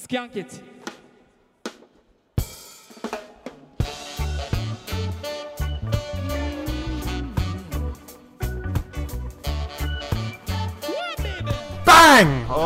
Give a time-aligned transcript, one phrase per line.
[0.00, 0.60] Skunk it.
[11.84, 12.46] Bang!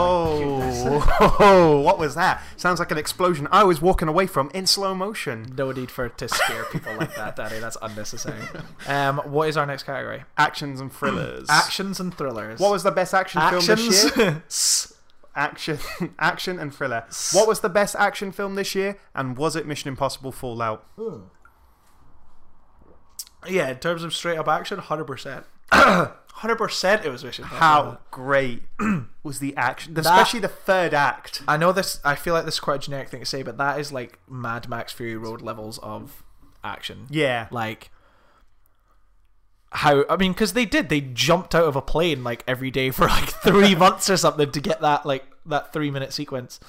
[1.20, 2.42] Oh, what was that?
[2.56, 5.54] Sounds like an explosion I was walking away from in slow motion.
[5.56, 7.58] No need for to scare people like that, Daddy.
[7.58, 8.40] That's unnecessary.
[8.86, 10.24] Um, what is our next category?
[10.36, 11.46] Actions and thrillers.
[11.48, 12.60] Actions and thrillers.
[12.60, 14.42] What was the best action film this year?
[15.36, 15.78] Action,
[16.18, 17.04] action and thriller.
[17.32, 18.98] What was the best action film this year?
[19.14, 20.86] And was it Mission Impossible Fallout?
[20.96, 21.22] Hmm.
[23.48, 25.44] yeah, in terms of straight up action, hundred percent.
[26.38, 27.44] Hundred percent, it was Mission.
[27.44, 27.60] Impossible.
[27.92, 28.62] How great
[29.22, 31.42] was the action, especially the third act?
[31.46, 32.00] I know this.
[32.04, 34.18] I feel like this is quite a generic thing to say, but that is like
[34.28, 36.24] Mad Max Fury Road levels of
[36.64, 37.06] action.
[37.08, 37.90] Yeah, Like
[39.74, 40.88] how I mean, because they did.
[40.88, 44.50] They jumped out of a plane like every day for like three months or something
[44.52, 46.60] to get that like that three minute sequence.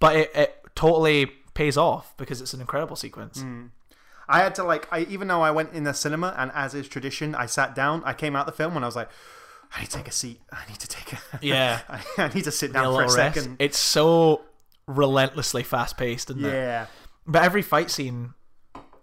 [0.00, 3.40] But it, it totally pays off because it's an incredible sequence.
[3.40, 3.66] Hmm.
[4.28, 6.88] I had to like, I even though I went in the cinema and as is
[6.88, 8.02] tradition, I sat down.
[8.04, 9.08] I came out the film and I was like,
[9.74, 10.40] I need to take a seat.
[10.50, 11.80] I need to take a Yeah.
[11.88, 13.14] I, I need to sit A down for a rest.
[13.14, 13.56] second.
[13.58, 14.42] It's so
[14.86, 16.86] relentlessly fast paced, and yeah,
[17.26, 18.34] But every fight scene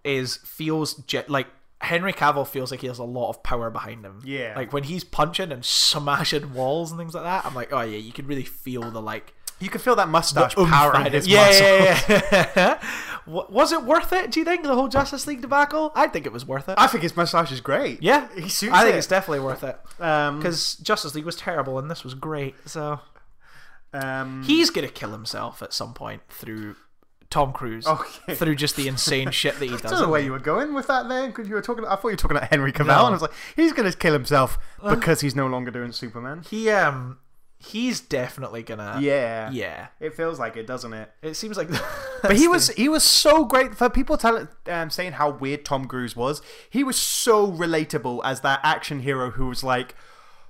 [0.04, 1.48] is feels jet like
[1.84, 4.22] Henry Cavill feels like he has a lot of power behind him.
[4.26, 4.54] Yeah.
[4.56, 7.98] Like when he's punching and smashing walls and things like that, I'm like, oh yeah,
[7.98, 11.46] you can really feel the like you can feel that mustache powering behind his yeah,
[11.46, 12.10] muscles.
[12.32, 12.88] yeah, yeah.
[13.26, 14.32] Wa- was it worth it?
[14.32, 15.92] Do you think the whole Justice League debacle?
[15.96, 16.76] I think it was worth it.
[16.78, 18.02] I think his mustache is great.
[18.04, 18.98] yeah, he suits I think it.
[18.98, 22.56] it's definitely worth it Um, because Justice League was terrible and this was great.
[22.68, 23.00] So
[23.94, 26.76] um, he's gonna kill himself at some point through
[27.34, 27.88] Tom Cruise.
[27.88, 28.36] Okay.
[28.36, 29.86] Through just the insane shit that he does.
[29.86, 31.84] I don't know where you were going with that then, because you were talking.
[31.84, 33.06] I thought you were talking about Henry Cavill, No.
[33.06, 36.44] and I was like, he's going to kill himself because he's no longer doing Superman.
[36.48, 37.18] He um
[37.58, 39.88] he's definitely gonna Yeah, yeah.
[40.00, 41.10] It feels like it, doesn't it?
[41.22, 41.70] It seems like
[42.22, 45.86] But he was he was so great for people telling um, saying how weird Tom
[45.88, 46.42] Cruise was.
[46.70, 49.96] He was so relatable as that action hero who was like,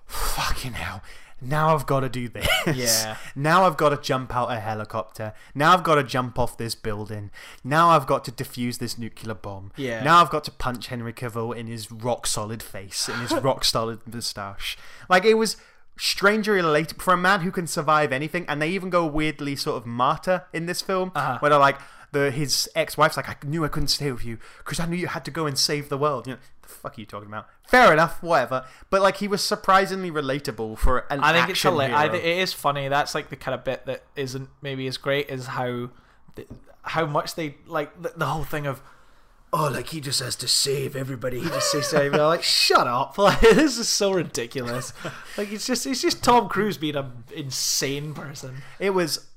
[0.08, 1.02] "Fucking hell."
[1.46, 2.48] Now I've got to do this.
[2.68, 3.18] Yeah.
[3.36, 5.34] Now I've got to jump out a helicopter.
[5.56, 7.32] Now I've got to jump off this building.
[7.64, 9.72] Now I've got to defuse this nuclear bomb.
[9.76, 10.04] Yeah.
[10.04, 13.66] Now I've got to punch Henry Cavill in his rock solid face, in his rock
[13.66, 14.78] solid moustache.
[15.10, 15.58] Like it was
[15.98, 18.46] strangely relatable for a man who can survive anything.
[18.48, 21.38] And they even go weirdly sort of martyr in this film, Uh-huh.
[21.40, 21.80] where they're like,
[22.12, 24.96] the his ex wife's like, I knew I couldn't stay with you because I knew
[24.96, 26.28] you had to go and save the world.
[26.28, 27.48] You know, the fuck are you talking about?
[27.68, 28.66] Fair enough, whatever.
[28.90, 31.96] But like, he was surprisingly relatable for an I think it's action hilarious.
[31.98, 32.14] I hero.
[32.14, 32.88] think it is funny.
[32.88, 35.90] That's like the kind of bit that isn't maybe as great is how
[36.84, 38.82] how much they like the, the whole thing of
[39.54, 41.40] oh like he just has to save everybody.
[41.40, 43.18] He just says everybody like shut up.
[43.24, 44.94] Like this is so ridiculous.
[45.38, 48.62] Like it's just it's just Tom Cruise being an insane person.
[48.80, 49.28] It was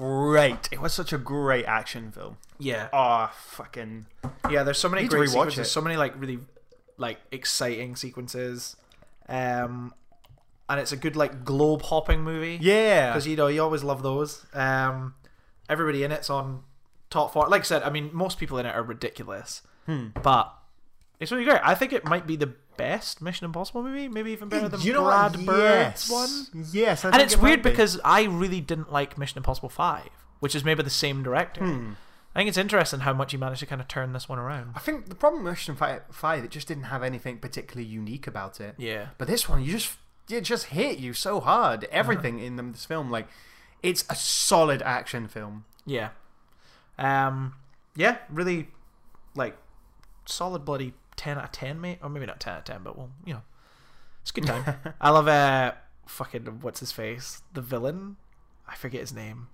[0.00, 0.68] great.
[0.72, 2.38] It was such a great action film.
[2.58, 2.88] Yeah.
[2.92, 4.06] Oh, fucking.
[4.50, 5.70] Yeah, there's so many great sequences, it.
[5.70, 6.38] so many like really
[6.96, 8.76] like exciting sequences.
[9.28, 9.92] Um
[10.68, 12.58] and it's a good like globe hopping movie.
[12.60, 13.10] Yeah.
[13.10, 14.46] Because you know, you always love those.
[14.54, 15.14] Um
[15.68, 16.62] everybody in it's on
[17.10, 17.48] top four.
[17.48, 19.62] Like I said, I mean most people in it are ridiculous.
[19.84, 20.08] Hmm.
[20.22, 20.54] But
[21.20, 21.60] it's really great.
[21.62, 24.92] I think it might be the best Mission Impossible movie, maybe even better than you
[24.94, 25.46] know Brad what?
[25.46, 26.10] Bird's yes.
[26.10, 26.64] one.
[26.72, 27.04] Yes.
[27.04, 27.70] I And think it's it weird be.
[27.70, 30.08] because I really didn't like Mission Impossible 5,
[30.40, 31.64] which is maybe the same director.
[31.64, 31.92] Hmm.
[32.34, 34.72] I think it's interesting how much he managed to kind of turn this one around.
[34.76, 38.60] I think the problem with Mission Five, it just didn't have anything particularly unique about
[38.60, 38.76] it.
[38.78, 39.08] Yeah.
[39.18, 39.96] But this one, you just
[40.30, 41.82] it just hit you so hard.
[41.84, 41.90] Uh-huh.
[41.92, 43.26] Everything in them, this film, like,
[43.82, 45.64] it's a solid action film.
[45.84, 46.10] Yeah.
[46.98, 47.54] Um
[47.96, 48.68] yeah, really
[49.34, 49.56] like
[50.24, 52.96] solid bloody 10 out of 10 mate or maybe not 10 out of 10 but
[52.96, 53.42] well, you know.
[54.22, 54.64] It's a good time.
[55.00, 55.72] I love uh
[56.06, 57.42] fucking what's his face?
[57.54, 58.16] The villain?
[58.66, 59.48] I forget his name.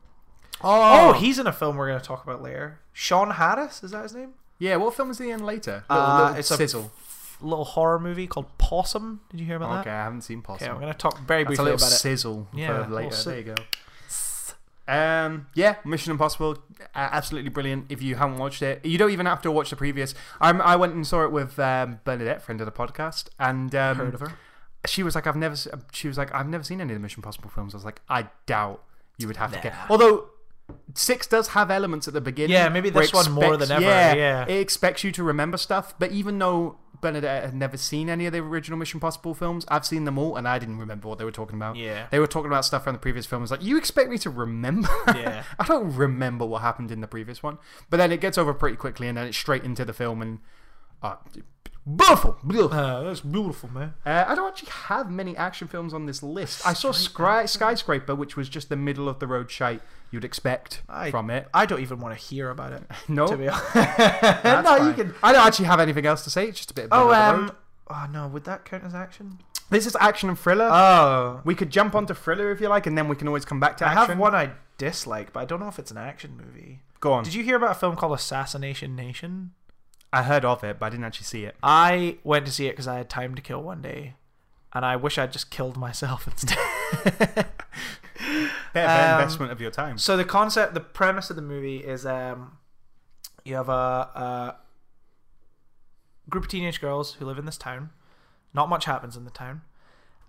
[0.63, 2.81] Oh, oh, he's in a film we're going to talk about later.
[2.93, 4.31] Sean Harris, is that his name?
[4.59, 4.77] yeah.
[4.77, 5.85] What film is he in later?
[5.91, 6.93] Little, Uh, little it's a sizzle.
[7.43, 9.21] Little horror movie called Possum.
[9.31, 9.81] Did you hear about okay, that?
[9.83, 10.73] Okay, I haven't seen Okay, Possible.
[10.73, 11.97] I'm going to talk very briefly little about it.
[11.97, 13.17] sizzle Yeah, for a little later.
[13.25, 13.55] there you go.
[14.89, 16.59] Um, yeah, Mission Impossible,
[16.95, 17.87] absolutely brilliant.
[17.89, 20.15] If you haven't watched it, you don't even have to watch the previous.
[20.41, 23.97] I, I went and saw it with um, Bernadette, friend of the podcast, and um,
[23.97, 24.33] Heard of her?
[24.87, 25.57] she was like, "I've never."
[25.93, 28.01] She was like, "I've never seen any of the Mission Impossible films." I was like,
[28.09, 28.83] "I doubt
[29.19, 30.29] you would have to get." Although
[30.95, 32.53] six does have elements at the beginning.
[32.53, 34.47] Yeah, maybe this one more than ever, Yeah, yeah.
[34.49, 35.95] it expects you to remember stuff.
[35.99, 39.85] But even though Bernadette had never seen any of the original Mission Impossible films, I've
[39.87, 41.77] seen them all, and I didn't remember what they were talking about.
[41.77, 42.07] Yeah.
[42.11, 43.41] They were talking about stuff from the previous film.
[43.41, 44.89] I was like, you expect me to remember?
[45.09, 45.45] Yeah.
[45.59, 47.59] I don't remember what happened in the previous one.
[47.91, 50.39] But then it gets over pretty quickly, and then it's straight into the film, and
[51.03, 51.17] uh,
[51.89, 52.37] Beautiful.
[52.73, 53.95] Uh, that's beautiful, man.
[54.05, 56.67] Uh, I don't actually have many action films on this list.
[56.67, 59.81] I saw Scry- Skyscraper, which was just the middle of the road shite
[60.11, 61.47] you'd expect I- from it.
[61.55, 62.83] I don't even want to hear about it.
[63.09, 63.67] No, To be honest.
[63.75, 64.87] That's no, fine.
[64.89, 65.15] you can.
[65.23, 66.49] I don't actually have anything else to say.
[66.49, 66.87] It's just a bit.
[66.87, 67.41] Of Oh, middle of the um.
[67.47, 67.57] road.
[67.89, 69.39] Oh no, would that count as action?
[69.71, 70.69] this is action and thriller.
[70.71, 73.61] Oh, we could jump onto thriller if you like, and then we can always come
[73.61, 74.09] back to I action.
[74.11, 76.81] have one I dislike, but I don't know if it's an action movie.
[76.99, 77.23] Go on.
[77.23, 79.53] Did you hear about a film called Assassination Nation?
[80.13, 81.57] I heard of it, but I didn't actually see it.
[81.63, 84.15] I went to see it because I had time to kill one day,
[84.73, 86.59] and I wish I'd just killed myself instead.
[88.73, 89.99] Better Um, investment of your time.
[89.99, 92.59] so the concept, the premise of the movie is, um,
[93.45, 94.57] you have a, a
[96.29, 97.91] group of teenage girls who live in this town.
[98.55, 99.63] Not much happens in the town.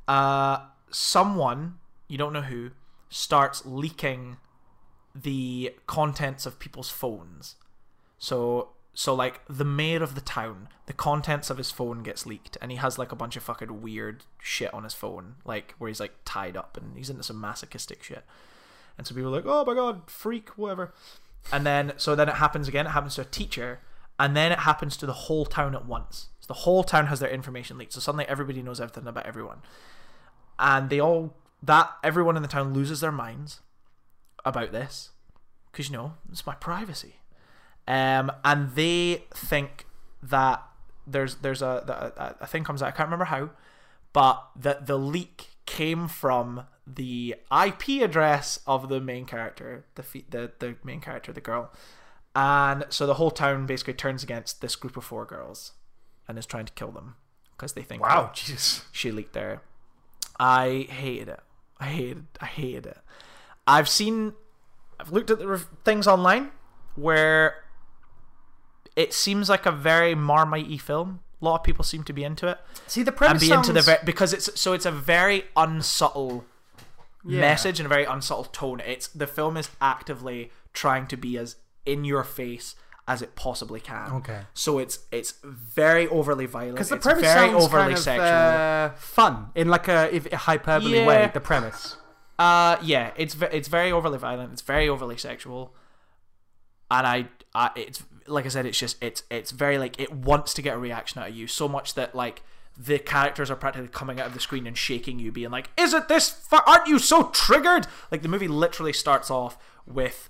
[0.08, 0.60] Uh,
[0.90, 2.72] someone you don't know who
[3.10, 4.38] starts leaking
[5.16, 7.56] the contents of people's phones.
[8.18, 8.70] So
[9.00, 12.72] so like the mayor of the town, the contents of his phone gets leaked, and
[12.72, 16.00] he has like a bunch of fucking weird shit on his phone, like where he's
[16.00, 18.26] like tied up and he's into some masochistic shit.
[18.98, 20.96] And so people are like, oh my god, freak, whatever.
[21.52, 22.88] And then so then it happens again.
[22.88, 23.82] It happens to a teacher,
[24.20, 26.30] and then it happens to the whole town at once.
[26.40, 27.94] So the whole town has their information leaked.
[27.94, 29.62] So suddenly everybody knows everything about everyone,
[30.58, 33.60] and they all that everyone in the town loses their minds
[34.44, 35.12] about this
[35.72, 37.18] because you know it's my privacy.
[37.88, 39.86] Um, and they think
[40.22, 40.62] that
[41.06, 42.88] there's there's a, a a thing comes out.
[42.90, 43.52] I can't remember how,
[44.14, 50.52] but that the leak came from the IP address of the main character, the the
[50.60, 51.72] the main character, the girl,
[52.36, 55.72] and so the whole town basically turns against this group of four girls,
[56.28, 57.16] and is trying to kill them
[57.56, 58.84] because they think Wow, Jesus.
[58.92, 59.62] she leaked there.
[60.40, 61.40] I hated it.
[61.80, 62.26] I hated.
[62.42, 62.98] I hated it.
[63.66, 64.34] I've seen.
[65.00, 66.52] I've looked at the rev- things online
[66.96, 67.64] where
[68.98, 71.22] it seems like a very marmitey film.
[71.42, 72.58] A lot of people seem to be into it
[72.88, 74.92] See, the premise and premise be into the sounds- ve- because it's so it's a
[74.92, 76.44] very unsubtle
[77.24, 77.42] Yeah.
[77.42, 78.80] message and a very unsubtle tone.
[78.82, 81.56] It's the film is actively trying to be as
[81.86, 82.76] in your face
[83.08, 84.12] as it possibly can.
[84.14, 84.42] Okay.
[84.54, 86.76] So it's it's very overly violent.
[86.76, 88.26] Because the it's premise very sounds overly kind of sexual.
[88.26, 91.06] uh, fun in like a, if, a hyperbole Yeah.
[91.08, 91.32] way.
[91.34, 91.98] The premise.
[92.40, 94.52] Uh, yeah, it's it's very overly violent.
[94.54, 95.74] It's very overly sexual,
[96.92, 100.54] and I, I, it's like I said, it's just it's it's very like it wants
[100.56, 102.44] to get a reaction out of you so much that like
[102.78, 105.94] the characters are practically coming out of the screen and shaking you, being like, "Is
[105.94, 106.30] it this?
[106.30, 110.30] Fu- aren't you so triggered?" Like the movie literally starts off with,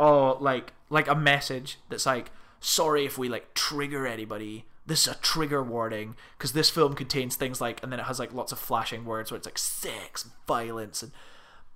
[0.00, 2.30] oh, like like a message that's like,
[2.60, 7.36] "Sorry if we like trigger anybody." This is a trigger warning because this film contains
[7.36, 10.28] things like, and then it has like lots of flashing words where it's like sex,
[10.46, 11.12] violence, and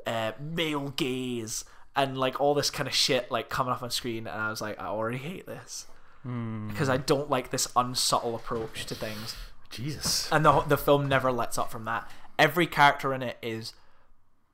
[0.07, 1.65] uh, male gaze
[1.99, 4.61] and like all this kind of shit like coming up on screen and I was
[4.63, 5.87] like I already hate this.
[6.69, 9.37] Because I don't like this unsubtle approach to things.
[9.71, 10.29] Jesus.
[10.33, 12.11] and the the film never lets up from that.
[12.39, 13.75] Every character in it is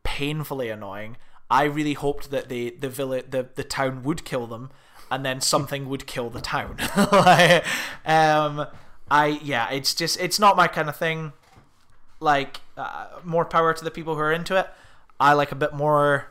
[0.03, 1.17] painfully annoying.
[1.51, 4.71] I really hoped that the the village the, the town would kill them
[5.11, 6.79] and then something would kill the town.
[6.97, 7.65] Like,
[8.07, 8.67] um
[9.11, 11.33] I yeah it's just it's not my kind of thing.
[12.21, 14.67] Like uh, more power to the people who are into it.
[15.21, 16.29] I like a bit more,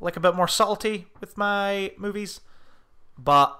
[0.00, 2.40] like a bit more subtlety with my movies,
[3.18, 3.58] but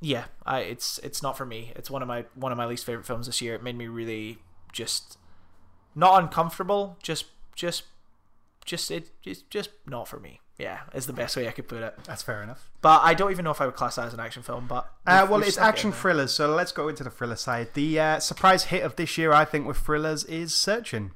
[0.00, 1.72] yeah, I it's it's not for me.
[1.76, 3.54] It's one of my one of my least favorite films this year.
[3.54, 4.38] It made me really
[4.72, 5.18] just
[5.94, 7.84] not uncomfortable, just just
[8.64, 10.40] just it just just not for me.
[10.58, 11.94] Yeah, is the best way I could put it.
[12.04, 12.68] That's fair enough.
[12.82, 14.66] But I don't even know if I would class that as an action film.
[14.66, 17.68] But Uh, well, it's it action thrillers, so let's go into the thriller side.
[17.74, 21.12] The uh, surprise hit of this year, I think, with thrillers is Searching.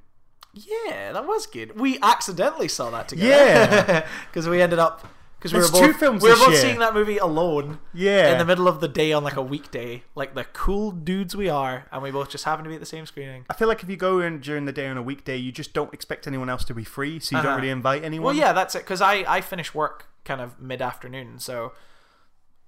[0.55, 1.79] Yeah, that was good.
[1.81, 3.29] We accidentally saw that together.
[3.35, 4.07] Yeah.
[4.31, 5.07] because we ended up
[5.39, 6.57] because we were both two films we were both year.
[6.61, 8.31] seeing that movie alone Yeah.
[8.31, 11.49] in the middle of the day on like a weekday, like the cool dudes we
[11.49, 13.45] are, and we both just happened to be at the same screening.
[13.51, 15.73] I feel like if you go in during the day on a weekday, you just
[15.73, 17.57] don't expect anyone else to be free, so you don't Uh-huh.
[17.59, 18.27] really invite anyone.
[18.27, 18.81] Well, yeah, that's it.
[18.85, 21.73] Because I I finish work kind of mid afternoon, so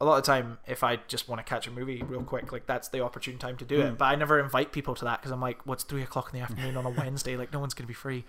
[0.04, 2.66] a lot of time if I just want to catch a movie real quick, like
[2.66, 3.87] that's the opportune time to do Hmm.
[3.88, 3.99] it.
[3.99, 6.44] But I never invite people to that because I'm like, what's three o'clock in the
[6.44, 7.37] afternoon on a Wednesday?
[7.37, 8.25] Like no one's gonna be free.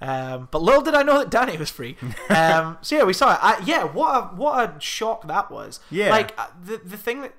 [0.00, 1.96] Um, but little did I know that Danny was free.
[2.30, 3.38] Um, so yeah, we saw it.
[3.42, 5.80] I, yeah, what a what a shock that was.
[5.90, 6.10] Yeah.
[6.10, 7.32] like uh, the the thing that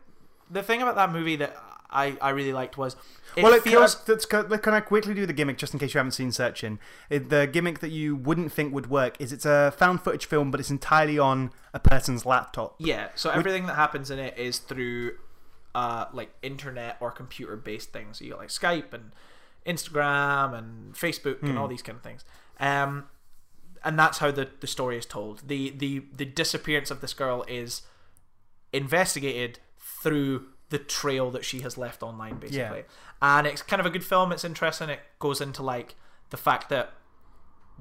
[0.49, 1.55] the thing about that movie that
[1.89, 2.95] I I really liked was
[3.35, 4.25] it well, it feels feels.
[4.29, 6.79] Let's, can I quickly do the gimmick just in case you haven't seen Searching?
[7.09, 10.51] It, the gimmick that you wouldn't think would work is it's a found footage film,
[10.51, 12.75] but it's entirely on a person's laptop.
[12.79, 15.13] Yeah, so everything that happens in it is through
[15.75, 18.19] uh like internet or computer based things.
[18.19, 19.11] So you got like Skype and
[19.65, 22.23] Instagram and Facebook and all these kind of things.
[22.59, 23.05] Um
[23.83, 25.47] and that's how the, the story is told.
[25.47, 27.83] The the the disappearance of this girl is
[28.73, 32.83] investigated through the trail that she has left online, basically.
[33.21, 34.31] And it's kind of a good film.
[34.31, 34.89] It's interesting.
[34.89, 35.95] It goes into like
[36.29, 36.93] the fact that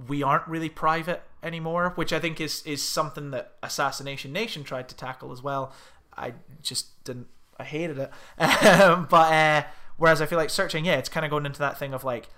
[0.08, 4.88] we aren't really private anymore, which I think is is something that Assassination Nation tried
[4.88, 5.72] to tackle as well.
[6.16, 7.28] I just didn't.
[7.58, 8.10] I hated it.
[8.38, 9.64] Um, but uh,
[9.96, 12.28] whereas I feel like searching, yeah, it's kind of going into that thing of like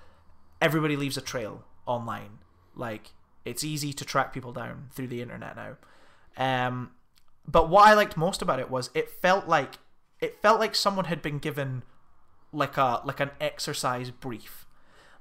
[0.61, 2.39] everybody leaves a trail online.
[2.75, 3.13] Like
[3.45, 5.77] it's easy to track people down through the internet now.
[6.37, 6.93] Um,
[7.47, 9.79] but what I liked most about it was it felt like
[10.21, 11.83] it felt like someone had been given
[12.53, 14.67] like a like an exercise brief.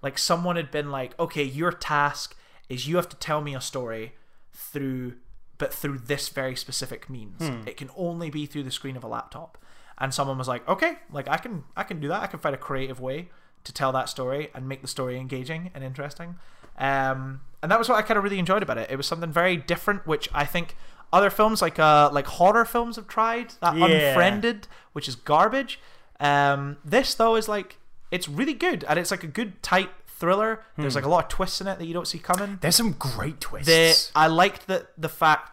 [0.02, 2.36] Like someone had been like, okay, your task
[2.70, 4.14] is you have to tell me a story
[4.54, 5.14] through
[5.58, 7.42] but through this very specific means.
[7.68, 9.58] It can only be through the screen of a laptop.
[9.98, 12.22] And someone was like, okay, like I can I can do that.
[12.22, 13.30] I can find a creative way
[13.64, 16.36] to tell that story and make the story engaging and interesting.
[16.78, 18.90] Um, and that was what I kind of really enjoyed about it.
[18.92, 20.76] It was something very different, which I think
[21.14, 23.54] other films like uh like horror films have tried.
[23.62, 24.10] That Yeah.
[24.10, 25.80] Unfriended, which is garbage.
[26.20, 27.78] Um, this though is like
[28.12, 30.62] it's really good and it's like a good tight thriller.
[30.78, 32.58] There's like a lot of twists in it that you don't see coming.
[32.62, 33.68] There's some great twists.
[34.16, 35.52] I liked that the fact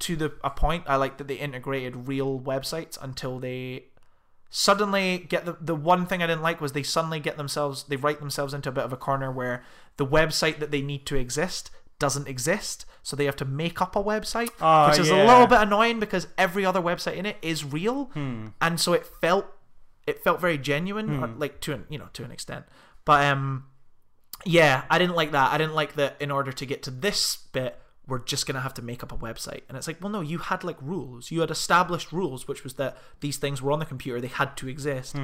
[0.00, 0.84] to the a point.
[0.86, 3.84] I liked that they integrated real websites until they
[4.54, 7.96] suddenly get the the one thing I didn't like was they suddenly get themselves they
[7.96, 9.64] write themselves into a bit of a corner where
[9.96, 11.70] the website that they need to exist
[12.06, 15.46] doesn't exist, so they have to make up a website, Oh, which is a little
[15.46, 18.48] bit annoying because every other website in it is real, Hmm.
[18.60, 19.46] and so it felt
[20.10, 22.64] it felt very genuine, or, like to an you know to an extent.
[23.04, 23.44] But um,
[24.44, 25.52] yeah, I didn't like that.
[25.52, 26.16] I didn't like that.
[26.20, 27.78] In order to get to this bit,
[28.08, 30.38] we're just gonna have to make up a website, and it's like, well, no, you
[30.38, 31.30] had like rules.
[31.30, 34.20] You had established rules, which was that these things were on the computer.
[34.20, 35.14] They had to exist.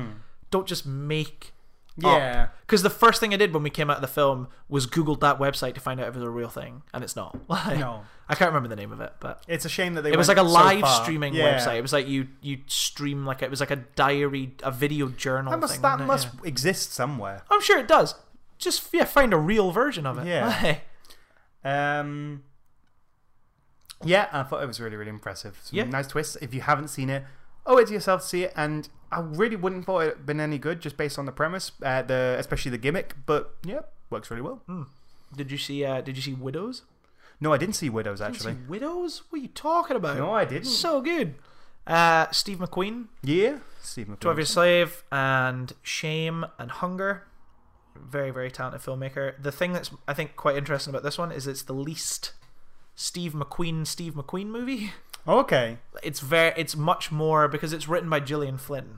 [0.51, 1.53] Don't just make.
[2.07, 2.49] Yeah.
[2.67, 5.21] Because the first thing I did when we came out of the film was Googled
[5.21, 7.37] that website to find out if it was a real thing, and it's not.
[7.49, 8.02] Like, No.
[8.28, 10.28] I can't remember the name of it, but It's a shame that they it was
[10.28, 11.02] like a live far.
[11.02, 11.59] streaming Yeah.
[11.59, 11.76] website.
[11.78, 15.50] It was like you you stream like it was like a diary, a video journal.
[15.50, 16.40] That must thing, that must Yeah.
[16.49, 17.43] exist somewhere.
[17.50, 18.14] I'm sure it does.
[18.59, 20.26] Just yeah, find a real version of it.
[20.26, 20.76] Yeah.
[21.64, 22.45] Um,
[24.05, 25.59] yeah, I thought it was really, really impressive.
[25.62, 25.85] Some Yeah.
[25.85, 26.37] nice twists.
[26.40, 27.25] If you haven't seen it,
[27.67, 28.52] owe it to yourself to see it.
[28.57, 32.03] And I really wouldn't thought it been any good just based on the premise, uh,
[32.03, 33.15] the especially the gimmick.
[33.27, 34.62] But yeah, works really well.
[35.35, 35.85] Did you see?
[35.85, 36.83] Uh, did you see Widows?
[37.41, 38.55] No, I didn't see Widows actually.
[38.55, 39.23] see Widows?
[39.31, 40.17] What are you talking about?
[40.17, 40.67] No, I didn't.
[40.67, 41.35] So good.
[41.87, 44.21] Uh, Steve McQueen, Yeah, Steve McQueen.
[44.21, 47.25] Twelve Years Slave, and Shame and Hunger.
[47.97, 49.41] Very very talented filmmaker.
[49.43, 52.33] The thing that's I think quite interesting about this one is it's the least
[52.95, 54.93] Steve McQueen Steve McQueen movie.
[55.29, 55.77] Oh, okay.
[56.03, 58.97] it's very it's much more because it's written by Gillian Flynn,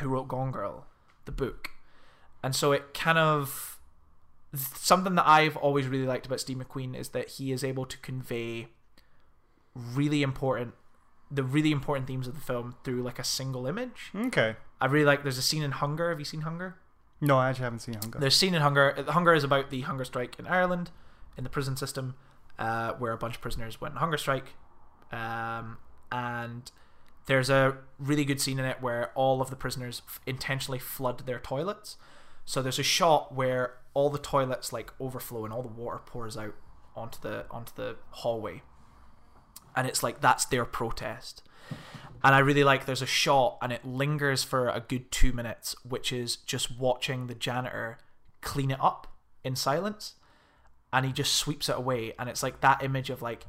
[0.00, 0.86] who wrote Gone Girl,
[1.26, 1.70] the book,
[2.42, 3.78] and so it kind of
[4.54, 7.98] something that I've always really liked about Steve McQueen is that he is able to
[7.98, 8.68] convey
[9.74, 10.74] really important
[11.30, 14.12] the really important themes of the film through like a single image.
[14.14, 14.56] Okay.
[14.80, 16.10] I really like there's a scene in Hunger.
[16.10, 16.76] Have you seen Hunger?
[17.20, 18.18] No, I actually haven't seen Hunger.
[18.18, 19.04] There's a scene in Hunger.
[19.08, 20.90] Hunger is about the hunger strike in Ireland,
[21.36, 22.14] in the prison system,
[22.58, 24.54] uh, where a bunch of prisoners went on hunger strike,
[25.14, 25.78] um,
[26.10, 26.70] and
[27.26, 31.24] there's a really good scene in it where all of the prisoners f- intentionally flood
[31.26, 31.96] their toilets.
[32.44, 36.36] So there's a shot where all the toilets like overflow and all the water pours
[36.36, 36.54] out
[36.96, 38.62] onto the onto the hallway,
[39.74, 41.42] and it's like that's their protest.
[42.22, 45.76] And I really like there's a shot and it lingers for a good two minutes,
[45.86, 47.98] which is just watching the janitor
[48.40, 49.06] clean it up
[49.44, 50.14] in silence.
[50.90, 52.14] And he just sweeps it away.
[52.18, 53.46] And it's like that image of like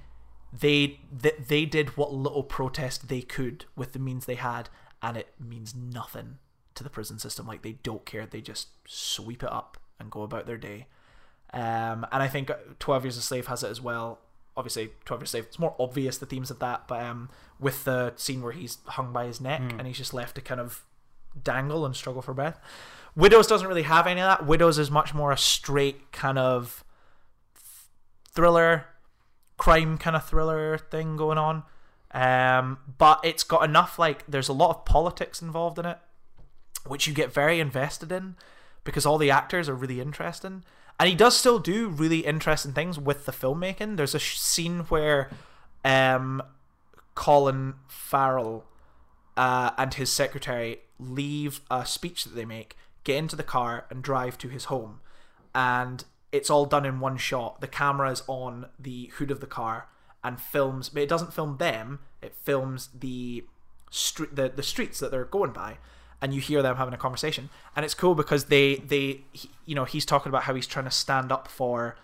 [0.60, 4.70] they they, they did what little protest they could with the means they had,
[5.02, 6.38] and it means nothing
[6.76, 7.48] to the prison system.
[7.48, 8.26] Like they don't care.
[8.26, 10.88] They just sweep it up and go about their day.
[11.54, 14.20] Um, and I think Twelve Years a Slave has it as well.
[14.58, 15.46] Obviously, Twelve Years a Slave.
[15.46, 19.14] It's more obvious the themes of that, but um, with the scene where he's hung
[19.14, 20.84] by his neck and he's just left to kind of
[21.42, 22.60] dangle and struggle for breath.
[23.16, 24.46] Widows doesn't really have any of that.
[24.46, 26.84] Widows is much more a straight kind of
[28.34, 28.88] thriller,
[29.58, 31.64] crime kind of thriller thing going on.
[32.12, 35.98] Um, but it's got enough like there's a lot of politics involved in it,
[36.86, 38.36] which you get very invested in
[38.84, 40.64] because all the actors are really interesting.
[41.00, 43.98] And he does still do really interesting things with the filmmaking.
[43.98, 45.30] There's a sh- scene where
[45.84, 46.42] um,
[47.16, 48.64] Colin Farrell
[49.36, 54.02] uh, and his secretary leave a speech that they make, get into the car, and
[54.02, 55.02] drive to his home.
[55.54, 56.06] And
[56.36, 57.62] it's all done in one shot.
[57.62, 59.88] The camera is on the hood of the car
[60.24, 62.00] and films, but it doesn't film them.
[62.22, 63.46] It films the
[63.90, 65.78] street, the, the streets that they're going by,
[66.22, 67.50] and you hear them having a conversation.
[67.76, 70.86] And it's cool because they they he, you know he's talking about how he's trying
[70.86, 71.98] to stand up for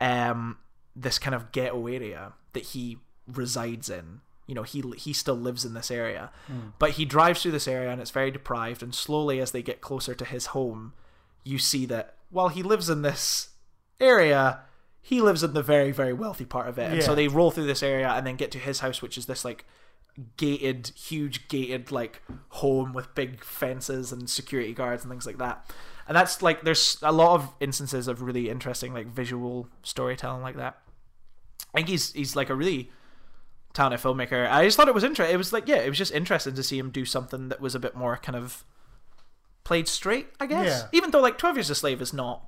[0.00, 0.58] um
[0.94, 5.64] this kind of ghetto area that he resides in you know he he still lives
[5.64, 6.30] in this area,
[6.78, 8.82] but he drives through this area and it's very deprived.
[8.82, 10.92] And slowly, as they get closer to his home,
[11.44, 13.50] you see that while he lives in this
[14.00, 14.60] area,
[15.00, 16.92] he lives in the very very wealthy part of it.
[16.92, 19.26] And so they roll through this area and then get to his house, which is
[19.26, 19.64] this like
[20.36, 25.70] gated, huge gated like home with big fences and security guards and things like that.
[26.06, 30.56] And that's like there's a lot of instances of really interesting like visual storytelling like
[30.56, 30.78] that.
[31.74, 32.90] I think he's he's like a really
[33.72, 34.50] talented filmmaker.
[34.50, 35.32] I just thought it was interesting.
[35.32, 37.74] It was like yeah, it was just interesting to see him do something that was
[37.74, 38.64] a bit more kind of
[39.64, 40.26] played straight.
[40.40, 40.88] I guess Yeah.
[40.92, 42.44] even though like Twelve Years a Slave is not,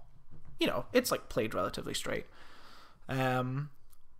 [0.58, 2.26] you know, it's like played relatively straight.
[3.08, 3.70] Um,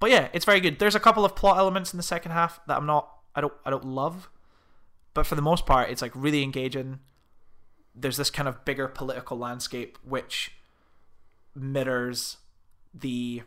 [0.00, 0.78] but yeah, it's very good.
[0.78, 3.54] There's a couple of plot elements in the second half that I'm not, I don't,
[3.64, 4.28] I don't love,
[5.14, 7.00] but for the most part, it's like really engaging.
[7.94, 10.52] There's this kind of bigger political landscape which
[11.54, 12.38] mirrors
[12.92, 13.42] the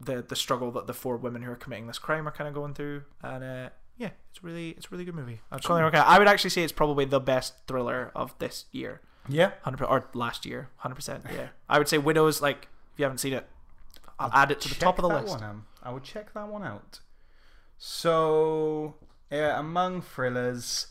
[0.00, 2.54] the the struggle that the four women who are committing this crime are kind of
[2.54, 5.40] going through, and uh, yeah, it's really it's a really good movie.
[5.50, 5.94] I'd totally it.
[5.94, 9.52] I would actually say it's probably the best thriller of this year, Yeah.
[9.62, 11.24] hundred or last year, hundred percent.
[11.32, 12.40] Yeah, I would say Widows.
[12.40, 13.46] Like if you haven't seen it,
[14.18, 15.40] I'll add it to the top of the list.
[15.40, 15.64] One.
[15.82, 17.00] I would check that one out.
[17.76, 18.96] So,
[19.30, 20.88] uh, among thrillers,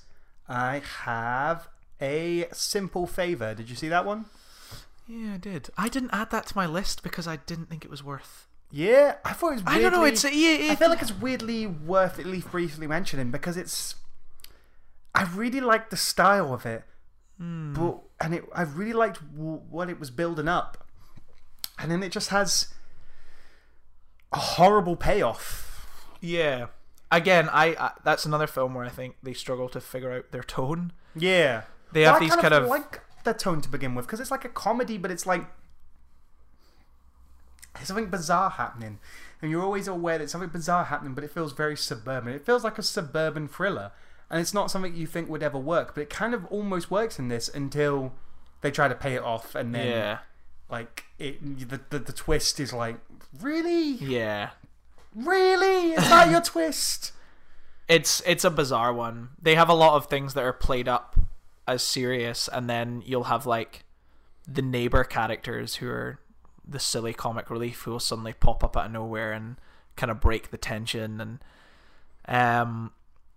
[0.47, 1.67] I have
[2.01, 3.53] a simple favor.
[3.53, 4.25] Did you see that one?
[5.07, 5.69] Yeah, I did.
[5.77, 8.47] I didn't add that to my list because I didn't think it was worth.
[8.71, 9.63] Yeah, I thought it was.
[9.63, 10.05] Weirdly, I don't know.
[10.05, 10.29] It's yeah.
[10.69, 13.95] I It, feel like it's weirdly worth at least briefly mentioning because it's.
[15.15, 16.83] I really like the style of it,
[17.37, 17.73] Hmm.
[17.73, 20.85] but and it I really liked w- what it was building up,
[21.77, 22.73] and then it just has
[24.33, 25.85] a horrible payoff.
[26.21, 26.67] yeah.
[27.09, 30.43] Again, I, I that's another film where I think they struggle to figure out their
[30.43, 30.91] tone.
[31.15, 31.61] Yeah,
[31.93, 34.43] They have I these kind of like the tone to begin with because it's like
[34.43, 35.45] a comedy, but it's like
[37.75, 38.99] there's something bizarre happening,
[39.41, 42.33] and you're always aware that something bizarre happening, but it feels very suburban.
[42.33, 43.91] It feels like a suburban thriller,
[44.29, 47.17] and it's not something you think would ever work, but it kind of almost works
[47.17, 48.13] in this until
[48.61, 50.17] they try to pay it off, and then yeah,
[50.69, 52.97] like it, the, the the twist is like
[53.39, 54.49] really, yeah.
[55.15, 57.13] really is that your twist?
[57.87, 59.29] It's it's a bizarre one.
[59.41, 61.15] They have a lot of things that are played up
[61.67, 63.85] as serious, and then you'll have like
[64.47, 66.19] the neighbor characters who are
[66.67, 69.57] the silly comic relief who will suddenly pop up out of nowhere and
[69.95, 71.39] kind of break the tension and
[72.27, 72.91] um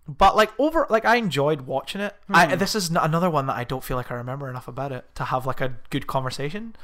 [0.07, 2.15] but like over like I enjoyed watching it.
[2.29, 5.05] I, this is another one that I don't feel like I remember enough about it
[5.15, 6.75] to have like a good conversation.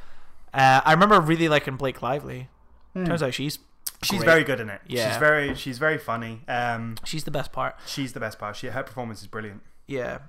[0.54, 2.50] Uh, I remember really liking Blake Lively.
[2.96, 3.60] Turns out she's
[4.04, 4.26] She's great.
[4.26, 4.82] very good in it.
[4.88, 5.10] Yeah.
[5.10, 6.42] she's very she's very funny.
[6.48, 7.76] Um, she's the best part.
[7.86, 8.56] she's the best part.
[8.56, 9.62] She her performance is brilliant.
[9.88, 10.20] Yeah.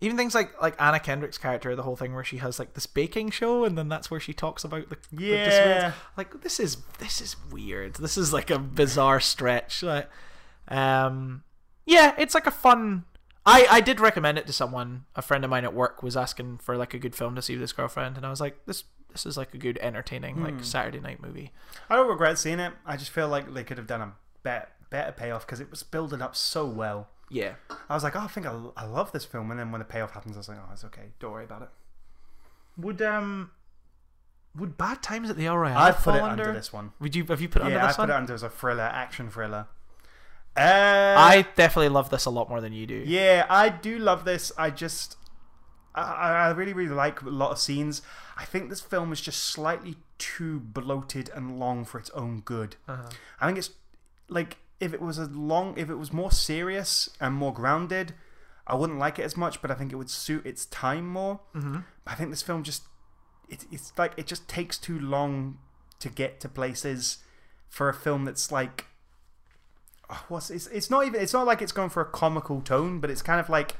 [0.00, 2.86] Even things like like Anna Kendrick's character, the whole thing where she has like this
[2.86, 5.44] baking show, and then that's where she talks about the the Yeah.
[5.44, 5.92] disabilities.
[6.16, 7.94] like this is this is weird.
[7.94, 9.82] This is like a bizarre stretch.
[9.82, 10.08] Like,
[10.68, 11.42] um,
[11.86, 13.04] yeah, it's like a fun.
[13.46, 15.04] I I did recommend it to someone.
[15.14, 17.54] A friend of mine at work was asking for like a good film to see
[17.54, 20.64] with his girlfriend, and I was like, this this is like a good entertaining like
[20.64, 21.52] Saturday night movie.
[21.88, 22.72] I don't regret seeing it.
[22.84, 25.82] I just feel like they could have done a better, better payoff because it was
[25.84, 27.08] building up so well.
[27.30, 27.54] Yeah.
[27.88, 29.84] I was like, oh, I think I, I love this film, and then when the
[29.84, 31.12] payoff happens, I was like, oh, it's okay.
[31.20, 31.68] Don't worry about it.
[32.76, 33.50] Would um.
[34.56, 36.44] Would Bad Times at the El Royale I put it under?
[36.44, 36.92] under this one.
[37.00, 38.48] Would you have you put it under Yeah, I this put it under as a
[38.48, 39.66] thriller, action thriller.
[40.56, 43.02] Uh, I definitely love this a lot more than you do.
[43.04, 44.52] Yeah, I do love this.
[44.56, 45.16] I just,
[45.94, 48.02] I, I really, really like a lot of scenes.
[48.36, 52.76] I think this film is just slightly too bloated and long for its own good.
[52.86, 53.10] Uh-huh.
[53.40, 53.70] I think it's
[54.28, 58.14] like if it was a long, if it was more serious and more grounded,
[58.64, 59.60] I wouldn't like it as much.
[59.60, 61.40] But I think it would suit its time more.
[61.52, 61.78] Mm-hmm.
[62.06, 62.84] I think this film just,
[63.48, 65.58] it, it's like it just takes too long
[65.98, 67.18] to get to places
[67.68, 68.86] for a film that's like.
[70.28, 73.10] What's it's, it's not even it's not like it's going for a comical tone, but
[73.10, 73.76] it's kind of like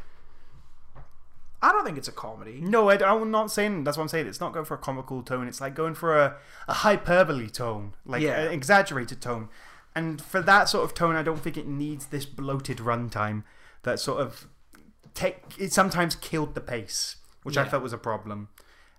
[1.62, 2.60] I don't think it's a comedy.
[2.60, 4.26] no, I, I'm not saying that's what I'm saying.
[4.26, 5.48] It's not going for a comical tone.
[5.48, 6.36] It's like going for a,
[6.68, 8.38] a hyperbole tone, like Yeah.
[8.40, 9.48] an exaggerated tone.
[9.94, 13.44] And for that sort of tone, I don't think it needs this bloated runtime
[13.84, 14.46] that sort of
[15.14, 15.42] take.
[15.58, 18.48] It sometimes killed the pace, which I felt was a problem.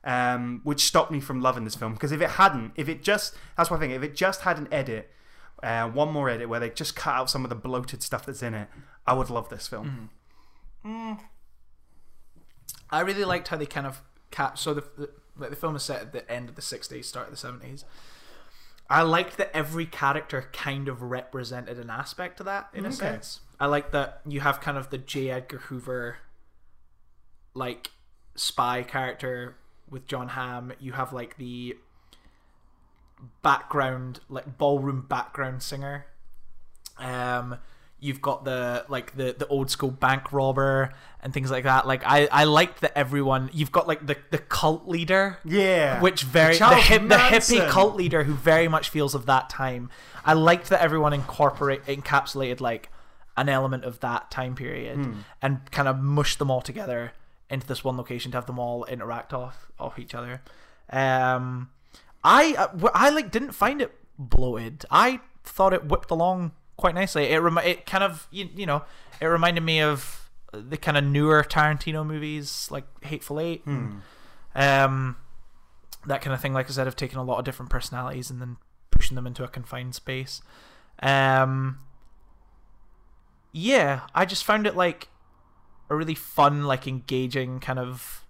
[0.03, 3.35] Um, which stopped me from loving this film because if it hadn't, if it just
[3.57, 3.89] that's one thing.
[3.91, 5.11] If it just had an edit,
[5.63, 8.43] uh, one more edit where they just cut out some of the bloated stuff that's
[8.43, 8.67] in it,
[9.07, 10.09] I would love this film.
[12.89, 14.57] I really liked how they kind of cap.
[14.57, 17.29] So the, the like the film is set at the end of the '60s, start
[17.31, 17.83] of the '70s.
[18.89, 23.39] I liked that every character kind of represented an aspect of that in a sense.
[23.59, 25.31] I like that you have kind of the J.
[25.31, 26.17] Edgar Hoover,
[27.55, 27.91] like
[28.35, 29.55] spy character
[29.89, 30.73] with Jon Hamm.
[30.79, 31.77] You have like the
[33.41, 36.05] background, like ballroom background singer.
[36.97, 37.57] Um,
[37.97, 41.87] You've got the like the the old school bank robber and things like that.
[41.87, 43.49] Like I I liked that everyone.
[43.53, 45.39] You've got like the the cult leader.
[45.45, 46.01] Yeah.
[46.01, 49.89] Which very the, hip, the hippie cult leader who very much feels of that time.
[50.23, 52.91] I liked that everyone incorporate encapsulated like
[53.37, 55.13] an element of that time period Hmm.
[55.41, 57.13] and kind of mushed them all together
[57.49, 60.41] into this one location to have them all interact off off each other.
[60.91, 61.69] Um,
[62.25, 64.83] I uh, I like didn't find it bloated.
[64.89, 67.25] I thought it whipped along quite nicely.
[67.25, 68.83] It remi- it kind of you, you know
[69.21, 74.01] it reminded me of the kind of newer Tarantino movies like Hateful Eight, and,
[74.55, 75.17] um,
[76.07, 76.53] that kind of thing.
[76.53, 78.57] Like I said, have taken a lot of different personalities and then
[78.89, 80.41] pushing them into a confined space.
[81.03, 81.79] Um,
[83.51, 85.09] yeah, I just found it like
[85.89, 88.25] a really fun, like engaging kind of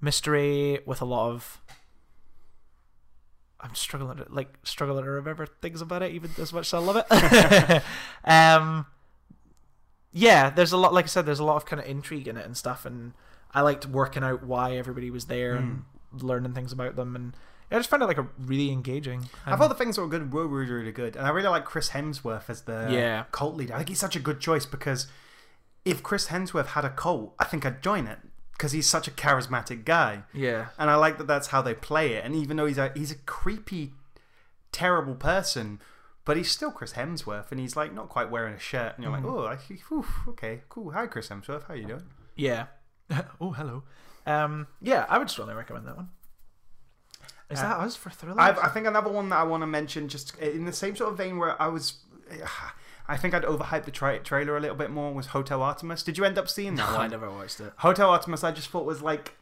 [0.00, 1.62] mystery with a lot of.
[3.64, 6.78] I'm struggling to like struggling to remember things about it, even as much as I
[6.78, 7.06] love it.
[8.24, 8.84] um,
[10.12, 10.92] yeah, there's a lot.
[10.92, 13.14] Like I said, there's a lot of kind of intrigue in it and stuff, and
[13.52, 17.34] I liked working out why everybody was there and learning things about them, and
[17.70, 19.28] I just found it like a really engaging.
[19.46, 21.64] I thought the things that were good were really, really good, and I really like
[21.64, 23.24] Chris Hemsworth as the Yeah.
[23.32, 23.72] cult leader.
[23.74, 25.08] I think he's such a good choice because
[25.86, 28.18] if Chris Hemsworth had a cult, I think I'd join it
[28.56, 32.14] because he's such a charismatic guy, yeah, and I like that that's how they play
[32.14, 32.24] it.
[32.24, 33.92] And even though he's a he's a creepy,
[34.72, 35.80] terrible person,
[36.24, 39.12] but he's still Chris Hemsworth, and he's like not quite wearing a shirt, and you're
[39.12, 39.56] like, oh, I,
[39.88, 40.92] whew, okay, cool.
[40.92, 42.04] Hi, Chris Hemsworth, how are you doing?
[42.36, 42.66] yeah.
[43.40, 43.82] oh, hello.
[44.26, 46.08] Um, yeah, I would strongly recommend that one.
[47.50, 48.38] Is that us for thrillers?
[48.38, 51.12] I've, I think another one that I want to mention, just in the same sort
[51.12, 51.98] of vein where I was,
[53.06, 55.12] I think I'd overhyped the tra- trailer a little bit more.
[55.12, 56.02] Was Hotel Artemis?
[56.02, 57.10] Did you end up seeing that I one?
[57.10, 57.72] never watched it.
[57.78, 59.34] Hotel Artemis, I just thought was like,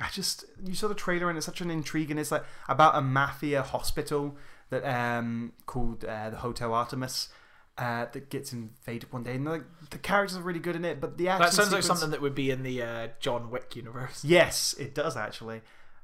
[0.00, 2.94] I just you saw the trailer and it's such an intrigue and it's like about
[2.96, 4.36] a mafia hospital
[4.68, 7.28] that um called uh, the Hotel Artemis.
[7.76, 11.00] Uh, that gets invaded one day, and like the characters are really good in it,
[11.00, 13.74] but the action That sounds like something that would be in the uh, John Wick
[13.74, 14.24] universe.
[14.24, 15.60] Yes, it does actually.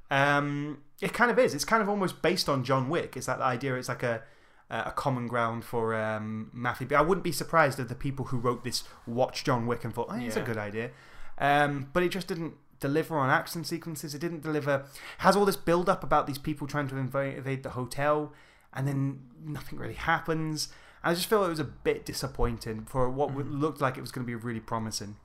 [0.09, 1.53] Um, it kind of is.
[1.55, 3.15] It's kind of almost based on John Wick.
[3.15, 3.75] Is that the idea?
[3.75, 4.21] It's like a
[4.71, 6.87] a common ground for um, mafia.
[6.87, 9.93] But I wouldn't be surprised if the people who wrote this watched John Wick and
[9.93, 10.91] thought, "Oh, it's a good idea."
[11.37, 14.15] Um, but it just didn't deliver on action sequences.
[14.15, 14.85] It didn't deliver.
[15.19, 18.33] Has all this build up about these people trying to invade, the hotel,
[18.73, 20.69] and then nothing really happens.
[21.03, 24.11] I just feel it was a bit disappointing for what would looked like it was
[24.11, 25.17] going to be really promising.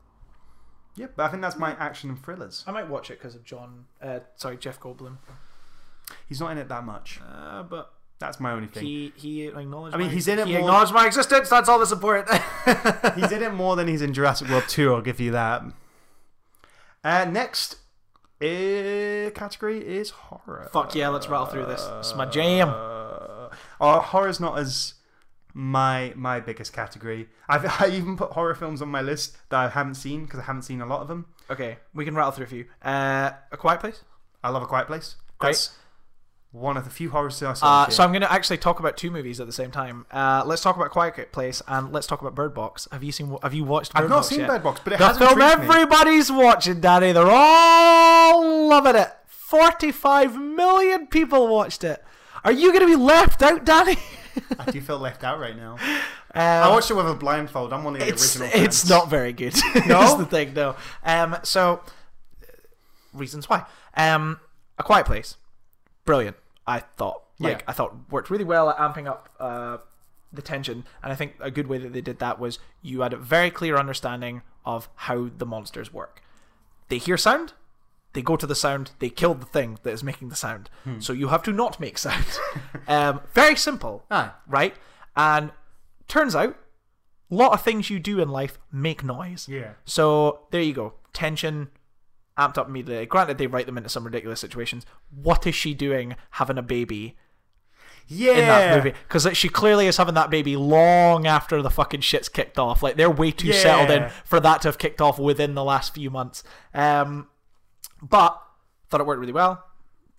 [0.97, 2.65] Yep, but I think that's my action and thrillers.
[2.67, 3.85] I might watch it because of John.
[4.03, 5.19] Uh, sorry, Jeff Goldblum.
[6.27, 7.21] He's not in it that much.
[7.29, 8.85] Uh, but That's my only thing.
[8.85, 9.95] he he acknowledged.
[9.95, 11.51] I mean, my, he's in it He more- acknowledged my existence.
[11.51, 12.29] That's all that's important.
[13.15, 15.63] he's in it more than he's in Jurassic World 2, I'll give you that.
[17.05, 17.75] Uh, next
[18.41, 20.69] uh, category is horror.
[20.73, 21.87] Fuck yeah, let's rattle through this.
[21.99, 22.69] It's my jam.
[22.71, 23.49] Uh,
[23.81, 24.95] oh, horror's not as
[25.55, 27.29] my my biggest category.
[27.49, 30.45] I've I even put horror films on my list that I haven't seen because I
[30.45, 31.27] haven't seen a lot of them.
[31.51, 32.65] Okay, we can rattle through a few.
[32.83, 34.03] Uh, a Quiet Place.
[34.43, 35.17] I love A Quiet Place.
[35.39, 35.51] Great.
[35.51, 35.71] That's
[36.53, 37.61] one of the few horror I.
[37.63, 38.03] Uh, so.
[38.03, 40.07] I'm going to actually talk about two movies at the same time.
[40.11, 42.89] Uh, let's talk about Quiet Place and let's talk about Bird Box.
[42.93, 43.37] Have you seen?
[43.43, 43.93] Have you watched?
[43.93, 44.49] Bird I've not Box seen yet?
[44.49, 45.75] Bird Box, but it The has film intrigued me.
[45.75, 47.13] everybody's watching, Danny.
[47.13, 49.11] They're all loving it.
[49.27, 52.03] Forty-five million people watched it.
[52.45, 53.97] Are you going to be left out, Danny?
[54.59, 55.77] I do feel left out right now.
[56.35, 57.73] Um, I watched it with a blindfold.
[57.73, 58.63] I'm one of the it's original.
[58.63, 59.55] it's not very good.
[59.75, 60.01] No?
[60.01, 60.53] That's the thing.
[60.53, 60.77] No.
[61.03, 61.39] Um.
[61.45, 61.81] So
[62.43, 62.47] uh,
[63.15, 63.65] reasons why.
[63.97, 64.39] Um.
[64.79, 65.39] A Quiet Place.
[66.07, 66.37] Brilliant.
[66.67, 67.25] I thought.
[67.39, 67.65] Like Yeah.
[67.69, 69.77] I thought worked really well at amping up uh,
[70.33, 73.13] the tension, and I think a good way that they did that was you had
[73.13, 76.23] a very clear understanding of how the monsters work.
[76.89, 77.53] They hear sound.
[78.15, 78.93] They go to the sound.
[78.99, 80.71] They kill the thing that is making the sound.
[80.85, 81.01] Hmm.
[81.01, 82.25] So you have to not make sound.
[82.89, 84.31] um, very simple Aye.
[84.49, 84.75] right?
[85.15, 85.51] And
[86.09, 86.57] turns out,
[87.31, 89.47] a lot of things you do in life make noise.
[89.49, 89.73] Yeah.
[89.85, 90.95] So there you go.
[91.13, 91.69] Tension
[92.39, 93.07] amped up immediately.
[93.07, 94.85] Granted, they write them into some ridiculous situations.
[95.11, 97.17] What is she doing having a baby
[98.09, 98.33] Yeah.
[98.33, 98.97] in that movie?
[99.09, 102.83] Because she clearly is having that baby long after the fucking shit's kicked off.
[102.83, 105.95] Like they're way too settled in for that to have kicked off within the last
[105.95, 106.43] few months.
[106.75, 107.29] Um,
[108.03, 108.41] but
[108.91, 109.65] thought it worked really well.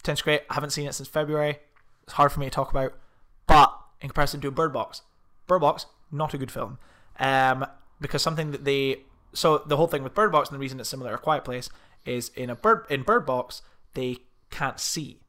[0.03, 0.41] Tense great.
[0.49, 1.59] I haven't seen it since February.
[2.03, 2.93] It's hard for me to talk about.
[3.47, 5.01] But in comparison to Bird Box,
[5.47, 6.79] Bird Box not a good film.
[7.19, 7.65] Um,
[7.99, 9.01] because something that they
[9.33, 11.69] so the whole thing with Bird Box and the reason it's similar to Quiet Place
[12.07, 13.61] is in a bird in Bird Box
[13.93, 14.17] they
[14.49, 15.21] can't see.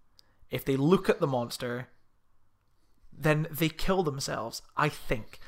[0.50, 1.88] If they look at the monster,
[3.12, 4.62] then they kill themselves.
[4.76, 5.38] I think.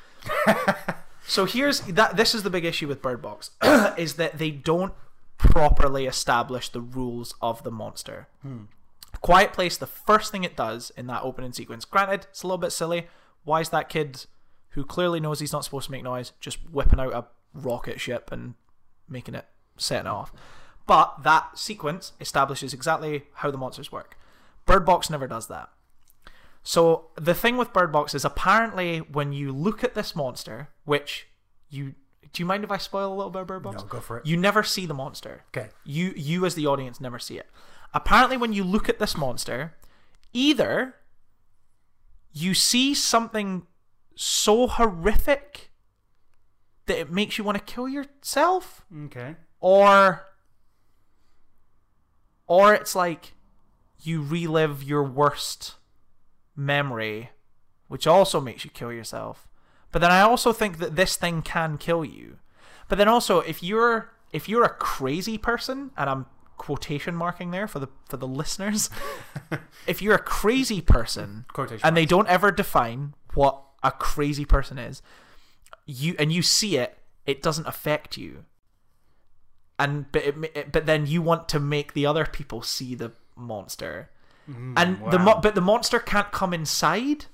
[1.27, 2.17] so here's that.
[2.17, 3.51] This is the big issue with Bird Box
[3.97, 4.93] is that they don't
[5.37, 8.27] properly establish the rules of the monster.
[8.41, 8.63] Hmm.
[9.21, 12.57] Quiet Place, the first thing it does in that opening sequence, granted, it's a little
[12.57, 13.07] bit silly.
[13.43, 14.25] Why is that kid
[14.71, 18.31] who clearly knows he's not supposed to make noise, just whipping out a rocket ship
[18.31, 18.55] and
[19.07, 19.45] making it
[19.77, 20.31] setting it off.
[20.87, 24.17] But that sequence establishes exactly how the monsters work.
[24.65, 25.69] Bird Box never does that.
[26.63, 31.27] So the thing with Bird Box is apparently when you look at this monster, which
[31.69, 31.95] you
[32.33, 33.81] do you mind if I spoil a little bit of Bird Box?
[33.81, 34.25] No, go for it.
[34.25, 35.43] You never see the monster.
[35.55, 35.69] Okay.
[35.83, 37.49] You you as the audience never see it.
[37.93, 39.75] Apparently when you look at this monster,
[40.33, 40.95] either
[42.31, 43.67] you see something
[44.15, 45.71] so horrific
[46.85, 49.35] that it makes you want to kill yourself Okay.
[49.59, 50.25] or
[52.51, 53.33] or it's like
[54.01, 55.75] you relive your worst
[56.53, 57.29] memory
[57.87, 59.47] which also makes you kill yourself.
[59.93, 62.39] But then i also think that this thing can kill you.
[62.89, 66.25] But then also if you're if you're a crazy person and i'm
[66.57, 68.89] quotation marking there for the for the listeners
[69.87, 74.77] if you're a crazy person Quotation and they don't ever define what a crazy person
[74.77, 75.01] is
[75.87, 78.45] you and you see it it doesn't affect you
[79.83, 84.09] and but it, but then you want to make the other people see the monster.
[84.49, 87.25] Mm, and the mo- but the monster can't come inside.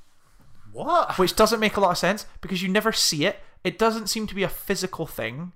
[0.72, 1.18] What?
[1.18, 3.40] which doesn't make a lot of sense because you never see it.
[3.64, 5.54] It doesn't seem to be a physical thing.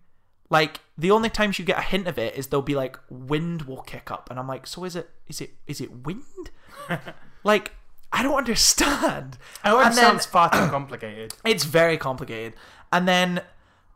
[0.50, 3.64] Like the only times you get a hint of it is there'll be like wind
[3.64, 6.50] will kick up and i'm like so is it is it is it wind?
[7.44, 7.74] Like
[8.12, 9.38] i don't understand.
[9.64, 11.34] Oh, it And then- sounds far too complicated.
[11.46, 12.54] it's very complicated.
[12.92, 13.42] And then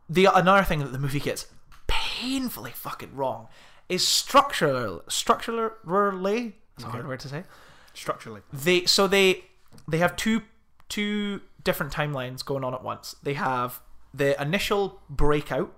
[0.08, 1.46] the another thing that the movie gets
[2.16, 3.48] painfully fucking wrong
[3.88, 6.54] is structural structurally.
[6.76, 7.44] That's a hard word to say.
[7.94, 8.40] Structurally.
[8.52, 9.44] They so they
[9.88, 10.42] they have two
[10.88, 13.16] two different timelines going on at once.
[13.22, 13.80] They have
[14.14, 15.72] the initial breakout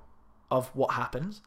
[0.50, 1.42] of what happens,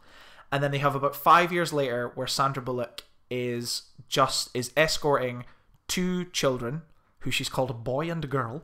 [0.51, 5.45] and then they have about five years later where Sandra Bullock is just is escorting
[5.87, 6.81] two children
[7.19, 8.63] who she's called a boy and a girl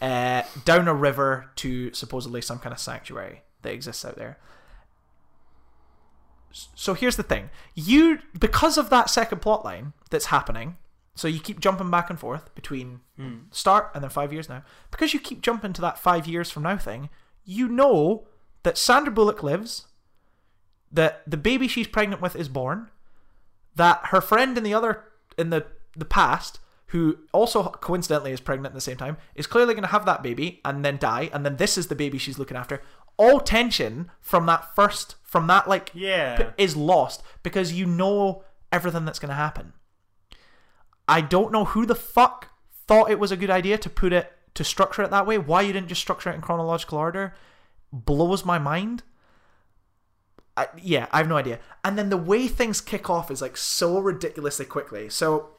[0.00, 4.38] uh, down a river to supposedly some kind of sanctuary that exists out there.
[6.74, 10.76] So here's the thing: you because of that second plot line that's happening,
[11.14, 13.38] so you keep jumping back and forth between hmm.
[13.50, 14.62] start and then five years now.
[14.90, 17.08] Because you keep jumping to that five years from now thing,
[17.44, 18.26] you know
[18.62, 19.86] that Sandra Bullock lives,
[20.90, 22.90] that the baby she's pregnant with is born,
[23.74, 25.04] that her friend in the other
[25.38, 25.66] in the
[25.96, 29.88] the past who also coincidentally is pregnant at the same time is clearly going to
[29.88, 32.80] have that baby and then die and then this is the baby she's looking after
[33.18, 36.50] all tension from that first from that like Yeah.
[36.58, 39.72] is lost because you know everything that's going to happen
[41.08, 42.48] i don't know who the fuck
[42.86, 45.62] thought it was a good idea to put it to structure it that way why
[45.62, 47.34] you didn't just structure it in chronological order
[47.92, 49.02] blows my mind
[50.58, 51.58] I, yeah, I have no idea.
[51.84, 55.10] And then the way things kick off is like so ridiculously quickly.
[55.10, 55.50] So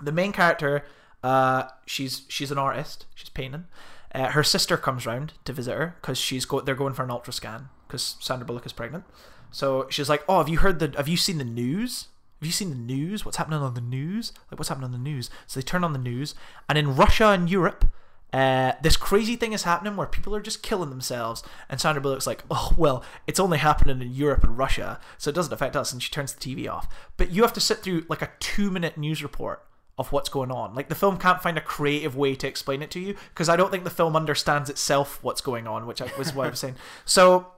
[0.00, 0.86] the main character,
[1.22, 3.04] uh, she's she's an artist.
[3.14, 3.66] She's painting.
[4.14, 6.60] Uh, her sister comes round to visit her because she's go.
[6.60, 9.04] They're going for an ultra scan because Sandra Bullock is pregnant.
[9.50, 10.92] So she's like, "Oh, have you heard the?
[10.96, 12.08] Have you seen the news?
[12.40, 13.24] Have you seen the news?
[13.24, 14.32] What's happening on the news?
[14.50, 16.34] Like, what's happening on the news?" So they turn on the news,
[16.68, 17.84] and in Russia and Europe,
[18.32, 21.42] uh, this crazy thing is happening where people are just killing themselves.
[21.68, 25.34] And Sandra Bullock's like, "Oh well, it's only happening in Europe and Russia, so it
[25.34, 26.88] doesn't affect us." And she turns the TV off.
[27.16, 29.64] But you have to sit through like a two-minute news report
[30.00, 30.74] of what's going on.
[30.74, 33.56] Like the film can't find a creative way to explain it to you because I
[33.56, 36.58] don't think the film understands itself what's going on, which I, was what I was
[36.58, 36.76] saying.
[37.04, 37.48] So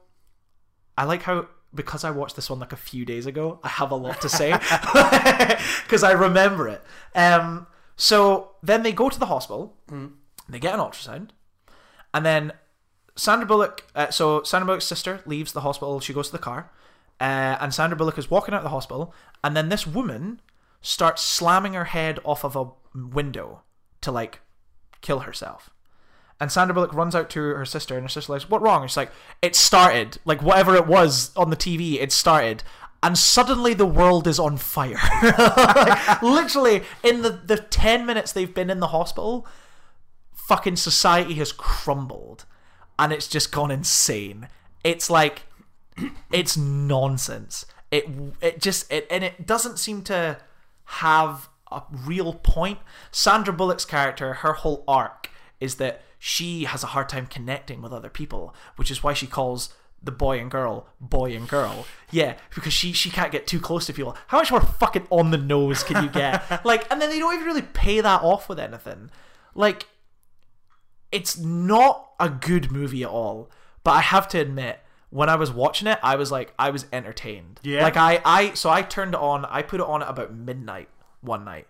[0.99, 3.93] I like how because I watched this one like a few days ago, I have
[3.93, 4.51] a lot to say
[5.85, 6.83] because I remember it.
[7.15, 9.77] Um, so then they go to the hospital,
[10.49, 11.31] they get an ultrasound,
[12.13, 12.53] and then
[13.15, 13.87] Sandra Bullock.
[13.95, 16.01] Uh, so Sandra Bullock's sister leaves the hospital.
[16.01, 16.73] She goes to the car,
[17.21, 20.41] uh, and Sandra Bullock is walking out of the hospital, and then this woman
[20.83, 23.63] starts slamming her head off of a window
[24.03, 24.41] to like
[25.01, 25.71] kill herself.
[26.41, 28.97] And Sandra Bullock runs out to her sister, and her sister like, "What wrong?" She's
[28.97, 30.19] like, "It started.
[30.25, 32.65] Like whatever it was on the TV, it started."
[33.01, 34.99] And suddenly the world is on fire.
[35.23, 39.47] Like, literally, in the the ten minutes they've been in the hospital,
[40.33, 42.45] fucking society has crumbled,
[42.99, 44.49] and it's just gone insane.
[44.83, 45.43] It's like,
[46.33, 47.67] it's nonsense.
[47.93, 48.09] It
[48.41, 50.39] it just it and it doesn't seem to
[50.93, 52.79] have a real point.
[53.11, 57.93] Sandra Bullock's character, her whole arc is that she has a hard time connecting with
[57.93, 61.87] other people, which is why she calls the boy and girl boy and girl.
[62.11, 64.17] Yeah, because she she can't get too close to people.
[64.27, 66.65] How much more fucking on the nose can you get?
[66.65, 69.11] like, and then they don't even really pay that off with anything.
[69.55, 69.87] Like,
[71.11, 73.51] it's not a good movie at all.
[73.85, 74.81] But I have to admit,
[75.13, 77.61] when I was watching it, I was like, I was entertained.
[77.63, 77.83] Yeah.
[77.83, 79.45] Like I, I, so I turned it on.
[79.45, 80.89] I put it on at about midnight
[81.21, 81.69] one night,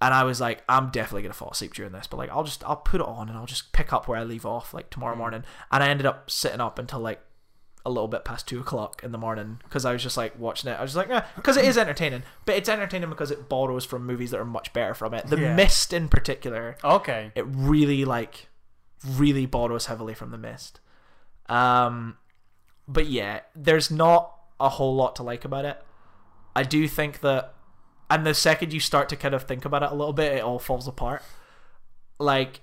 [0.00, 2.64] and I was like, I'm definitely gonna fall asleep during this, but like I'll just
[2.64, 5.14] I'll put it on and I'll just pick up where I leave off like tomorrow
[5.16, 5.44] morning.
[5.70, 7.20] And I ended up sitting up until like
[7.86, 10.70] a little bit past two o'clock in the morning because I was just like watching
[10.70, 10.74] it.
[10.78, 13.84] I was just like, yeah, because it is entertaining, but it's entertaining because it borrows
[13.84, 15.26] from movies that are much better from it.
[15.28, 15.54] The Yeah.
[15.54, 17.30] Mist in particular, Okay.
[17.36, 18.48] it really like
[19.08, 20.80] really borrows heavily from the Mist.
[21.48, 22.16] Um,
[22.92, 25.82] but yeah, there's not a whole lot to like about it.
[26.54, 27.54] I do think that,
[28.10, 30.42] and the second you start to kind of think about it a little bit, it
[30.42, 31.22] all falls apart.
[32.18, 32.60] Like,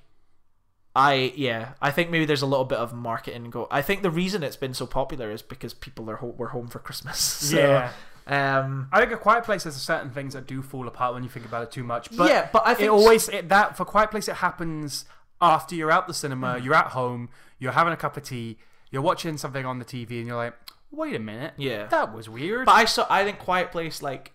[0.96, 3.68] I yeah, I think maybe there's a little bit of marketing go.
[3.72, 6.68] I think the reason it's been so popular is because people are ho- were home
[6.68, 7.20] for Christmas.
[7.50, 7.92] So, yeah.
[8.28, 8.89] Um.
[8.92, 11.48] I think a Quiet Place there's certain things that do fall apart when you think
[11.48, 12.15] about it too much.
[12.15, 15.06] But yeah, but I think it always it, that for Quiet Place it happens
[15.42, 16.63] after you're out the cinema, Mm.
[16.63, 18.60] you're at home, you're having a cup of tea,
[18.91, 20.56] you're watching something on the TV, and you're like,
[20.91, 21.86] wait a minute, Yeah.
[21.88, 22.65] that was weird.
[22.65, 23.06] But I saw.
[23.10, 24.34] I think Quiet Place like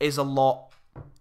[0.00, 0.72] is a lot.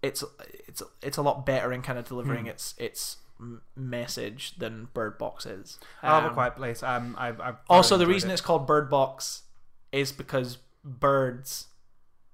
[0.02, 0.24] It's
[0.68, 5.18] it's it's a lot better in kind of delivering its its m- message than Bird
[5.18, 5.80] Box is.
[6.04, 6.84] I love a Um, Quiet Place.
[6.84, 8.34] Um, I've, I've Also, the reason it.
[8.34, 9.44] it's called Bird Box
[9.92, 11.68] is because birds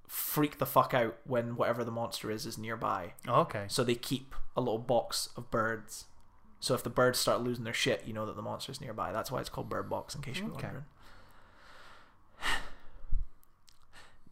[0.07, 3.13] freak the fuck out when whatever the monster is is nearby.
[3.27, 3.65] okay.
[3.69, 6.05] So they keep a little box of birds.
[6.61, 9.11] So if the birds start losing their shit, you know that the monster's nearby.
[9.11, 10.67] That's why it's called Bird Box, in case you're Okay.
[10.67, 10.85] wondering.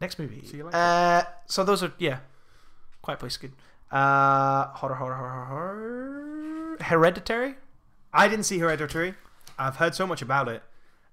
[0.00, 0.42] Next movie.
[0.46, 2.20] So like uh, so those are yeah,
[3.02, 3.52] Quiet Place good.
[3.90, 6.76] Uh, horror, horror, horror, horror.
[6.80, 7.56] Hereditary.
[8.12, 9.14] I didn't see Hereditary.
[9.58, 10.62] I've heard so much about it.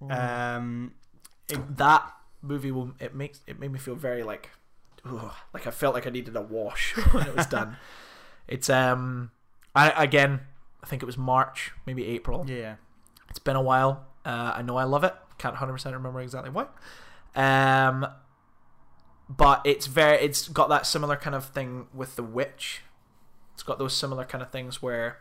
[0.02, 0.54] Mm.
[0.56, 0.94] Um,
[1.76, 4.50] that movie will it makes it made me feel very like
[5.04, 7.76] ugh, like I felt like I needed a wash when it was done.
[8.48, 9.30] It's um
[9.74, 10.40] I again
[10.82, 12.44] I think it was March, maybe April.
[12.48, 12.76] yeah.
[13.30, 14.06] It's been a while.
[14.24, 15.14] Uh, I know I love it.
[15.36, 16.66] Can't 100% remember exactly why.
[17.34, 18.06] Um
[19.28, 22.82] but it's very it's got that similar kind of thing with The Witch.
[23.52, 25.18] It's got those similar kind of things where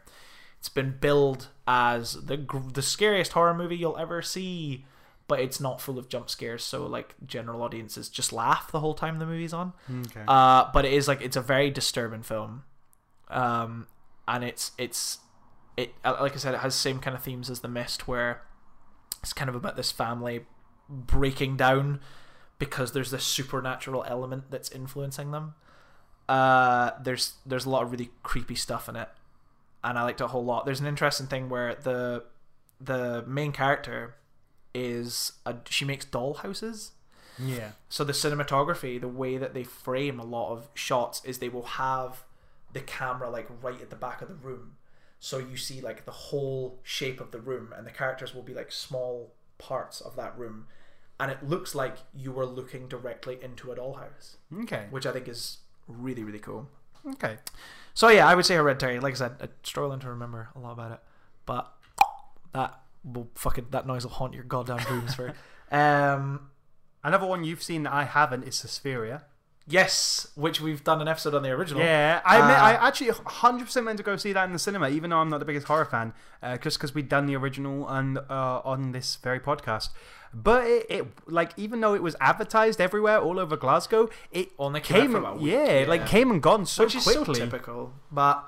[0.60, 2.38] it's been billed as the
[2.74, 4.86] the scariest horror movie you'll ever see,
[5.28, 6.64] but it's not full of jump scares.
[6.64, 9.74] So like general audiences just laugh the whole time the movie's on.
[9.92, 10.24] Okay.
[10.28, 12.64] Uh, but it is like it's a very disturbing film,
[13.30, 13.88] um,
[14.28, 15.20] and it's it's
[15.78, 18.42] it uh, like I said, it has same kind of themes as The Mist, where
[19.22, 20.42] it's kind of about this family
[20.90, 22.02] breaking down
[22.60, 25.54] because there's this supernatural element that's influencing them.
[26.28, 29.10] Uh, there's there's a lot of really creepy stuff in it,
[29.84, 30.66] and I liked it a whole lot.
[30.66, 32.24] There's an interesting thing where the
[32.82, 34.16] the main character
[34.74, 36.92] is a, she makes doll houses.
[37.40, 37.72] yeah.
[37.90, 41.64] So the cinematography, the way that they frame a lot of shots is they will
[41.64, 42.24] have
[42.74, 44.74] the camera like right at the back of the room.
[45.20, 48.54] So you see like the whole shape of the room and the characters will be
[48.54, 50.68] like small parts of that room.
[51.20, 54.86] And it looks like you were looking directly into a dollhouse, Okay.
[54.92, 56.70] which I think is really, really cool.
[57.14, 57.38] Okay.
[57.96, 59.00] So yeah, I would say Hereditary.
[59.00, 61.00] Like I said, I'm struggling to remember a lot about it,
[61.48, 61.72] but
[62.54, 65.34] that will fucking that noise will haunt your goddamn dreams for.
[65.70, 66.50] Um,
[67.04, 69.24] Another one you've seen that I haven't is Suspiria.
[69.68, 71.82] Yes, which we've done an episode on the original.
[71.84, 75.10] Yeah, I Uh, I actually 100% meant to go see that in the cinema, even
[75.10, 78.18] though I'm not the biggest horror fan, uh, just because we'd done the original and
[78.18, 79.90] uh, on this very podcast.
[80.34, 84.82] But it, it, like, even though it was advertised everywhere, all over Glasgow, it Only
[84.82, 87.36] came came, for about a week, yeah, like came and gone so which is quickly.
[87.36, 87.94] so typical.
[88.12, 88.44] But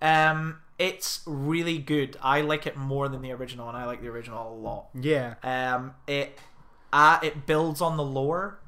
[0.00, 2.16] um, it's really good.
[2.22, 4.88] I like it more than the original, and I like the original a lot.
[4.94, 6.38] Yeah, Um, it
[6.92, 8.60] uh, it builds on the lore,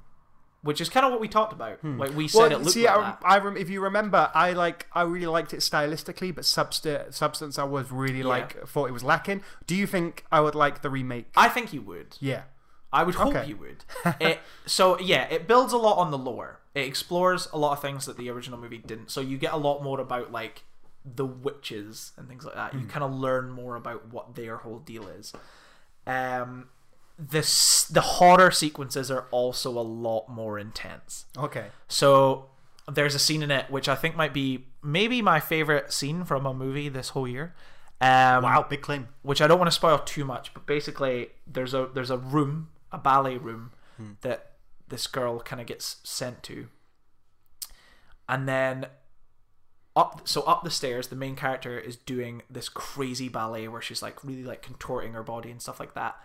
[0.62, 1.82] which is kind of what we talked about.
[1.82, 2.42] Like we said, Hmm.
[2.52, 3.18] well, it looked see, like I, that.
[3.24, 7.58] I rem- if you remember, I like, I really liked it stylistically, but subst- substance,
[7.58, 8.26] I was really Yeah.
[8.26, 9.42] like, thought it was lacking.
[9.66, 11.26] Do you think I would like the remake?
[11.36, 12.16] I think you would.
[12.20, 12.42] yeah,
[12.92, 13.46] I would hope Okay.
[13.48, 13.84] you would.
[14.20, 16.60] it, so yeah, it builds a lot on the lore.
[16.74, 19.10] It explores a lot of things that the original movie didn't.
[19.10, 20.62] So you get a lot more about like
[21.04, 22.74] the witches and things like that.
[22.74, 25.32] You kind of learn more about what their whole deal is.
[26.06, 26.68] Um,
[27.20, 31.26] this the horror sequences are also a lot more intense.
[31.36, 32.46] okay, So
[32.90, 36.46] there's a scene in it which I think might be maybe my favorite scene from
[36.46, 37.54] a movie this whole year.
[38.00, 39.08] Um, wow, big claim.
[39.22, 42.68] which I don't want to spoil too much, but basically there's a there's a room,
[42.90, 43.72] a ballet room
[44.22, 44.52] that
[44.88, 46.68] this girl kind of gets sent to.
[48.28, 48.86] And then
[49.94, 54.00] up so up the stairs, the main character is doing this crazy ballet where she's
[54.02, 56.16] like really like contorting her body and stuff like that.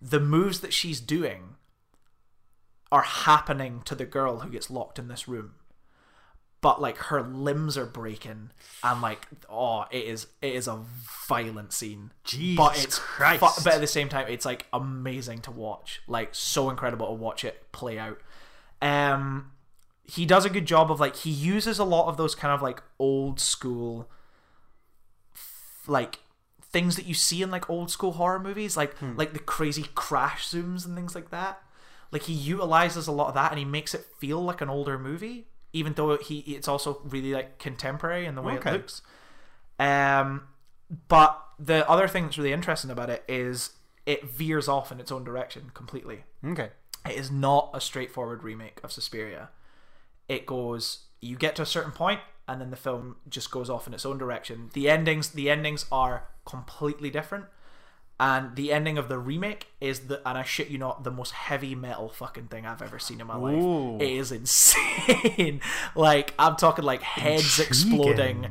[0.00, 1.56] The moves that she's doing
[2.90, 5.54] are happening to the girl who gets locked in this room.
[6.60, 8.50] But like her limbs are breaking
[8.82, 10.80] and like oh it is it is a
[11.28, 12.10] violent scene.
[12.24, 13.40] Jesus but it's Christ.
[13.40, 16.00] fu- but at the same time it's like amazing to watch.
[16.08, 18.18] Like so incredible to watch it play out.
[18.82, 19.52] Um
[20.04, 22.60] he does a good job of like he uses a lot of those kind of
[22.60, 24.10] like old school
[25.86, 26.18] like
[26.70, 30.46] things that you see in like old school horror movies like like the crazy crash
[30.48, 31.62] zooms and things like that
[32.12, 34.98] like he utilizes a lot of that and he makes it feel like an older
[34.98, 38.70] movie even though he it's also really like contemporary in the way Okay.
[38.70, 39.02] it looks
[39.78, 40.42] um
[41.08, 43.70] but the other thing that's really interesting about it is
[44.06, 46.70] it veers off in its own direction completely Okay.
[47.06, 49.50] it is not a straightforward remake of Suspiria.
[50.28, 53.86] It goes you get to a certain point and then the film just goes off
[53.86, 54.70] in its own direction.
[54.72, 57.44] The endings the endings are completely different.
[58.20, 61.30] And the ending of the remake is the and I shit you not the most
[61.32, 63.62] heavy metal fucking thing I've ever seen in my life.
[63.62, 63.96] Ooh.
[64.00, 65.60] It is insane.
[65.94, 68.48] like I'm talking like heads exploding.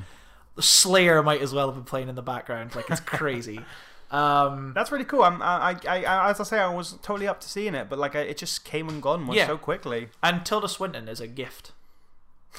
[0.59, 2.75] Slayer might as well have been playing in the background.
[2.75, 3.59] Like it's crazy.
[4.11, 5.23] um That's really cool.
[5.23, 7.99] I'm, I, I, I, as I say, I was totally up to seeing it, but
[7.99, 9.47] like, I, it just came and gone Yeah.
[9.47, 10.07] so quickly.
[10.23, 11.73] And Tilda Swinton is a gift.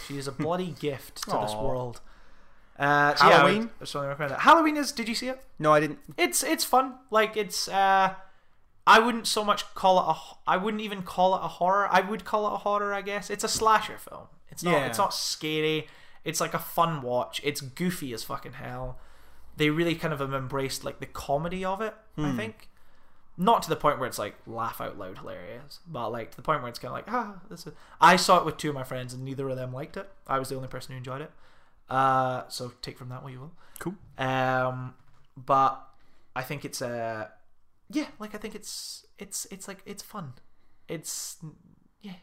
[0.06, 1.62] She is a bloody gift to this Aw.
[1.62, 2.00] world.
[2.78, 3.70] Uh, so yeah, I would- Halloween?
[3.80, 4.40] I strongly recommend that.
[4.40, 4.92] Halloween is.
[4.92, 5.42] Did you see it?
[5.58, 5.98] No, I didn't.
[6.16, 6.94] It's it's fun.
[7.10, 7.68] Like it's.
[7.68, 8.14] Uh,
[8.86, 10.12] I wouldn't so much call it a.
[10.12, 11.88] h- I wouldn't even call it a horror.
[11.90, 12.94] I would call it a horror.
[12.94, 14.28] I guess it's a slasher film.
[14.50, 14.70] It's not.
[14.72, 14.86] Yeah.
[14.86, 15.88] It's not scary.
[16.24, 17.40] It's like a fun watch.
[17.44, 18.98] It's goofy as fucking hell.
[19.56, 21.94] They really kind of have embraced like the comedy of it.
[22.16, 22.68] I think.
[23.40, 26.42] Not to the point where it's like laugh out loud hilarious, but like to the
[26.42, 27.72] point where it's kind of like ah, this is.
[28.00, 30.10] I saw it with two of my friends and neither of them liked it.
[30.26, 31.30] I was the only person who enjoyed it.
[31.88, 33.52] Uh, so take from that what you will.
[33.78, 33.94] Cool.
[34.18, 34.94] Um,
[35.36, 35.88] but
[36.34, 37.28] I think it's uh
[37.90, 40.34] yeah, like I think it's it's it's like it's fun.
[40.88, 41.36] It's
[42.00, 42.14] yeah.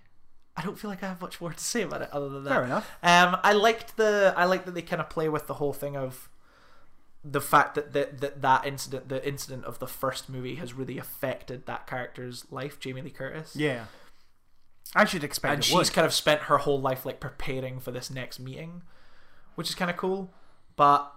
[0.58, 2.50] I don't feel like I have much more to say about it other than that.
[2.50, 2.90] Fair enough.
[3.04, 5.98] Um, I liked the I liked that they kind of play with the whole thing
[5.98, 6.30] of
[7.28, 10.98] the fact that that that, that incident the incident of the first movie has really
[11.00, 13.56] affected that character's life, Jamie Lee Curtis.
[13.56, 13.86] Yeah.
[14.94, 15.92] I should expect and it she's would.
[15.94, 18.84] kind of spent her whole life like preparing for this next meeting,
[19.56, 20.32] which is kind of cool.
[20.78, 21.12] But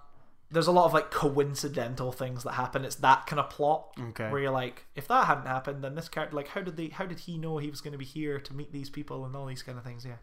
[0.51, 2.85] there's a lot of like coincidental things that happen.
[2.85, 4.31] It's that kind of plot Okay.
[4.31, 7.05] where you're like, if that hadn't happened, then this character, like, how did they, how
[7.05, 9.45] did he know he was going to be here to meet these people and all
[9.47, 10.07] these kind of things?
[10.07, 10.17] Yeah,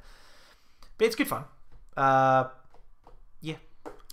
[0.97, 1.43] but it's good fun.
[1.95, 2.45] Uh,
[3.39, 3.57] yeah,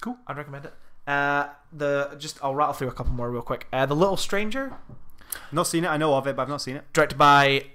[0.02, 0.18] Cool.
[0.26, 0.74] I'd recommend it.
[1.06, 3.66] Uh, the just I'll rattle through a couple more real quick.
[3.72, 4.72] Uh, the Little Stranger,
[5.50, 5.88] Not seen it.
[5.88, 6.84] I know of it, but I've not seen it.
[6.92, 7.66] directed by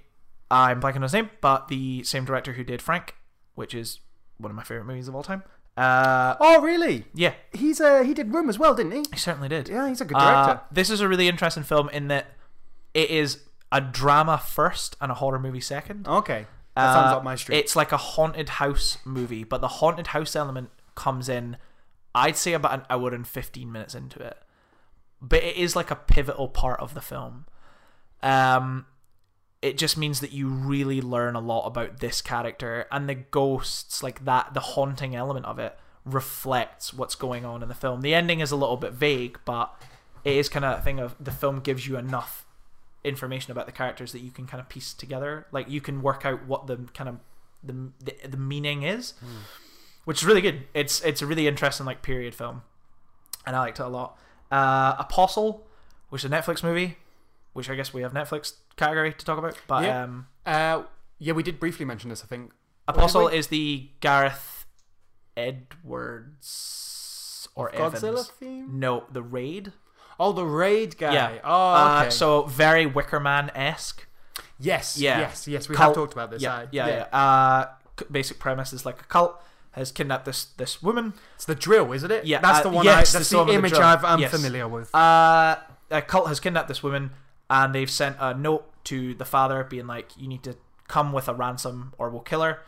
[0.50, 3.16] I'm blanking on his name, but the same director who did Frank,
[3.56, 4.00] which is
[4.38, 5.44] one of my favorite movies of all time.
[5.76, 7.06] Uh, Oh, really?
[7.14, 9.04] yeah, He's uh, he did Room as well, didn't he?
[9.12, 9.68] he certainly did.
[9.70, 10.62] Yeah, he's a good Uh, director.
[10.72, 12.28] this is a really interesting film in that
[12.94, 16.08] it is a drama first and a horror movie second.
[16.08, 17.58] okay, that sounds Uh, up my street.
[17.58, 21.58] It's like a haunted house movie, but the haunted house element comes in,
[22.16, 24.38] I'd say, about an hour and 15 minutes into it.
[25.22, 27.46] But it is like a pivotal part of the film.
[28.22, 28.86] Um,
[29.62, 34.04] it just means that you really learn a lot about this character and the ghosts,
[34.04, 38.02] like that, the haunting element of it reflects what's going on in the film.
[38.02, 39.74] The ending is a little bit vague, but
[40.24, 42.46] it is kind of a thing of the film gives you enough
[43.04, 45.48] information about the characters that you can kind of piece together.
[45.52, 47.20] Like you can work out what the kind of
[47.64, 49.14] the the, the meaning is,
[50.08, 50.64] which is really good.
[50.74, 52.62] It's it's a really interesting like period film,
[53.46, 54.18] and I liked it a lot.
[54.50, 55.68] Uh, Apostle,
[56.10, 56.96] which is a Netflix movie,
[57.52, 59.58] which I guess we have Netflix category to talk about.
[59.68, 60.04] But Yeah.
[60.04, 60.84] um, Uh,
[61.20, 62.24] yeah, we did briefly mention this.
[62.24, 62.54] I think.
[62.88, 64.66] Apostle is the Gareth
[66.18, 68.28] Edwards or Godzilla Evans.
[68.40, 68.80] theme.
[68.80, 69.74] No, the Raid.
[70.20, 71.14] Oh, the raid guy.
[71.14, 71.38] Yeah.
[71.44, 72.10] Oh, Uh, okay.
[72.10, 74.08] so very Wicker Man esque.
[74.60, 74.98] yes.
[74.98, 75.20] yeah.
[75.20, 75.48] Yes.
[75.48, 75.70] Yes.
[75.70, 76.42] We Cult- have talked about this.
[76.42, 77.04] Yeah, I- yeah, yeah.
[77.16, 77.66] Uh,
[78.10, 79.40] basic premise is like a cult
[79.78, 81.14] has kidnapped this this woman.
[81.36, 82.26] It's the drill, isn't it?
[82.26, 82.86] Yeah, That's uh, the one.
[82.86, 83.74] yes, I, that's the the, with the image.
[83.74, 84.32] I've, I'm Yes.
[84.32, 84.94] familiar with.
[84.94, 85.58] Uh,
[85.92, 87.12] a cult has kidnapped this woman,
[87.50, 90.56] and they've sent a note to the father, being like, "You need to
[90.88, 92.60] come with a ransom, or we'll kill her."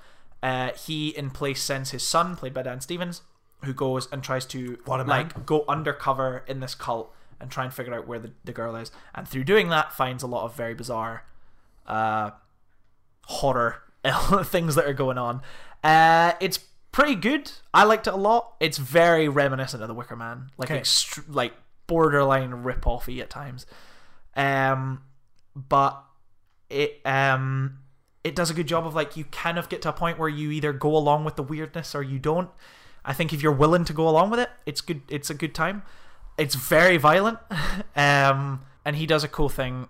[0.42, 3.22] Uh, he, in place, sends his son, played by Dan Stevens,
[3.66, 5.32] who goes and tries to What a man.
[5.46, 8.90] go undercover in this cult and try and figure out where the, the girl is.
[9.16, 11.26] And through doing that, finds a lot of very bizarre,
[11.88, 12.32] uh,
[13.26, 13.82] horror
[14.44, 15.42] things that are going on.
[15.84, 16.60] Uh, it's
[16.92, 17.52] pretty good.
[17.74, 18.56] I liked it a lot.
[18.60, 20.82] It's very reminiscent of The Wicker Man, like Okay.
[20.82, 21.54] ext- like
[21.88, 23.66] borderline rip offy at times.
[24.36, 25.04] Um,
[25.56, 26.04] but
[26.70, 27.80] it um
[28.24, 30.30] it does a good job of like you kind of get to a point where
[30.30, 32.50] you either go along with the weirdness or you don't.
[33.04, 35.02] I think if you're willing to go along with it, it's good.
[35.10, 35.84] It's a good time.
[36.38, 37.40] It's very violent,
[37.96, 39.88] um, and he does a cool thing.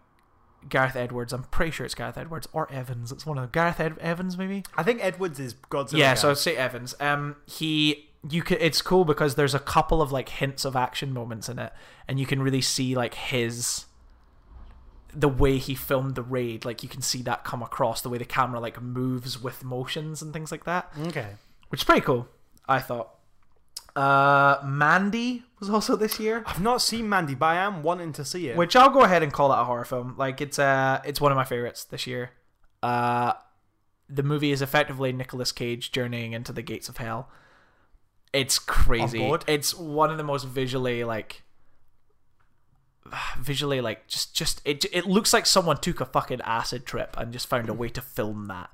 [0.67, 3.11] Gareth Edwards, I'm pretty sure it's Gareth Edwards or Evans.
[3.11, 4.63] It's one of the Gareth Ed- Evans maybe.
[4.75, 5.97] I think Edwards is Godzilla.
[5.99, 6.95] Yeah, so I'd say Evans.
[6.99, 11.13] Um, he you could it's cool because there's a couple of like hints of action
[11.13, 11.71] moments in it,
[12.07, 13.85] and you can really see like his
[15.13, 18.17] the way he filmed the raid, like you can see that come across the way
[18.17, 21.29] the camera like moves with motions and things like that, Okay.
[21.69, 22.27] which is pretty cool.
[22.67, 23.15] I thought.
[23.95, 26.43] Uh, Mandy was also this year.
[26.45, 28.55] I've not seen Mandy, but I am wanting to see it.
[28.55, 30.15] Which I'll go ahead and call that a horror film.
[30.17, 32.31] Like it's uh it's one of my favorites this year.
[32.81, 33.33] Uh
[34.07, 37.29] the movie is effectively Nicolas Cage journeying into the gates of hell.
[38.33, 39.19] It's crazy.
[39.47, 41.43] It's one of the most visually like
[43.39, 47.33] visually like just just it it looks like someone took a fucking acid trip and
[47.33, 48.69] just found a way to film that.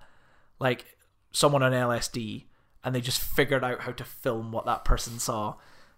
[0.59, 0.97] Like
[1.31, 2.45] someone on LSD
[2.83, 5.55] and they just figured out how to film what that person saw.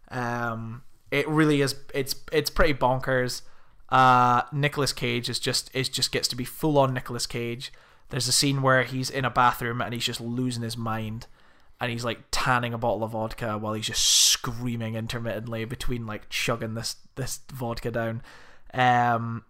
[0.09, 1.75] Um, it really is.
[1.93, 3.41] It's it's pretty bonkers.
[3.89, 7.71] Uh, Nicolas Cage is just is just gets to be full on Nicolas Cage.
[8.09, 11.27] There's a scene where he's in a bathroom and he's just losing his mind,
[11.79, 16.29] and he's like tanning a bottle of vodka while he's just screaming intermittently between like
[16.29, 18.21] chugging this this vodka down.
[18.73, 19.45] Um,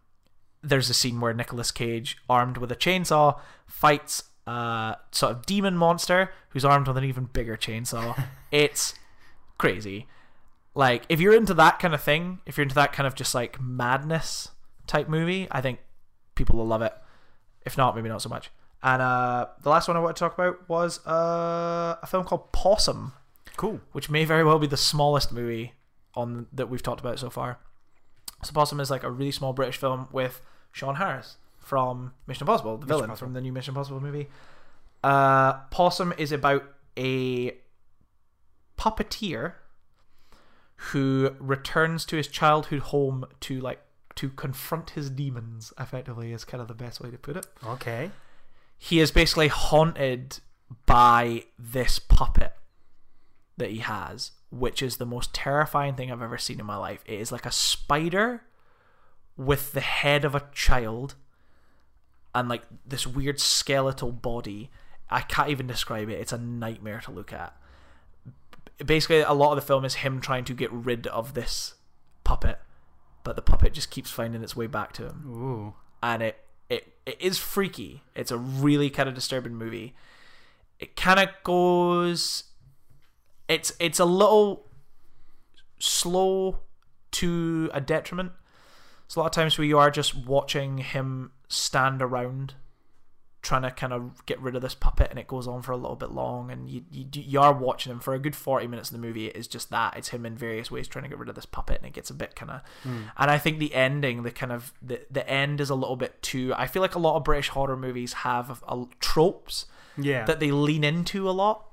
[0.63, 5.75] there's a scene where Nicolas Cage, armed with a chainsaw, fights a sort of demon
[5.75, 8.23] monster who's armed with an even bigger chainsaw.
[8.51, 8.95] it's
[9.57, 10.07] crazy.
[10.77, 13.33] Like, if you're into that kind of thing, if you're into that kind of just
[13.33, 14.51] like madness
[14.85, 15.79] type movie, I think
[16.35, 16.93] people will love it.
[17.65, 18.51] If not, maybe not so much.
[18.83, 22.51] And uh, the last one I want to talk about was uh, a film called
[22.51, 23.13] Possum,
[23.57, 23.81] cool.
[23.91, 25.73] which may very well be the smallest movie
[26.13, 27.57] on that we've talked about so far.
[28.43, 32.77] So Possum is like a really small British film with Sean Harris from Mission Impossible,
[32.77, 33.25] the villain Impossible.
[33.25, 34.27] from the new Mission Impossible movie.
[35.03, 36.63] Uh, Possum is about
[36.95, 37.57] a
[38.77, 39.53] puppeteer
[40.77, 43.81] who returns to his childhood home to like
[44.15, 45.73] to confront his demons.
[45.79, 48.11] Effectively, is kind of the best way to put it Okay.
[48.77, 50.39] he is basically haunted
[50.85, 52.53] by this puppet
[53.57, 57.03] that he has, which is the most terrifying thing I've ever seen in my life.
[57.05, 58.43] It is like a spider
[59.35, 61.15] with the head of a child
[62.35, 64.69] and like this weird skeletal body.
[65.09, 66.19] I can't even describe it.
[66.19, 67.55] It's a nightmare to look at.
[68.85, 71.75] Basically, a lot of the film is him trying to get rid of this
[72.23, 72.59] puppet,
[73.23, 75.73] but the puppet just keeps finding its way back to him Ooh.
[76.03, 78.03] and it it, it is freaky.
[78.13, 79.95] It's a really kind of disturbing movie.
[80.79, 82.43] It kind of goes
[83.47, 84.67] it's it's a little
[85.79, 86.59] slow
[87.11, 88.31] to a detriment.
[89.05, 92.55] It's a lot of times where you are just watching him stand around
[93.47, 95.77] trying to kind of get rid of this puppet and it goes on for a
[95.77, 98.89] little bit long and you, you you are watching him for a good 40 minutes
[98.89, 99.27] of the movie.
[99.27, 99.95] It is just that.
[99.95, 102.09] It's him in various ways trying to get rid of this puppet and it gets
[102.09, 103.03] a bit kind of hmm.
[103.15, 106.21] and I think the ending the kind of the, the end is a little bit
[106.21, 110.25] too I feel like a lot of British horror movies have a, tropes Yeah.
[110.25, 111.69] that they lean into a lot.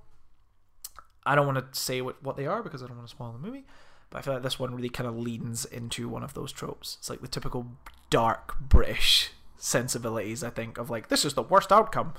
[1.27, 3.33] I don't want to say what, what they are because I don't want to spoil
[3.33, 3.65] the movie
[4.11, 6.99] but I feel like this one really kind of leans into one of those tropes.
[7.01, 7.67] It's like the typical
[8.11, 12.15] dark British sensibilities I think of like this is the worst outcome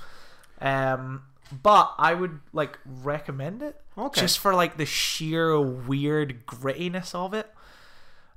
[0.60, 1.22] um
[1.62, 4.20] but I would like recommend it Okay.
[4.20, 7.50] just for like the sheer weird grittiness of it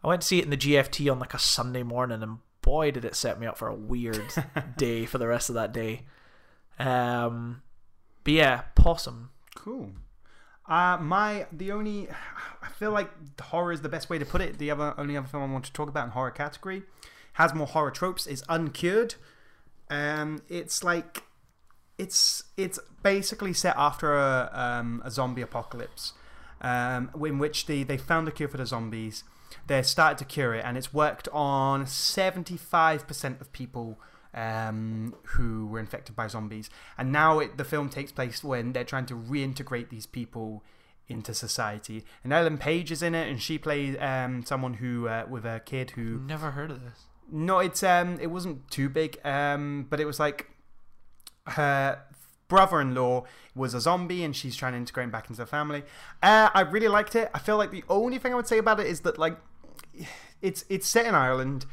[0.04, 2.92] I went to see it in the GFT on like a Sunday morning and boy
[2.92, 4.22] did it set me up for a weird
[4.78, 6.04] day for the rest of that day
[6.78, 7.62] um
[8.24, 9.92] but yeah possum Cool.
[10.70, 12.08] Uh, my the only
[12.62, 13.10] I feel like
[13.42, 14.58] horror is the best way to put it.
[14.58, 16.84] The other only other film I want to talk about in horror category
[17.40, 19.16] has more horror tropes is Uncured.
[19.90, 21.24] Um, it's like
[21.98, 26.14] it's it's basically set after a um, a zombie apocalypse,
[26.62, 29.24] um, in which they they found a cure for the zombies.
[29.68, 34.02] They started to cure it, and it's worked on seventy five percent of people
[34.34, 36.70] um, who were infected by zombies.
[36.98, 40.62] And now it, the film takes place when they're trying to reintegrate these people
[41.08, 42.04] into society.
[42.22, 45.62] And Ellen Page is in it, and she plays um, someone who uh, with a
[45.66, 50.00] kid who never heard of this no, it's um, it wasn't too big, um, but
[50.00, 50.52] it was like
[51.48, 52.02] her
[52.48, 53.26] brother-in-law
[53.56, 55.84] was a zombie, and she's trying to integrate him back into the family.
[56.24, 57.30] Uh, I really liked it.
[57.34, 59.38] I feel like the only thing I would say about it is that like
[60.42, 61.66] it's it's set in Ireland.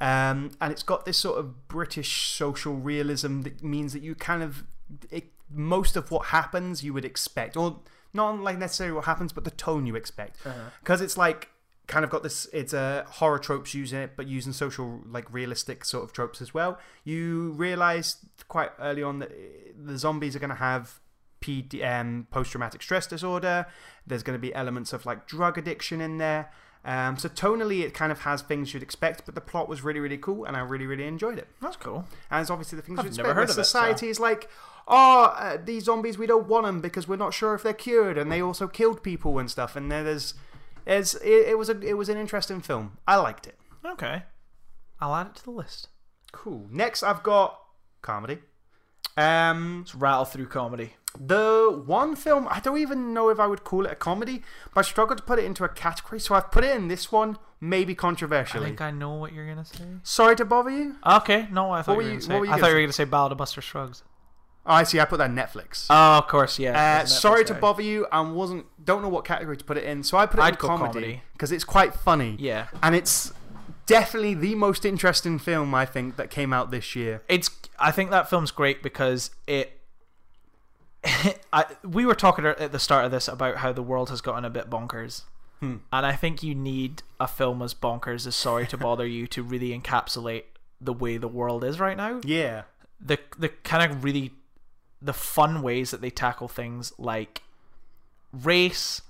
[0.00, 4.42] Um, and it's got this sort of British social realism that means that you kind
[4.42, 4.64] of
[5.10, 7.78] it, most of what happens you would expect, or
[8.12, 10.38] not like necessarily what happens, but the tone you expect,
[10.80, 11.50] because it's like
[11.92, 12.48] kind of got this.
[12.54, 16.40] It's a uh, horror tropes using it, but using social like realistic sort of tropes
[16.40, 16.78] as well.
[17.04, 18.16] You realize
[18.48, 19.30] quite early on that
[19.76, 21.00] the zombies are going to have
[21.42, 23.66] PD, um, post traumatic stress disorder.
[24.06, 26.50] There's going to be elements of like drug addiction in there.
[26.84, 30.00] Um, so tonally, it kind of has things you'd expect, but the plot was really,
[30.00, 31.46] really cool, and I really, really enjoyed it.
[31.60, 33.36] that's cool And it's obviously the things I've you'd never expect.
[33.36, 34.48] heard of it, society is like,
[34.88, 38.18] oh, uh, these zombies, we don't want them because we're not sure if they're cured,
[38.18, 39.76] and they also killed people and stuff.
[39.76, 40.34] And there's,
[40.84, 42.98] there's it, it was a, it was an interesting film.
[43.06, 43.58] I liked it.
[43.84, 44.24] okay
[45.00, 45.88] I'll add it to the list
[46.32, 46.66] Cool.
[46.70, 47.60] Next, I've got
[48.00, 48.38] comedy.
[49.16, 50.94] Um, Let's rattle through comedy.
[51.18, 54.80] the one film I don't even know if I would call it a comedy, but
[54.86, 57.36] I struggled to put it into a category, so I've put it in this one,
[57.60, 58.64] maybe controversially.
[58.64, 59.84] I think I know what you're gonna say.
[60.02, 60.96] Sorry to bother you.
[61.06, 62.32] Okay, no, I thought What you were you- gonna say.
[62.32, 64.02] what were you I thought you were gonna say Ballad of Buster Scruggs.
[64.64, 65.00] Oh, I see.
[65.00, 65.86] I put that Netflix.
[65.90, 66.70] Oh, of course, yeah.
[66.72, 68.06] Uh, Netflix, sorry to bother you.
[68.12, 70.54] I wasn't don't know what category to put it in, so I put it I'd
[70.54, 71.22] in comedy comedy.
[71.32, 72.36] because it's quite funny.
[72.38, 73.32] Yeah, and it's
[73.86, 77.22] definitely the most interesting film I think that came out this year.
[77.28, 77.50] it's.
[77.78, 79.80] I think that film's great because it.
[81.52, 84.44] I, we were talking at the start of this about how the world has gotten
[84.44, 85.22] a bit bonkers,
[85.60, 85.76] Hmm.
[85.92, 89.42] and I think you need a film as bonkers as Sorry to Bother You to
[89.42, 90.44] really encapsulate
[90.80, 92.20] the way the world is right now.
[92.24, 92.62] Yeah,
[93.00, 94.30] the the kind of really
[95.02, 97.42] the fun ways that they tackle things like
[98.32, 99.02] race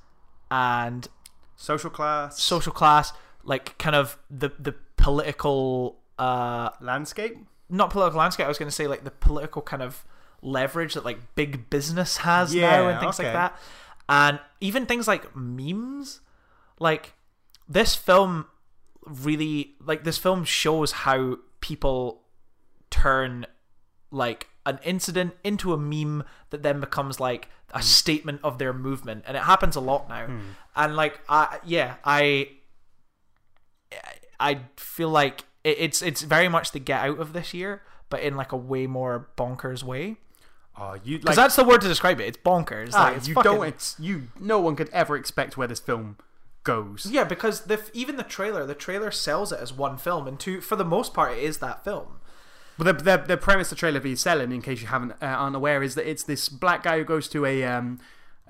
[0.50, 1.08] and
[1.56, 3.12] social class, social class,
[3.44, 7.36] like kind of the the political uh landscape.
[7.68, 8.44] not political landscape.
[8.44, 10.04] I was going to say like the political kind of
[10.42, 13.28] leverage that like big business has now and things okay.
[13.28, 13.58] like that,
[14.08, 16.20] and even things like memes.
[16.78, 17.14] Like
[17.68, 18.46] this film
[19.06, 22.22] really like this film shows how people
[22.90, 23.46] turn
[24.10, 27.82] like an incident into a meme that then becomes like a Hmm.
[27.82, 30.28] statement of their movement and it happens a lot now
[30.76, 32.48] and like i yeah i
[34.38, 38.36] i feel like it's it's very much the get out of this year but in
[38.36, 40.16] like a way more bonkers way
[40.74, 43.28] Oh, you because like that's the word to describe it it's bonkers ah, like, it's
[43.28, 43.66] you fucking- don't.
[43.68, 44.28] It's you.
[44.40, 46.16] No one could ever expect where this film
[46.64, 47.04] goes.
[47.10, 50.62] yeah because the even the trailer the trailer sells it as one film and two
[50.62, 52.20] for the most part it is that film
[52.82, 55.56] But the, the, the premise the trailer is selling, in case you haven't uh, aren't
[55.56, 58.00] aware, is that it's this black guy who goes to a um,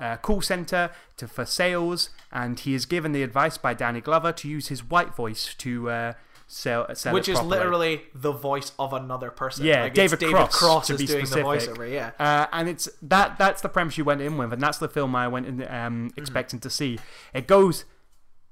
[0.01, 4.33] uh, call center to for sales, and he is given the advice by Danny Glover
[4.33, 6.13] to use his white voice to uh,
[6.47, 7.59] sell, a sell which is properly.
[7.59, 11.07] literally the voice of another person Yeah, like, David it's Cross, Cross to is be
[11.07, 11.45] doing specific.
[11.61, 14.63] the voiceover yeah Uh, and it's that that's the premise you went in with, and
[14.63, 15.75] that's the film I went in Mm-hmm.
[15.75, 16.99] um, expecting to see.
[17.35, 17.85] It goes,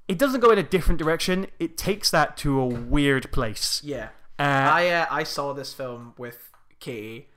[0.07, 1.47] it doesn't go in a different direction.
[1.59, 3.81] It takes that to a weird place.
[3.83, 4.09] yeah
[4.41, 7.29] Uh, I uh, I saw this film with Katie,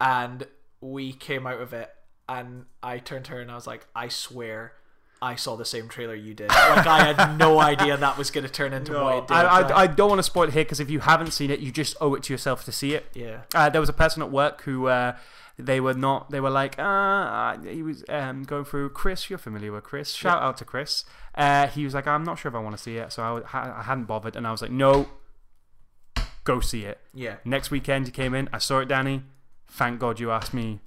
[0.00, 0.46] and
[0.80, 1.90] we came out of it,
[2.28, 4.72] and I turned to her and I was like, I swear,
[5.20, 6.48] I saw the same trailer you did.
[6.48, 9.34] Like I had no idea that was going to turn into what it did.
[9.34, 11.60] I, I, I don't want to spoil it here because if you haven't seen it,
[11.60, 13.06] you just owe it to yourself to see it.
[13.14, 15.16] yeah, Uh, there was a person at work who uh,
[15.58, 16.30] they were not.
[16.30, 19.30] They were like, uh, uh, he was um, going through Chris.
[19.30, 20.12] You're familiar with Chris.
[20.12, 21.04] Shout out to Chris.
[21.34, 23.78] Uh, he was like, I'm not sure if I want to see it, so I,
[23.78, 25.08] I hadn't bothered, and I was like, no,
[26.44, 26.98] go see it.
[27.14, 28.48] yeah, Next weekend, he came in.
[28.52, 29.22] I saw it, Danny.
[29.68, 30.80] Thank God you asked me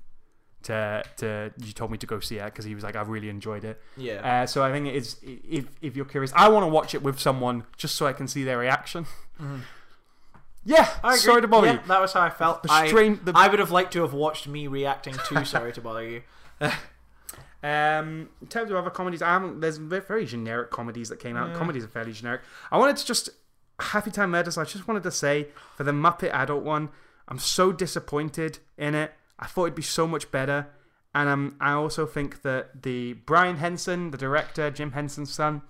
[0.63, 1.51] to to.
[1.63, 3.81] You told me to go see it because he was like, I really enjoyed it.
[3.97, 4.43] yeah.
[4.43, 5.17] Uh, so I think it is.
[5.23, 8.27] If if you're curious, I want to watch it with someone just so I can
[8.27, 9.05] see their reaction.
[10.67, 10.89] Yeah.
[11.03, 11.19] I agree.
[11.19, 11.79] sorry to bother yeah, you.
[11.87, 12.63] That was how I felt.
[12.63, 15.81] The I, the- I would have liked to have watched me reacting to Sorry to
[15.81, 16.21] Bother You.
[17.63, 19.59] Um, in terms of other comedies, I haven't.
[19.59, 21.49] There's very generic comedies that came out.
[21.49, 21.55] Yeah.
[21.55, 22.41] Comedies are fairly generic.
[22.71, 23.29] I wanted to just
[23.79, 24.57] Happy Time Murders.
[24.57, 26.89] I just wanted to say for the Muppet adult one,
[27.27, 29.13] I'm so disappointed in it.
[29.39, 30.67] I thought it'd be so much better,
[31.13, 35.61] and um, I also think that the Brian Henson, the director, Jim Henson's son.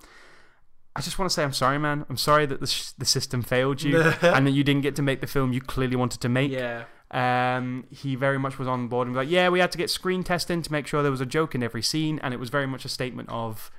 [0.97, 2.05] I just want to say I'm sorry, man.
[2.09, 5.01] I'm sorry that the, sh- the system failed you and that you didn't get to
[5.01, 6.51] make the film you clearly wanted to make.
[6.53, 9.77] Yeah, Um, he very much was on board and was like, yeah, we had to
[9.77, 12.39] get screen testing to make sure there was a joke in every scene, and it
[12.39, 13.71] was very much a statement of,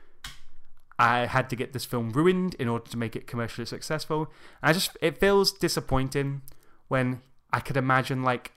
[0.99, 4.31] I had to get this film ruined in order to make it commercially successful.
[4.63, 6.43] And I just, it feels disappointing
[6.89, 7.21] when
[7.53, 8.53] I could imagine like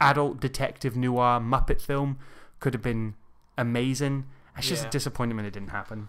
[0.00, 2.18] adult detective noir Muppet film
[2.60, 3.14] could have been
[3.58, 4.24] amazing.
[4.56, 4.90] It's just Yeah.
[4.90, 6.08] disappointing when it didn't happen.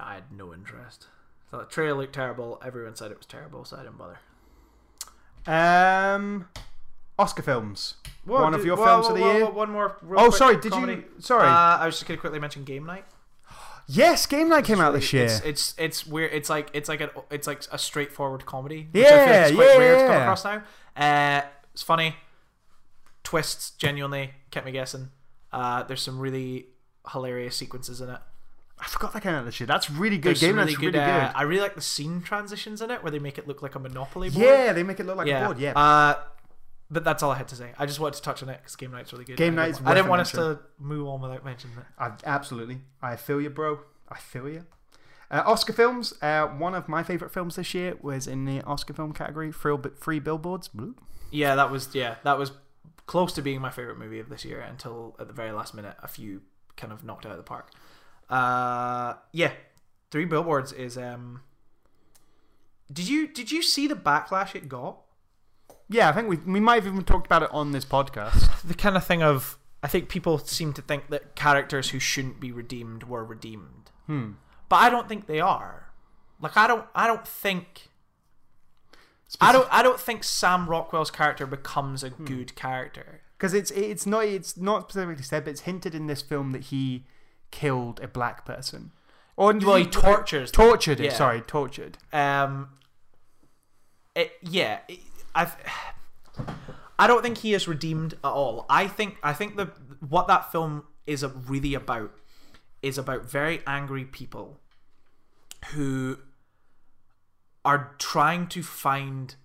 [0.00, 1.06] I had no interest.
[1.50, 2.60] So the trailer looked terrible.
[2.64, 4.18] Everyone said it was terrible, so I didn't bother.
[5.46, 6.48] Um,
[7.18, 7.94] Oscar films.
[8.24, 9.44] One of your whoa, films whoa, of the whoa, year.
[9.46, 9.96] whoa, One more.
[10.16, 10.56] Oh, quick sorry.
[10.56, 10.92] Did comedy.
[10.94, 11.04] you?
[11.20, 11.46] Sorry.
[11.46, 13.04] Uh, I was just gonna quickly mention Game Night.
[13.86, 15.24] Yes, Game Night came out this year.
[15.24, 16.32] It's, it's it's weird.
[16.32, 18.88] It's like it's like a it's like a straightforward comedy.
[18.92, 20.62] Yeah, which I feel like is quite yeah, weird to come across now.
[20.96, 22.16] Uh, it's funny.
[23.22, 25.10] Twists genuinely kept me guessing.
[25.52, 26.66] Uh, there's some really
[27.10, 28.18] hilarious sequences in it.
[28.78, 29.66] I forgot that came out this year.
[29.66, 30.30] That's really good.
[30.30, 30.98] There's Game some Night's really good.
[30.98, 33.76] uh, I really like the scene transitions in it where they make it look like
[33.76, 34.44] a Monopoly board.
[34.44, 35.42] yeah, they make it look like yeah.
[35.42, 35.58] a board.
[35.58, 35.72] Yeah.
[35.78, 36.16] Uh,
[36.90, 37.72] but that's all I had to say.
[37.78, 39.36] I just wanted to touch on it because Game Night's really good.
[39.36, 41.84] Game I Night's I didn't want us to move on without mentioning it.
[41.98, 42.78] I, absolutely.
[43.02, 43.80] I feel you, bro.
[44.08, 44.66] I feel you.
[45.30, 46.14] Uh, Oscar films.
[46.22, 49.50] Uh, one of my favorite films this year was in the Oscar film category.
[49.50, 50.68] Free, free billboards.
[50.68, 50.98] Bloop.
[51.30, 52.52] Yeah, that was yeah, that was
[53.06, 55.96] close to being my favorite movie of this year until at the very last minute
[56.02, 56.42] a few
[56.76, 57.70] kind of knocked out of the park.
[58.30, 59.52] Uh, yeah,
[60.10, 61.40] Three Billboards is um.
[62.92, 65.00] Did you did you see the backlash it got?
[65.88, 68.62] Yeah, I think we we might have even talked about it on this podcast.
[68.66, 72.40] the kind of thing of I think people seem to think that characters who shouldn't
[72.40, 74.32] be redeemed were redeemed, Hmm.
[74.68, 75.90] but I don't think they are.
[76.40, 77.88] Like I don't I don't think
[79.40, 83.20] I don't I don't think Sam Rockwell's character becomes a good character.
[83.36, 86.64] because it's it's not it's not specifically said, but it's hinted in this film that
[86.64, 87.04] he
[87.50, 88.90] killed a black person,
[89.36, 90.64] or Well, he tortures them.
[90.66, 91.04] tortured it.
[91.06, 91.12] Yeah.
[91.12, 91.98] Sorry, tortured.
[92.12, 92.70] Um,
[94.16, 95.00] it, yeah, it-
[95.34, 95.50] I,
[96.98, 98.66] I don't think he is redeemed at all.
[98.68, 99.70] I think I think the
[100.08, 102.12] what that film is a, really about
[102.82, 104.60] is about very angry people
[105.72, 106.18] who
[107.64, 109.36] are trying to find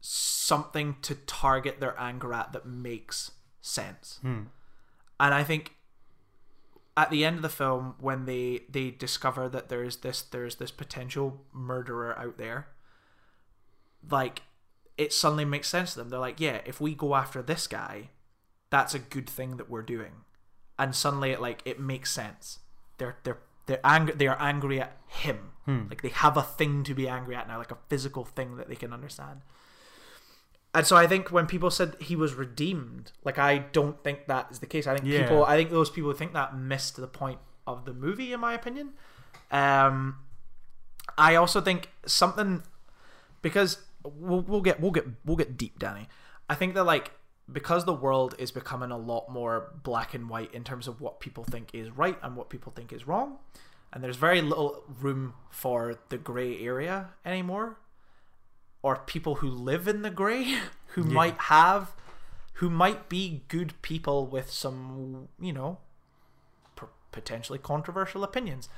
[0.00, 4.18] something to target their anger at that makes sense.
[4.22, 4.42] Hmm.
[5.18, 5.76] And I think
[6.96, 10.70] at the end of the film when they they discover that there's this there's this
[10.70, 12.68] potential murderer out there
[14.10, 14.42] like
[14.98, 18.08] it suddenly makes sense to them they're like yeah if we go after this guy
[18.70, 20.12] that's a good thing that we're doing
[20.78, 22.60] and suddenly it like it makes sense
[22.98, 25.50] they're they're they're angry they are angry at him
[25.90, 28.68] like they have a thing to be angry at now like a physical thing that
[28.68, 29.40] they can understand
[30.74, 34.48] and so I think when people said he was redeemed, like I don't think that
[34.50, 34.86] is the case.
[34.86, 35.22] I think Yeah.
[35.22, 38.40] people, I think those people who think that missed the point of the movie, in
[38.40, 38.90] my opinion.
[39.50, 40.18] Um,
[41.16, 42.62] I also think something
[43.40, 46.08] because we'll, we'll get we'll get we'll get deep, Danny.
[46.48, 47.12] I think that like
[47.50, 51.20] because the world is becoming a lot more black and white in terms of what
[51.20, 53.38] people think is right and what people think is wrong,
[53.92, 57.78] and there's very little room for the gray area anymore
[58.86, 61.92] or people who live in the grey who might have
[62.54, 65.78] who might be good people with some you know
[67.10, 68.68] potentially controversial opinions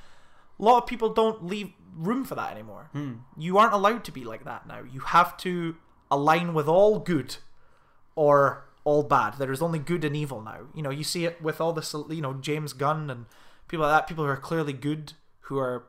[0.59, 3.13] a lot of people don't leave room for that anymore hmm.
[3.37, 5.75] you aren't allowed to be like that now you have to
[6.11, 7.37] align with all good
[8.15, 11.41] or all bad there is only good and evil now you know you see it
[11.41, 13.25] with all this you know james gunn and
[13.67, 15.85] people like that people who are clearly good who are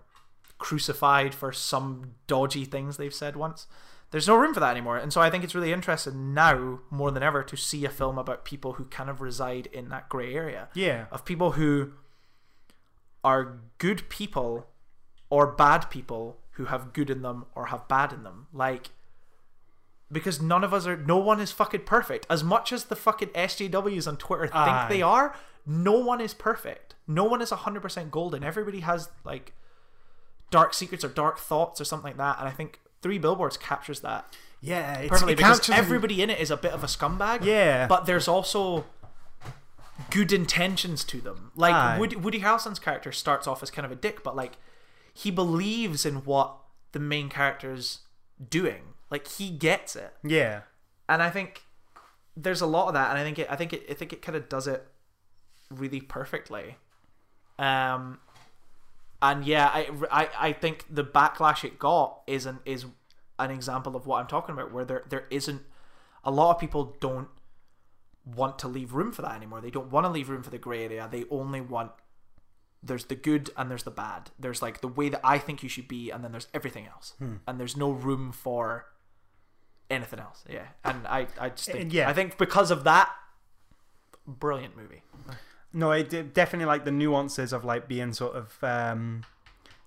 [0.61, 3.67] crucified for some dodgy things they've said once.
[4.13, 4.97] There's no room for that anymore.
[4.97, 8.19] And so I think it's really interesting now, more than ever, to see a film
[8.19, 10.69] about people who kind of reside in that grey area.
[10.75, 11.07] Yeah.
[11.11, 11.93] Of people who
[13.25, 14.67] are good people
[15.31, 18.49] or bad people who have good in them or have bad in them.
[18.53, 18.91] Like,
[20.13, 22.27] because none of us are, no one is fucking perfect.
[22.29, 24.87] As much as the fucking SJWs on Twitter think Aye.
[24.91, 26.95] they are, no one is perfect.
[27.07, 28.45] No one is 100% golden.
[28.45, 29.53] Everybody has, like,
[30.51, 32.39] dark secrets or dark thoughts or something like that.
[32.39, 34.27] And I think Three Billboards captures that
[34.61, 37.45] Yeah, it's, perfectly it because everybody in it is a bit of a scumbag.
[37.45, 37.87] Yeah.
[37.87, 38.85] But there's also
[40.11, 41.53] good intentions to them.
[41.57, 41.99] Like Aye.
[41.99, 44.55] Woody, Woody Harrelson's character starts off as kind of a dick, but like
[45.23, 46.57] he believes in what
[46.93, 48.01] the main character's
[48.49, 48.83] doing.
[49.11, 50.63] Like he gets it, Yeah.
[51.09, 51.63] and I think
[52.37, 54.23] there's a lot of that, and I think it, I think it, I think it
[54.23, 54.87] kind of does it
[55.69, 56.77] really perfectly.
[57.59, 58.19] Um,
[59.21, 62.87] and yeah, I, I, I think the backlash it got is an is
[63.39, 65.63] an example of what I'm talking about, where there there isn't
[66.25, 67.29] a lot of people don't
[68.25, 69.61] want to leave room for that anymore.
[69.61, 71.09] They don't want to leave room for the gray area.
[71.11, 71.91] They only want
[72.83, 74.31] there's the good and there's the bad.
[74.39, 77.15] There's like the way that I think you should be, and then there's everything else,
[77.47, 78.87] and there's no room for
[79.91, 80.45] anything else.
[80.49, 82.09] Yeah, and I I just think yeah.
[82.09, 83.11] I think because of that,
[84.27, 85.03] brilliant movie.
[85.73, 89.25] No, it did- definitely like the nuances of like being sort of um,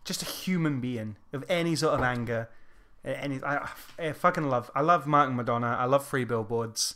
[0.06, 2.50] just a human being of any sort of anger.
[3.04, 3.68] Any, I,
[4.00, 4.72] I fucking love.
[4.74, 5.78] I love Martin McDonagh.
[5.78, 6.96] I love Free Billboards.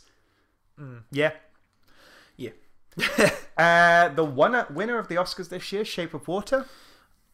[1.10, 1.32] Yeah.
[2.36, 2.52] Yeah.
[3.58, 6.66] Uh, the winner winner of the Oscars this year, Shape of Water.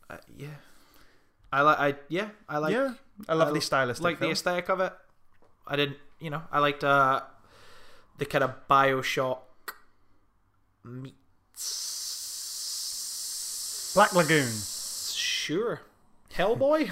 [0.09, 0.49] Uh, yeah.
[1.53, 1.79] I like.
[1.79, 2.31] I yeah.
[2.49, 2.73] I like.
[2.73, 2.95] yeah,
[3.29, 4.01] a lovely stylist.
[4.01, 4.93] I stylistic like the aesthetic of it.
[5.67, 5.99] I didn't.
[6.19, 6.43] You know.
[6.51, 7.21] I liked uh,
[8.19, 9.41] the kind of Bioshock
[10.83, 11.15] meets
[13.95, 14.51] Black Lagoon.
[15.13, 15.83] Sure.
[16.35, 16.91] Hellboy.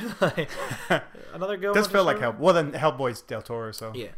[1.35, 1.75] Another go.
[1.75, 2.37] Does feel like Hell.
[2.39, 4.09] Well, then Hellboy's Del Toro, so Yeah.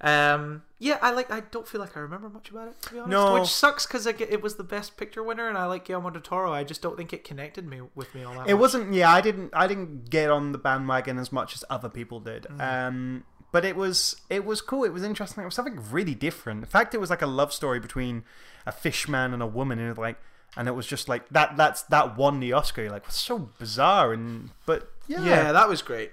[0.00, 0.62] Um.
[0.78, 0.98] Yeah.
[1.00, 1.30] I like.
[1.30, 2.82] I don't feel like I remember much about it.
[2.82, 3.10] To be honest.
[3.10, 3.34] No.
[3.34, 6.20] Which sucks because it, it was the best picture winner, and I like Guillermo del
[6.22, 6.52] Toro.
[6.52, 8.48] I just don't think it connected me with me all that.
[8.48, 8.60] It much.
[8.60, 8.92] wasn't.
[8.92, 9.50] Yeah, I didn't.
[9.54, 12.44] I didn't get on the bandwagon as much as other people did.
[12.44, 12.88] Mm.
[12.88, 14.16] Um, but it was.
[14.28, 14.84] It was cool.
[14.84, 15.42] It was interesting.
[15.42, 16.60] It was something really different.
[16.60, 18.24] In fact, it was like a love story between
[18.66, 20.18] a fish man and a woman, and it was like,
[20.58, 21.56] and it was just like that.
[21.56, 22.82] That's that won the Oscar.
[22.82, 24.12] You're like, so bizarre?
[24.12, 26.10] And but yeah, Yeah, that was great.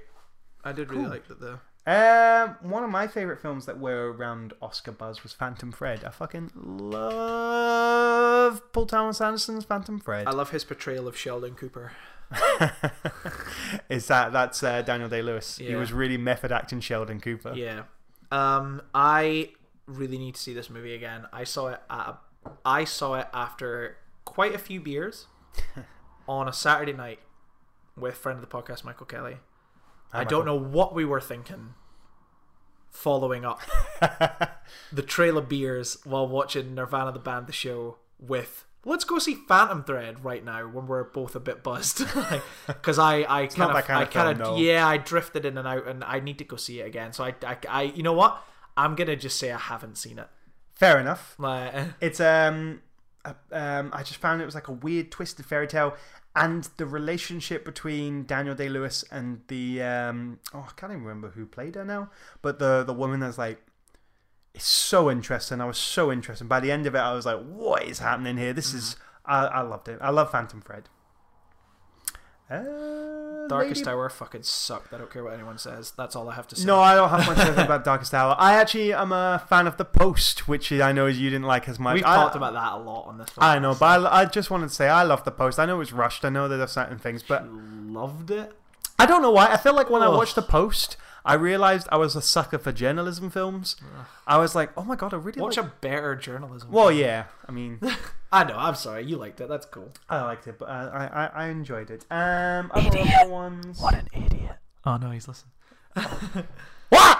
[0.63, 1.11] I did really Cool.
[1.11, 1.59] like that though.
[1.85, 6.05] Um, one of my favorite films that were around Oscar buzz was Phantom Fred.
[6.05, 7.01] I fucking love
[8.71, 10.25] Paul Thomas Anderson's Phantom Fred.
[10.27, 11.91] I love his portrayal of Sheldon Cooper.
[13.89, 15.57] Is that that's uh, Daniel Day Lewis?
[15.57, 17.53] He was really method acting Sheldon Cooper.
[17.53, 17.83] Yeah.
[18.31, 19.51] Um, I
[19.85, 21.27] really need to see this movie again.
[21.33, 22.17] I saw it at a,
[22.65, 25.27] I saw it after quite a few beers
[26.27, 27.19] on a Saturday night
[27.95, 29.37] with friend of the podcast Michael Kelly.
[30.13, 31.73] I don't know what we were thinking
[32.89, 33.59] following up
[34.91, 39.35] the trail of beers while watching Nirvana the band the show with let's go see
[39.35, 42.05] Phantom Thread right now when we're both a bit buzzed.
[42.67, 44.63] Because I I kind of kind I of kind film, of no.
[44.63, 47.13] yeah I drifted in and out and I need to go see it again.
[47.13, 48.41] So I, I I you know what?
[48.77, 50.27] I'm gonna just say I haven't seen it.
[50.73, 51.35] Fair enough.
[51.37, 52.81] like It's um,
[53.51, 55.95] um, I just found it was like a weird twisted fairy tale,
[56.35, 61.29] and the relationship between Daniel Day Lewis and the um, oh, I can't even remember
[61.29, 62.09] who played her now,
[62.41, 63.59] but the the woman that's like,
[64.53, 65.61] it's so interesting.
[65.61, 66.49] I was so interested.
[66.49, 68.53] By the end of it, I was like, what is happening here?
[68.53, 69.99] This is I, I loved it.
[70.01, 70.89] I love Phantom Thread.
[72.53, 76.47] Uh, Darkest Hour fucking sucked I don't care what anyone says that's all I have
[76.47, 78.35] to say No, I don't have much to say about Darkest Hour.
[78.39, 81.77] I actually am a fan of The Post, which I know you didn't like as
[81.77, 81.95] much.
[81.95, 84.49] we've I- talked about that a lot on this I know, but I, I just
[84.49, 85.59] wanted to say I love the post.
[85.59, 86.23] I know it's rushed.
[86.23, 88.53] I know there are certain things, but loved it
[88.97, 89.47] I don't know why.
[89.47, 90.95] I feel like when I watched the post,
[91.25, 93.75] I realized I was a sucker for journalism films.
[94.25, 95.65] I was like, oh my god, I really watch like.
[95.65, 96.99] a better journalism Well, film.
[96.99, 97.25] yeah.
[97.47, 97.79] I mean,
[98.33, 101.05] I know I'm sorry you liked it that's cool I liked it, but uh, I,
[101.05, 102.05] I I enjoyed it.
[102.11, 103.79] Um, other other ones.
[103.79, 105.51] What an idiot oh no he's listening
[106.89, 107.19] What?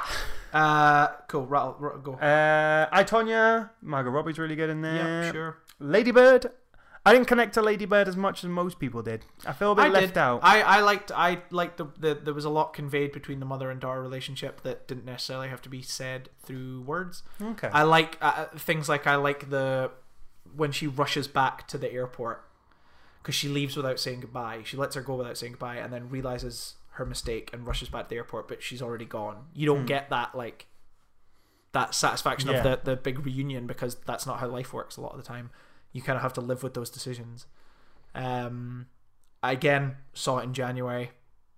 [0.54, 3.70] uh cool rattle, rattle go Uh, I Tonya.
[3.82, 4.96] Margot Robbie's really good in there.
[5.24, 6.52] yeah sure Ladybird.
[7.06, 9.26] I didn't connect to Ladybird as much as most people did.
[9.46, 10.18] I feel a bit I left did.
[10.18, 10.40] out.
[10.42, 13.70] I, I liked I liked the, the there was a lot conveyed between the mother
[13.70, 17.24] and daughter relationship that didn't necessarily have to be said through words.
[17.42, 17.68] okay.
[17.74, 19.92] I like uh, things like I like the
[20.56, 22.44] when she rushes back to the airport
[23.22, 24.62] because she leaves without saying goodbye.
[24.66, 28.04] She lets her go without saying goodbye and then realizes her mistake and rushes back
[28.06, 29.46] to the airport, but she's already gone.
[29.54, 29.86] You don't Hmm.
[29.86, 30.68] get that like
[31.72, 32.58] that satisfaction Yeah.
[32.58, 35.24] of the the big reunion because that's not how life works a lot of the
[35.24, 35.50] time.
[35.92, 37.48] You kind of have to live with those decisions.
[38.16, 38.88] Um,
[39.42, 41.12] I again saw it in January.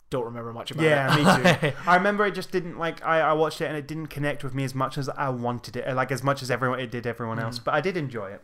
[0.10, 0.88] Don't remember much about it.
[0.90, 1.62] Yeah, it.
[1.64, 1.76] me too.
[1.88, 4.54] I remember it just didn't like I, I watched it and it didn't connect with
[4.54, 7.40] me as much as I wanted it, like as much as everyone it did everyone
[7.40, 7.60] else.
[7.60, 8.42] But I did enjoy it.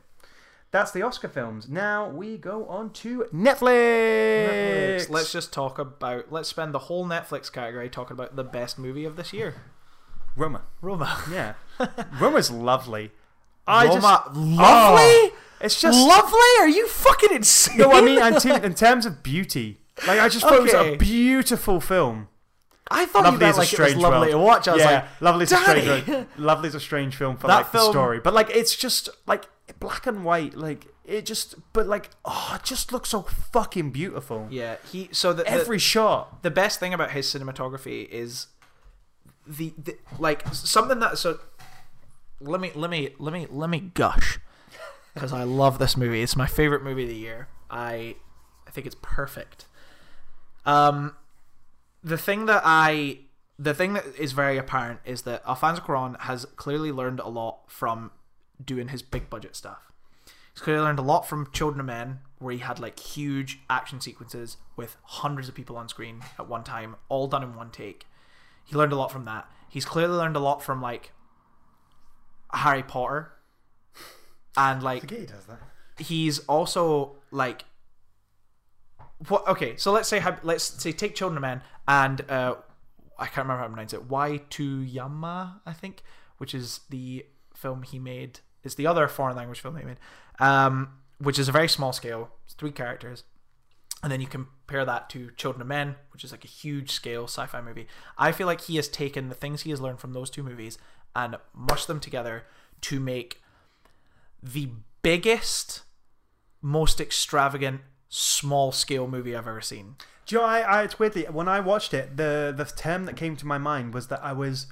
[0.71, 1.67] That's the Oscar films.
[1.67, 4.47] Now we go on to Netflix.
[4.47, 5.09] Netflix.
[5.09, 6.31] Let's just talk about.
[6.31, 9.55] Let's spend the whole Netflix category talking about the best movie of this year,
[10.35, 10.61] Roma.
[10.81, 11.21] Roma.
[11.29, 11.53] Yeah,
[12.19, 13.11] Roma's lovely.
[13.67, 16.39] I Roma, just lovely, Oh, it's just lovely.
[16.61, 17.77] Are you fucking insane?
[17.77, 17.91] no.
[17.91, 21.81] I mean, in, in terms of beauty, like I just thought it was a beautiful
[21.81, 22.29] film.
[22.89, 24.31] I thought Lovely you meant a like it was lovely world.
[24.31, 24.67] to watch.
[24.67, 26.27] I was yeah, like, Lovely's a strange.
[26.37, 29.45] Lovely's a strange film for That like the story, but like it's just like
[29.79, 30.55] black and white.
[30.55, 34.47] Like it just, but like oh, it just looks so fucking beautiful.
[34.49, 34.75] yeah.
[34.91, 36.43] He so the, the Every shot.
[36.43, 38.47] the best thing about his cinematography is
[39.47, 41.39] the, the like something that so
[42.39, 44.39] let me let me let me let me gush
[45.13, 46.21] because I love this movie.
[46.21, 47.47] It's my favorite movie of the year.
[47.69, 48.15] I
[48.67, 49.65] I think it's perfect.
[50.65, 51.15] Um,
[52.03, 53.19] the thing that I
[53.59, 57.59] the thing that is very apparent is that Alfonso Cuarón has clearly learned a lot
[57.67, 58.11] from
[58.65, 59.91] doing his big budget stuff.
[60.53, 64.01] He's clearly learned a lot from Children of Men, where he had like huge action
[64.01, 68.05] sequences with hundreds of people on screen at one time, all done in one take.
[68.65, 69.49] He learned a lot from that.
[69.69, 71.13] He's clearly learned a lot from like
[72.53, 73.31] Harry Potter,
[74.57, 75.59] and like he does that.
[76.03, 77.63] he's also like
[79.29, 82.55] what okay so let's say let's say take children of men and uh
[83.19, 86.01] i can't remember how to pronounce it Y two yama i think
[86.37, 89.99] which is the film he made it's the other foreign language film he made
[90.39, 90.89] um
[91.19, 93.23] which is a very small scale it's three characters
[94.03, 97.25] and then you compare that to Children of Men, which is like a huge scale
[97.25, 97.87] sci-fi movie.
[98.17, 100.79] I feel like he has taken the things he has learned from those two movies
[101.15, 102.45] and mushed them together
[102.81, 103.41] to make
[104.41, 104.69] the
[105.03, 105.83] biggest,
[106.61, 109.95] most extravagant small scale movie I've ever seen.
[110.25, 113.15] Do you know, I, I, it's weirdly when I watched it, the the term that
[113.15, 114.67] came to my mind was that I was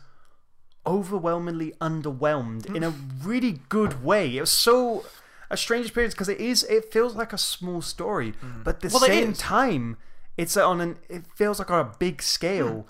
[0.89, 3.09] overwhelmingly underwhelmed in a mm.
[3.23, 4.37] really good way.
[4.37, 5.05] It was so
[5.49, 6.63] a strange experience because it is.
[6.63, 8.63] It feels like a small story, mm.
[8.63, 9.37] but at the Well, it same is.
[9.37, 9.97] time,
[10.35, 10.97] it's on an.
[11.07, 12.69] It feels like on a big scale.
[12.69, 12.85] Mm.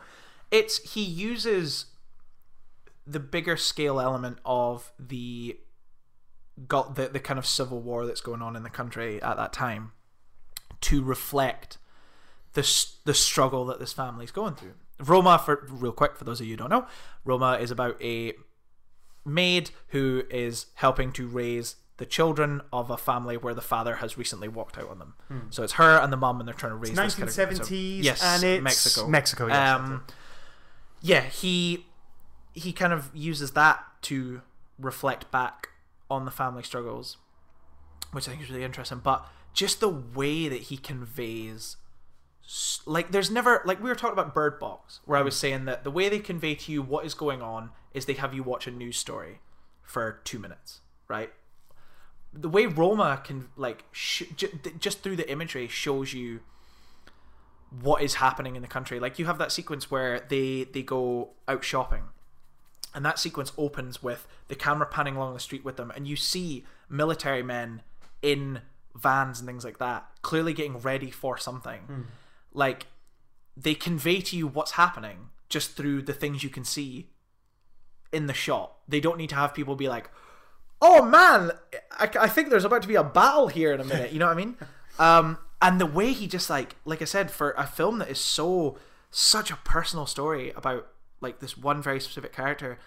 [0.52, 1.86] It's he uses
[3.06, 5.58] the bigger scale element of the
[6.68, 9.54] got the, the kind of civil war that's going on in the country at that
[9.54, 9.92] time
[10.82, 11.78] to reflect
[12.54, 14.74] the s- the struggle that this family's going through.
[15.00, 16.86] Roma, for real quick, for those of you who don't know,
[17.26, 18.34] Roma is about a
[19.26, 24.18] maid who is helping to raise the children of a family where the father has
[24.18, 25.14] recently walked out on them.
[25.50, 27.44] So it's her and the mum, and they're trying to raise this kind of- so-
[27.44, 29.08] 1970s, yes, and it's Mexico.
[29.08, 30.04] Mexico, yes, um,
[31.02, 31.86] yeah, he
[32.54, 34.42] he kind of uses that to
[34.80, 35.70] reflect back
[36.10, 37.18] on the family struggles,
[38.12, 39.00] which I think is really interesting.
[39.00, 41.78] But just the way that he conveys,
[42.86, 45.84] like, there's never like we were talking about Bird Box, where I was saying that
[45.84, 48.68] the way they convey to you what is going on is they have you watch
[48.68, 49.40] a news story
[49.84, 51.32] for two minutes, right?
[52.34, 56.42] The way Roma can like sh- j- just through the imagery shows you
[57.82, 59.00] what is happening in the country.
[59.00, 62.04] Like you have that sequence where they they go out shopping,
[62.96, 66.16] and that sequence opens with the camera panning along the street with them, and you
[66.16, 67.84] see military men
[68.22, 68.62] in
[68.96, 71.82] vans and things like that, clearly getting ready for something.
[71.82, 72.02] Hmm.
[72.54, 72.88] Like
[73.56, 77.10] they convey to you what's happening just through the things you can see
[78.12, 78.76] in the shot.
[78.88, 80.10] They don't need to have people be like,
[80.82, 81.52] "Oh man,
[81.92, 84.28] I, I think there's about to be a battle here in a minute." You know
[84.28, 84.58] what I mean?
[85.00, 88.20] Um, and the way he just like, like I said, for a film that is
[88.20, 88.78] so
[89.12, 90.88] such a personal story about
[91.22, 92.78] like this one very specific character,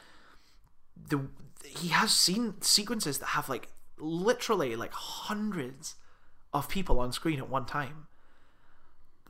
[1.08, 1.28] the
[1.64, 5.94] he has seen sequences that have like literally like hundreds
[6.52, 8.08] of people on screen at one time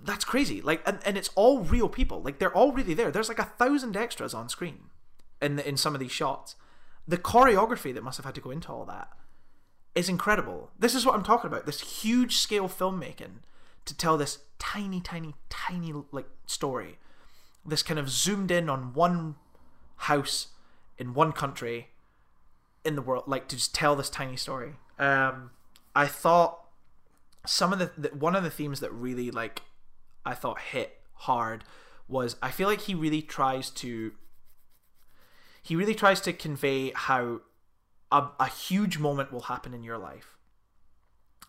[0.05, 0.61] that's crazy.
[0.61, 2.23] Like and, and it's all real people.
[2.23, 3.11] Like they're all really there.
[3.11, 4.91] There's like a thousand extras on screen
[5.41, 6.57] in the, in some of these shots.
[7.07, 9.09] The choreography that must have had to go into all that
[9.95, 10.71] is incredible.
[10.79, 11.67] This is what i'm talking about.
[11.67, 13.41] This huge scale filmmaking
[13.85, 16.99] to tell this tiny tiny tiny like story.
[17.65, 19.37] This kind of zoomed in on one
[19.97, 20.49] house
[20.99, 21.89] in one country
[22.85, 24.75] in the world like to just tell this tiny story.
[24.99, 25.51] Um
[25.95, 26.59] i thought
[27.45, 29.63] some of the, the one of the themes that really like
[30.25, 31.65] I thought hit hard
[32.09, 34.13] was I feel like he really tries to
[35.63, 37.41] he really tries to convey how
[38.11, 40.37] a, a huge moment will happen in your life.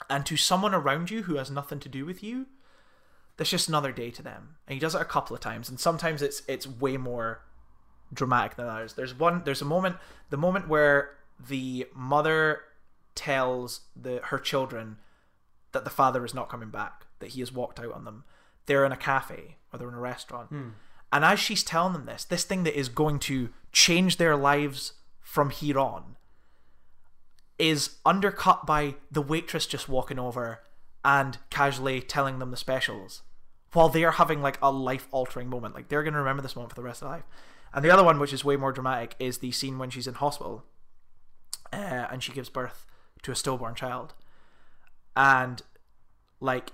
[0.09, 2.47] And to someone around you who has nothing to do with you
[3.37, 4.55] that's just another day to them.
[4.67, 5.69] And he does it a couple of times.
[5.69, 7.41] And sometimes it's it's way more
[8.13, 8.93] dramatic than others.
[8.93, 9.97] There's one there's a moment
[10.29, 12.61] the moment where the mother
[13.15, 14.97] tells the her children
[15.71, 18.23] that the father is not coming back, that he has walked out on them.
[18.65, 20.49] They're in a cafe or they're in a restaurant.
[21.11, 24.93] And as she's telling them this, this thing that is going to change their lives
[25.21, 26.15] from here on
[27.59, 30.61] is undercut by the waitress just walking over
[31.05, 33.21] and casually telling them the specials
[33.73, 35.75] while they are having like a life altering moment.
[35.75, 37.25] Like they're going to remember this moment for the rest of their life.
[37.73, 40.15] And the other one, which is way more dramatic, is the scene when she's in
[40.15, 40.63] hospital
[41.71, 42.85] uh, and she gives birth
[43.23, 44.13] to a stillborn child
[45.15, 45.61] and
[46.39, 46.71] like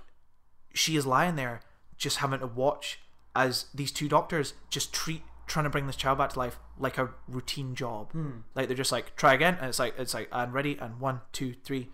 [0.74, 1.60] she is lying there
[2.00, 2.98] just having to watch
[3.36, 6.96] as these two doctors just treat trying to bring this child back to life like
[6.98, 8.10] a routine job.
[8.54, 11.20] Like they're just like try again and it's like it's like and ready and one
[11.32, 11.90] two three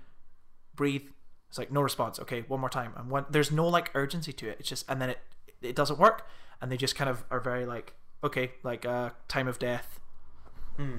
[0.74, 1.08] breathe.
[1.48, 2.18] It's like no response.
[2.20, 4.56] Okay one more time and one there's no like urgency to it.
[4.60, 5.18] It's just and then it
[5.60, 6.26] it doesn't work
[6.60, 9.98] and they just kind of are very like okay like uh time of death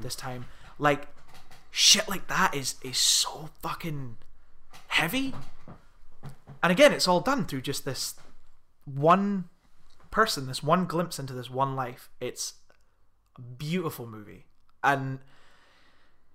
[0.02, 0.46] this time.
[0.78, 1.08] Like
[1.72, 4.18] shit like that is is so fucking
[4.88, 5.34] heavy.
[6.64, 8.16] And again, it's all done through just this
[8.88, 9.46] one
[10.12, 12.10] person, this one glimpse into this one life.
[12.20, 12.54] It's
[13.38, 14.46] a beautiful movie.
[14.84, 15.20] And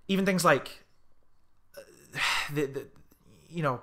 [0.07, 0.85] even things like
[1.77, 1.81] uh,
[2.53, 2.87] the, the
[3.49, 3.81] you know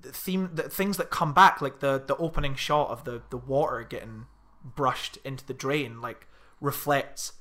[0.00, 3.36] the theme the things that come back like the the opening shot of the the
[3.36, 4.26] water getting
[4.64, 6.26] brushed into the drain like
[6.60, 7.32] reflects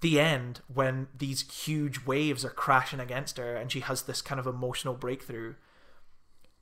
[0.00, 4.40] the end when these huge waves are crashing against her and she has this kind
[4.40, 5.54] of emotional breakthrough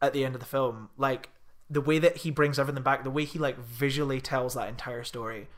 [0.03, 1.31] at the end of the film like
[1.71, 5.05] the way that he brings everything back the way he like visually tells that entire
[5.05, 5.49] story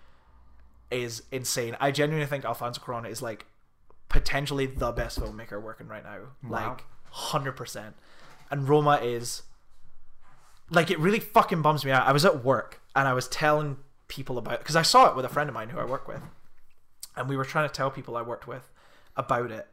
[0.91, 1.77] is insane.
[1.81, 3.47] I genuinely think alfonso cuarón is like
[4.11, 6.19] potentially the best filmmaker working right now.
[6.47, 6.85] Like
[7.15, 7.95] 100%
[8.51, 9.43] and roma is
[10.71, 12.07] like it really fucking bums me out.
[12.07, 15.25] I was at work and i was telling people about because i saw it with
[15.25, 16.21] a friend of mine who i work with.
[17.17, 18.71] And we were trying to tell people I worked with
[19.17, 19.69] about it,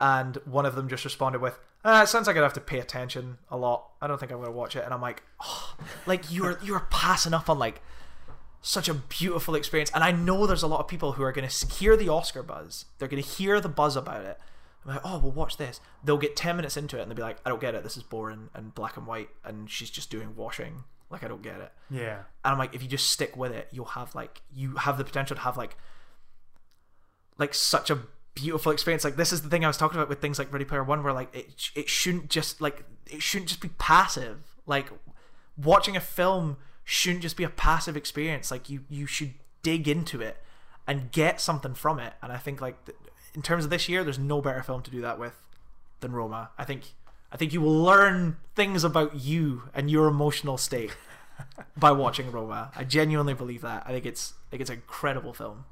[0.00, 2.78] and one of them just responded with, ah, "It sounds like I'd have to pay
[2.78, 3.90] attention a lot.
[4.00, 5.76] I don't think I'm going to watch it." And I'm like, oh,
[6.06, 7.82] "Like you're you're passing up on like
[8.62, 11.48] such a beautiful experience." And I know there's a lot of people who are going
[11.48, 12.86] to hear the Oscar buzz.
[12.98, 14.38] They're going to hear the buzz about it.
[14.84, 17.22] I'm like, "Oh, well, watch this." They'll get ten minutes into it and they'll be
[17.22, 17.82] like, "I don't get it.
[17.82, 20.84] This is boring and black and white, and she's just doing washing.
[21.10, 22.20] Like I don't get it." Yeah.
[22.44, 25.04] And I'm like, if you just stick with it, you'll have like you have the
[25.04, 25.76] potential to have like
[27.36, 27.98] like such a
[28.34, 29.04] beautiful experience.
[29.04, 31.02] Like this is the thing I was talking about with things like Ready Player One,
[31.02, 34.38] where like it it shouldn't just like it shouldn't just be passive.
[34.66, 34.90] Like
[35.56, 38.50] watching a film shouldn't just be a passive experience.
[38.50, 40.38] Like you you should dig into it
[40.86, 42.14] and get something from it.
[42.22, 42.98] And I think like th-
[43.34, 45.34] in terms of this year, there's no better film to do that with
[46.00, 46.50] than Roma.
[46.58, 46.94] I think
[47.32, 50.90] I think you will learn things about you and your emotional state
[51.76, 52.72] by watching Roma.
[52.74, 53.84] I genuinely believe that.
[53.86, 55.64] I think it's I think it's an incredible film.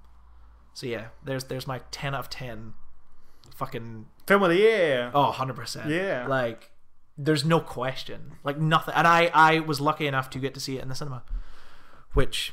[0.79, 2.75] So yeah, there's there's my ten out of ten.
[3.57, 5.11] Fucking Film of the year.
[5.13, 5.91] oh, 100 percent.
[5.91, 6.27] Yeah.
[6.29, 6.71] like
[7.17, 8.95] there's no question, like nothing.
[8.95, 11.25] And I I was lucky enough to get to see it in the cinema,
[12.13, 12.53] which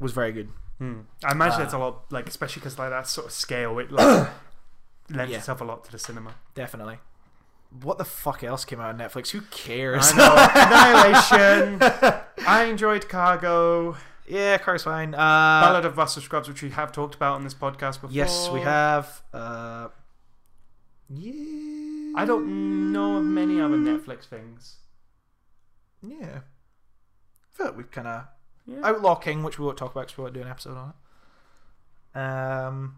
[0.00, 0.48] was very good.
[0.78, 1.00] Hmm.
[1.22, 3.92] I imagine Uh, it's a lot, like especially because like that sort of scale, it
[3.92, 4.28] like
[5.10, 5.38] lends Yeah.
[5.38, 6.36] itself a lot to the cinema.
[6.54, 7.00] Definitely.
[7.82, 9.32] What the fuck else came out on Netflix?
[9.32, 10.12] Who cares?
[10.14, 11.74] I know.
[11.82, 12.22] Annihilation.
[12.48, 13.96] I enjoyed Cargo.
[14.28, 15.14] Yeah, Car's fine.
[15.14, 18.10] Uh, Ballad of Buster Scruggs, which we have talked about on this podcast before.
[18.10, 19.22] yes, we have.
[19.32, 19.88] Uh,
[21.08, 22.12] yeah.
[22.16, 24.76] I don't know of many other Netflix things.
[26.02, 26.40] Yeah.
[26.40, 28.24] I feel like we've kind of
[28.66, 28.80] Yeah.
[28.82, 30.92] Outlaw King, which we won't talk about because we won't do an episode on
[32.14, 32.18] it.
[32.18, 32.96] Um.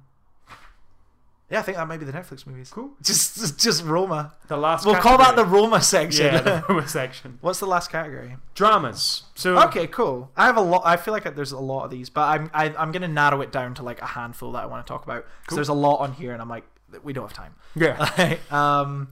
[1.51, 2.70] Yeah, I think that might be the Netflix movies.
[2.70, 2.90] Cool.
[3.03, 4.34] Just, just Roma.
[4.49, 4.84] The last.
[4.84, 5.46] We'll call that the.
[5.46, 6.26] Roma section.
[6.26, 7.38] yeah the Roma section.
[7.40, 8.36] What's the last category?
[8.55, 9.22] Dramas.
[9.34, 10.30] So Okay, cool.
[10.36, 10.82] I have a lot.
[10.84, 13.51] I feel like there's a lot of these, but I'm I, I'm gonna narrow it
[13.51, 15.57] down to like a handful that I want to talk about because Cool.
[15.57, 16.64] there's a lot on here, and I'm like,
[17.03, 17.55] we don't have time.
[17.74, 18.36] yeah.
[18.51, 19.09] um,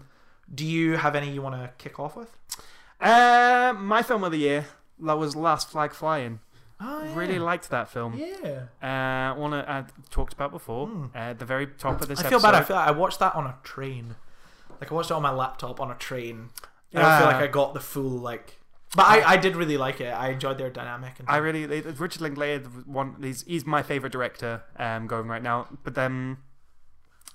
[0.55, 2.37] do you have any you want to kick off with?
[3.01, 4.67] Uh, my film of the year
[5.01, 6.41] that was Last Flag Flying.
[6.79, 8.15] Oh, Really liked that film.
[8.17, 8.67] Yeah.
[8.83, 10.87] Uh, one I talked about before.
[10.89, 11.05] Hmm.
[11.15, 12.53] Uh, at the very top of this I feel episode.
[12.53, 12.55] bad.
[12.55, 14.17] I feel like I watched that on a train.
[14.81, 16.51] Like I watched it on my laptop on a train.
[16.95, 18.59] I don't feel like I got the full like.
[18.95, 20.09] But I, I did really like it.
[20.11, 21.19] I enjoyed their dynamic.
[21.19, 25.67] And I really Richard Linklater one he's he's my favorite director um going right now
[25.83, 26.39] but then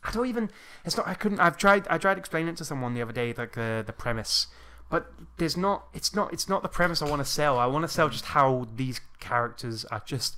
[0.03, 0.49] I don't even
[0.85, 3.33] it's not I couldn't I've tried I tried explaining it to someone the other day
[3.37, 4.47] like the the premise
[4.91, 7.81] but there's not it's not it's not the premise I want to sell I want
[7.83, 10.35] to sell just how these characters are just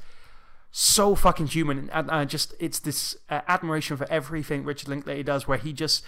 [0.72, 5.47] so fucking human and I just it's this uh, admiration for everything Richard Linklater does
[5.47, 6.06] where he just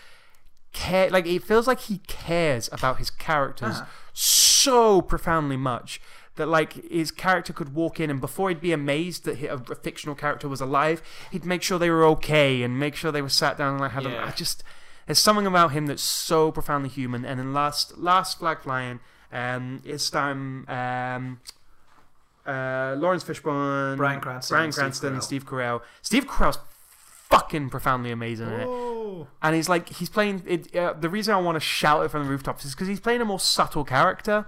[0.74, 3.90] care like it feels like he cares about his characters Ah.
[4.14, 6.02] so profoundly much
[6.36, 9.56] that like his character could walk in and before he'd be amazed that he- a,
[9.56, 13.22] a fictional character was alive he'd make sure they were okay and make sure they
[13.22, 14.26] were sat down and like had Yeah.
[14.26, 14.64] I just
[15.06, 17.26] there's something about him that's so profoundly human.
[17.26, 19.00] And then last last flag flying
[19.32, 21.40] um it's time um
[22.46, 25.82] uh Laurence Fishburne Bryan Cranston Steve Cranston and Steve Carell.
[26.02, 26.60] Steve Carell's
[27.30, 28.68] fucking profoundly amazing in it.
[29.42, 32.24] And he's like he's playing it, uh, the reason i want to shout it from
[32.24, 34.46] the rooftops is because he's playing a more subtle character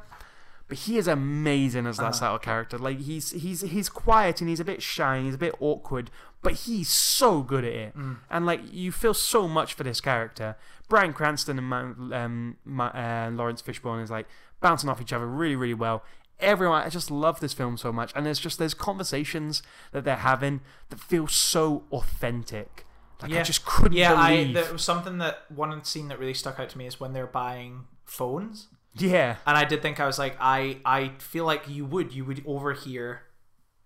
[0.68, 2.12] but he is amazing as that Uh-huh.
[2.14, 2.78] subtle character.
[2.78, 6.10] Like he's he's he's quiet and he's a bit shy and he's a bit awkward
[6.44, 7.98] but he's so good at it.
[7.98, 8.18] Mm.
[8.30, 10.56] and like you feel so much for this character.
[10.88, 14.28] Bryan cranston and Ma- um, Ma- uh, laurence fishburne is like
[14.62, 16.04] bouncing off each other really really well.
[16.40, 18.12] Everyone i just love this film so much.
[18.16, 22.86] And there's just there's conversations that they're having that feel so authentic.
[23.22, 26.36] Like i just couldn't Yeah, I believe there was something that one scene that really
[26.36, 28.68] stuck out to me is when they're buying phones,
[28.98, 32.26] yeah and I did think I was like, I I feel like you would you
[32.26, 33.24] would overhear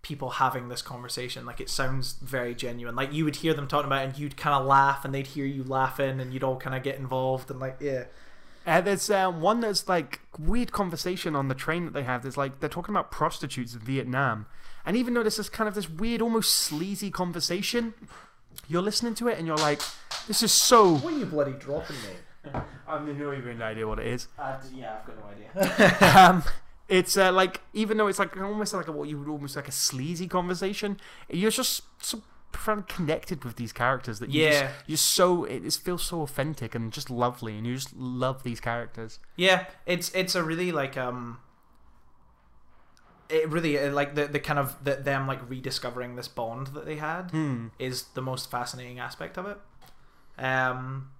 [0.01, 1.45] people having this conversation.
[1.45, 2.95] Like it sounds very genuine.
[2.95, 5.27] Like you would hear them talking about, it and you'd kind of laugh, and they'd
[5.27, 8.05] hear you laughing, and you'd all kind of get involved, and like yeah,
[8.65, 12.23] And there's um, one that's like weird conversation on the train that they have.
[12.23, 14.47] There's like they're talking about prostitutes in Vietnam,
[14.85, 17.93] and even though this is kind of this weird, almost sleazy conversation,
[18.67, 19.81] you're listening to it and you're like,
[20.27, 22.15] "This is so." what are you bloody dropping me?
[22.87, 24.27] I have no even idea what it is.
[24.73, 26.29] yeah, I've got no idea.
[26.29, 26.43] um,
[26.87, 29.67] it's uh, like even though it's like almost like a, what you would almost like
[29.67, 30.97] a sleazy conversation,
[31.29, 32.21] you're just so
[32.51, 34.49] profoundly connected with these characters that you Yeah.
[34.51, 38.43] just, you're so it just feels so authentic and just lovely, and you just love
[38.43, 39.19] these characters.
[39.35, 41.39] Yeah, it's it's a really like um
[43.29, 46.85] it really uh, like the the kind of the, them like rediscovering this bond that
[46.85, 47.67] they had Hmm.
[47.79, 49.57] is the most fascinating aspect of it.
[50.43, 51.11] Um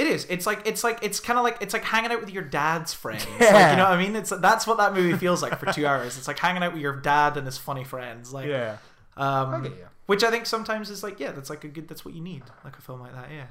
[0.00, 0.26] it is.
[0.30, 2.92] It's like it's like it's kind of like it's like hanging out with your dad's
[2.94, 3.26] friends.
[3.38, 3.40] Like,
[3.70, 4.16] you know what I mean?
[4.16, 6.16] It's that's what that movie feels like for 2 hours.
[6.18, 8.76] It's like hanging out with your dad and his funny friends like Yeah.
[9.16, 9.72] um you.
[10.06, 12.42] which I think sometimes is like yeah, that's like a good that's what you need
[12.64, 13.46] like a film like that, yeah.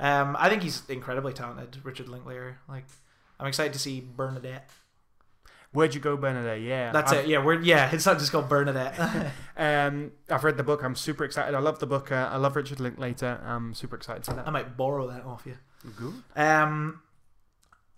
[0.00, 0.20] Yeah.
[0.22, 2.58] Um I think he's incredibly talented, Richard Linklater.
[2.68, 2.84] Like
[3.40, 4.68] I'm excited to see Bernadette.
[5.72, 6.62] Where'd you go, Bernadette?
[6.62, 7.28] Yeah, That's I've, it.
[7.28, 7.90] Yeah, we're yeah.
[7.92, 9.32] It's not just called Bernadette.
[9.60, 10.84] Um, I've read the book.
[10.84, 11.52] I'm super excited.
[11.52, 12.12] I love the book.
[12.12, 13.40] Uh, I love Richard Linklater.
[13.44, 14.46] I'm super excited to that.
[14.46, 15.56] I might borrow that off you.
[15.96, 16.14] Good.
[16.36, 17.02] Um,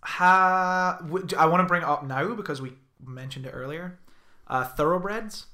[0.03, 0.99] ha,
[1.37, 2.73] I want to bring it up now because we
[3.05, 3.99] mentioned it earlier.
[4.47, 5.45] Uh, Thoroughbreds,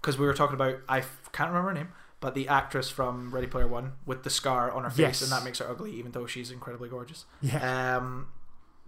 [0.00, 1.00] because we were talking about I
[1.32, 1.88] can't remember her name,
[2.20, 5.22] but the actress from Ready Player One with the scar on her face, Yes.
[5.22, 7.24] and that makes her ugly, even though she's incredibly gorgeous.
[7.42, 7.96] Yeah.
[7.98, 8.28] Um,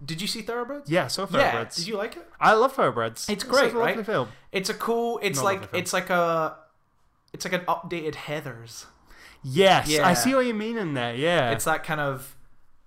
[0.03, 0.89] did you see Thoroughbreds?
[0.89, 1.07] Yeah.
[1.07, 1.27] So Yeah.
[1.27, 1.75] Thoroughbreds.
[1.77, 2.27] Did you like it?
[2.39, 3.29] I love Thoroughbreds.
[3.29, 4.05] It's great, a lovely right?
[4.05, 4.29] film.
[4.51, 5.19] It's a cool.
[5.21, 6.57] It's Not like it's like a.
[7.33, 8.87] It's like an updated Heather's.
[9.43, 10.07] Yes, Yeah.
[10.07, 11.15] I see what you mean in there.
[11.15, 11.51] Yeah.
[11.51, 12.35] It's that kind of,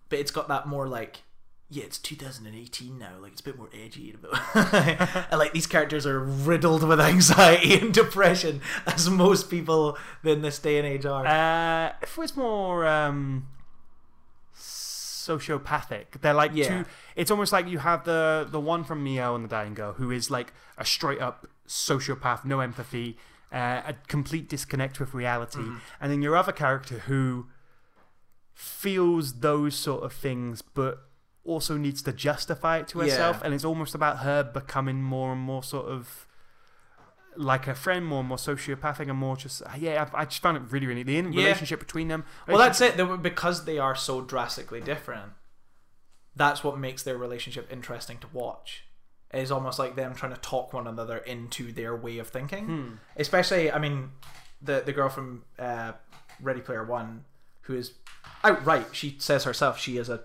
[0.08, 1.22] but it's got that more like
[1.70, 3.12] yeah, it's 2018 now.
[3.20, 4.14] Like it's a bit more edgy,
[4.54, 10.58] and like these characters are riddled with anxiety and depression, as most people in this
[10.58, 11.26] day and age are.
[11.26, 13.48] Uh, if it was more um,
[15.28, 16.68] sociopathic, they're like Yeah.
[16.68, 16.84] two.
[17.16, 20.10] It's almost like you have the the one from Neo and the Dying Girl, who
[20.10, 23.16] is like a straight up sociopath, no empathy,
[23.52, 25.78] uh, a complete disconnect with reality, Mm-hmm.
[26.00, 27.46] and then your other character who
[28.54, 30.98] feels those sort of things, but
[31.44, 33.04] also needs to justify it to Yeah.
[33.04, 36.26] herself, and it's almost about her becoming more and more sort of
[37.36, 40.08] like a friend, more and more sociopathic, and more just yeah.
[40.14, 41.42] I, I just found it really, really the in- Yeah.
[41.44, 42.24] relationship between them.
[42.46, 42.96] well, that's it.
[42.96, 45.32] They were- because they are so drastically different.
[46.36, 48.84] That's what makes their relationship interesting to watch.
[49.32, 52.66] Is almost like them trying to talk one another into their way of thinking.
[52.66, 52.88] Hmm.
[53.16, 54.12] Especially, I mean,
[54.62, 55.92] the the girl from uh,
[56.40, 57.24] Ready Player One,
[57.62, 57.94] who is
[58.44, 60.20] outright, she says herself she is a,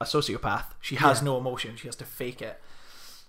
[0.00, 0.64] a sociopath.
[0.80, 1.24] She has Yeah.
[1.26, 1.76] no emotion.
[1.76, 2.60] She has to fake it.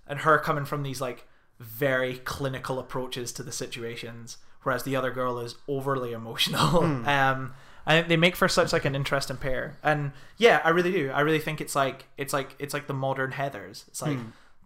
[0.07, 1.27] And her coming from these like
[1.59, 6.83] very clinical approaches to the situations, whereas the other girl is overly emotional.
[6.83, 7.53] Um,
[7.85, 9.77] I think they make for such like an interesting pair.
[9.83, 11.09] And yeah, I really do.
[11.11, 13.85] I really think it's like it's like it's like the modern Heather's.
[13.87, 14.17] It's like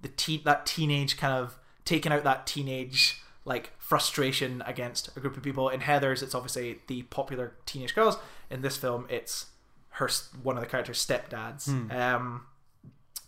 [0.01, 5.37] the teen that teenage kind of taking out that teenage like frustration against a group
[5.37, 5.69] of people.
[5.69, 8.17] In Heather's, it's obviously the popular teenage girls.
[8.49, 9.47] In this film, it's
[9.91, 10.09] her
[10.41, 11.67] one of the characters' stepdads.
[11.91, 12.45] Um,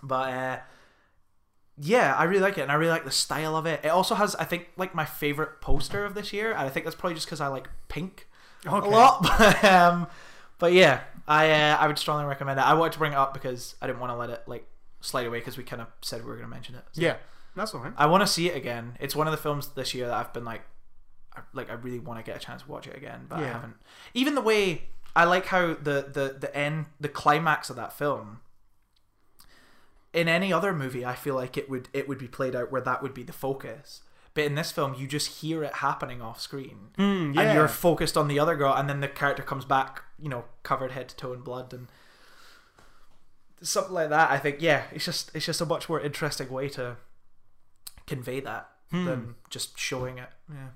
[0.04, 0.60] but uh,
[1.78, 3.82] yeah, I really like it, and I really like the style of it.
[3.84, 6.86] It also has, I think, like my favorite poster of this year, and I think
[6.86, 8.28] that's probably just because I like pink
[8.66, 8.88] Okay.
[8.88, 9.24] a lot.
[9.38, 10.08] But, um,
[10.58, 12.64] but yeah, I uh, I would strongly recommend it.
[12.66, 14.66] I wanted to bring it up because I didn't want to let it like
[15.02, 16.84] slide away because we kind of said we were going to mention it.
[16.94, 17.18] So Yeah,
[17.56, 17.94] that's all right.
[17.98, 18.96] I want to see it again.
[19.00, 20.62] It's one of the films this year that I've been like,
[21.36, 23.48] I- like I really want to get a chance to watch it again, but I
[23.48, 23.76] haven't.
[24.14, 24.84] Even the way
[25.16, 28.40] I like how the the the end, the climax of that film.
[30.16, 32.82] In any other movie, I feel like it would it would be played out where
[32.82, 34.02] that would be the focus.
[34.34, 37.42] But in this film, you just hear it happening off screen, Mm, yeah.
[37.42, 40.44] and you're focused on the other girl, and then the character comes back, you know,
[40.64, 41.88] covered head to toe in blood, and
[43.62, 44.30] something like that.
[44.32, 46.98] I think, yeah, it's just it's just a much more interesting way to
[48.08, 49.06] convey that Hmm.
[49.06, 50.30] than just showing it.
[50.50, 50.70] Yeah.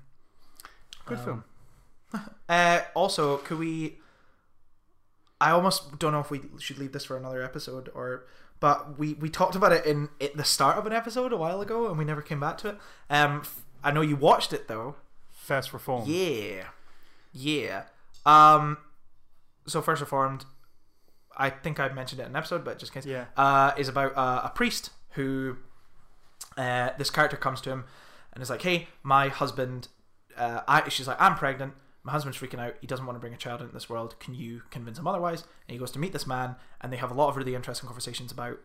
[1.06, 1.44] Good Um, film.
[2.48, 4.00] Uh, also, could we?
[5.40, 8.26] I almost don't know if we should leave this for another episode or,
[8.60, 11.60] but we we talked about it in at the start of an episode a while
[11.60, 12.78] ago and we never came back to it.
[13.08, 14.96] Um, f- I know you watched it though.
[15.32, 16.04] First Reform.
[16.06, 16.64] Yeah,
[17.32, 17.84] yeah.
[18.26, 18.76] Um,
[19.66, 20.44] so first reformed,
[21.36, 23.24] I think I mentioned it in an episode, but just in case, Yeah.
[23.36, 25.56] uh, is about uh, a priest who
[26.56, 27.84] uh, this character comes to him
[28.32, 29.88] and is like, "Hey, my husband,"
[30.36, 31.72] uh, I, she's like, "I'm pregnant.
[32.02, 32.76] My husband's freaking out.
[32.80, 34.18] He doesn't want to bring a child into this world.
[34.20, 37.10] Can you convince him otherwise?" And he goes to meet this man, and they have
[37.10, 38.58] a lot of really interesting conversations about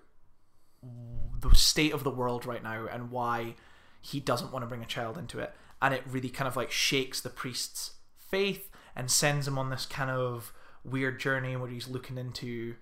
[1.40, 3.56] the state of the world right now and why
[4.02, 5.54] he doesn't want to bring a child into it.
[5.82, 9.86] And it really kind of like shakes the priest's faith and sends him on this
[9.86, 10.54] kind of
[10.84, 12.76] weird journey where he's looking into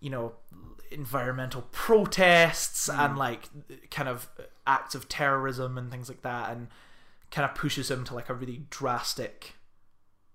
[0.00, 0.32] you know
[0.90, 3.18] environmental protests and mm.
[3.18, 3.48] like
[3.90, 4.28] kind of
[4.66, 6.68] acts of terrorism and things like that and
[7.30, 9.54] kind of pushes him to like a really drastic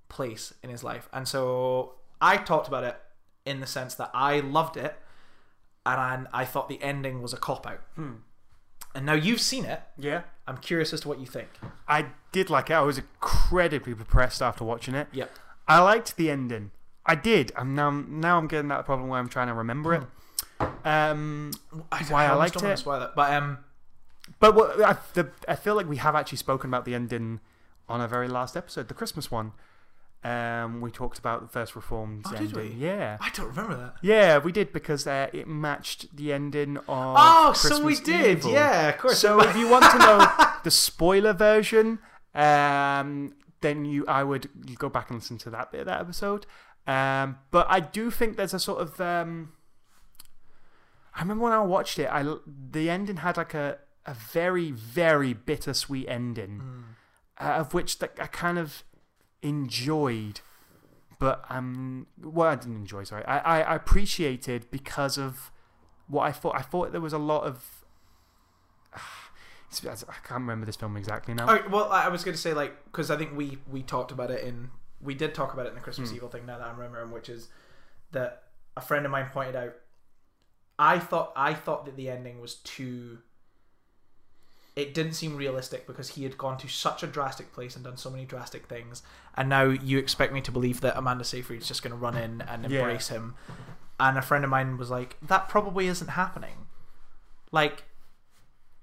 [0.09, 2.97] place in his life and so i talked about it
[3.45, 4.95] in the sense that i loved it
[5.85, 9.81] and i, I thought the ending was a cop out and now you've seen it
[9.97, 10.23] Yeah.
[10.47, 11.49] i'm curious as to what you think
[11.87, 12.73] I did like it.
[12.73, 15.07] I was incredibly depressed after watching it.
[15.11, 15.29] yep
[15.67, 16.71] I liked the ending.
[17.05, 17.51] I did.
[17.57, 20.03] I'm now now I'm getting that problem where I'm trying to remember it.
[20.85, 21.51] Um,
[21.91, 22.77] I, Why I almost liked it?
[22.77, 23.57] spoil it, but um
[24.41, 27.39] but what, I, the, I feel like we have actually spoken about the ending
[27.87, 29.53] on our very last episode, the Christmas one.
[30.23, 32.67] Um, we talked about the first Reformed Oh, did we?
[32.77, 33.17] Yeah.
[33.19, 36.85] i don't remember that Yeah, we did because uh, it matched the ending of.
[36.87, 38.39] Oh, so we did.
[38.39, 38.51] Evil.
[38.51, 39.17] Yeah, of course.
[39.17, 40.27] So if you want to know
[40.63, 41.97] the spoiler version,
[42.35, 46.01] um, then you I would you go back and listen to that bit of that
[46.01, 46.45] episode.
[46.85, 49.53] Um, but I do think there's a sort of um,
[51.15, 55.33] I remember when I watched it, I the ending had like a a very very
[55.33, 56.83] bittersweet ending,
[57.39, 58.83] uh, of which that I kind of
[59.41, 60.41] enjoyed.
[61.19, 63.03] But um, well, I didn't enjoy.
[63.03, 65.51] Sorry, I, I I appreciated because of
[66.07, 66.55] what I thought.
[66.55, 67.85] I thought there was a lot of
[69.71, 71.45] It's- I can't remember this film exactly now.
[71.47, 74.29] Right, well, I was going to say like because I think we we talked about
[74.31, 74.69] it in
[75.01, 76.15] we did talk about it in the Christmas Hmm.
[76.17, 76.45] Evil thing.
[76.45, 77.47] Now that I'm remembering, which is
[78.11, 78.43] that
[78.75, 79.73] a friend of mine pointed out.
[80.77, 83.19] I thought I thought that the ending was too.
[84.81, 87.97] It didn't seem realistic because he had gone to such a drastic place and done
[87.97, 89.03] so many drastic things,
[89.35, 92.41] and now you expect me to believe that Amanda Seyfried's just going to run in
[92.41, 92.79] and Yeah.
[92.79, 93.35] embrace him.
[93.99, 96.65] and a friend of mine was like, "That probably isn't happening,"
[97.51, 97.83] like,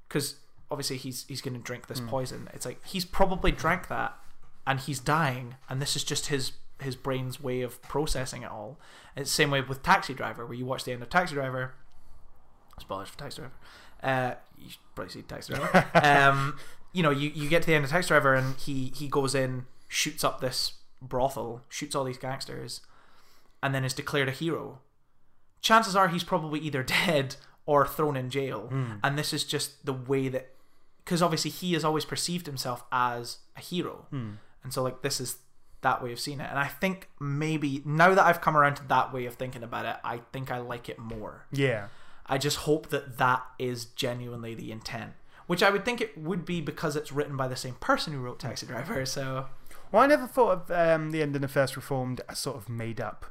[0.06, 0.36] because
[0.70, 2.08] obviously he's he's going to drink this hmm.
[2.08, 2.48] poison.
[2.54, 4.16] It's like he's probably drank that,
[4.64, 8.78] and he's dying, and this is just his his brain's way of processing it all.
[9.16, 11.74] It's the same way with Taxi Driver, where you watch the end of Taxi Driver.
[12.78, 13.54] Spoilers for Taxi Driver.
[14.02, 15.86] Uh, you should probably see Taxi Driver.
[15.94, 16.58] um,
[16.92, 19.34] you know, you, you get to the end of Taxi Driver, and he he goes
[19.34, 22.80] in, shoots up this brothel, shoots all these gangsters,
[23.62, 24.80] and then is declared a hero.
[25.60, 28.68] Chances are he's probably either dead or thrown in jail,
[29.02, 30.50] and this is just the way that,
[31.04, 35.38] because obviously he has always perceived himself as a hero, and so like this is
[35.82, 36.48] that way of seeing it.
[36.50, 39.84] And I think maybe now that I've come around to that way of thinking about
[39.84, 41.46] it, I think I like it more.
[41.52, 41.88] Yeah.
[42.28, 45.12] I just hope that that is genuinely the intent,
[45.46, 48.18] which I would think it would be because it's written by the same person who
[48.20, 49.06] wrote Taxi Driver.
[49.06, 49.46] So
[49.92, 53.00] Well, I never thought of um, the ending of First Reformed as sort of made
[53.00, 53.26] up.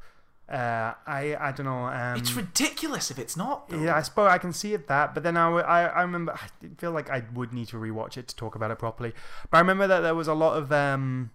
[0.50, 1.88] Uh, I I don't know.
[1.88, 3.68] Um, it's ridiculous if it's not.
[3.68, 3.82] though.
[3.82, 6.48] Yeah, I suppose I can see it that, but then I, I remember I
[6.78, 9.14] feel like I would need to rewatch it to talk about it properly.
[9.52, 11.32] But I remember that there was a lot of um,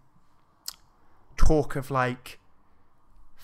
[1.37, 2.39] talk of like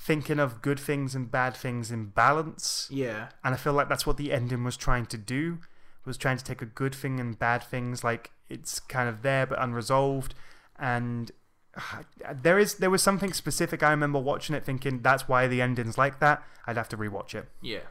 [0.08, 3.28] thinking of good things and bad things in balance, Yeah.
[3.44, 5.58] and I feel like that's what the ending was trying to do.
[6.04, 9.44] Was trying to take a good thing and bad things, like it's kind of there
[9.46, 10.34] but unresolved,
[10.78, 11.30] and
[11.76, 13.82] uh, there is there was something specific.
[13.82, 16.42] I remember watching it, thinking that's why the ending's like that.
[16.66, 17.46] I'd have to rewatch it.
[17.60, 17.84] Yeah.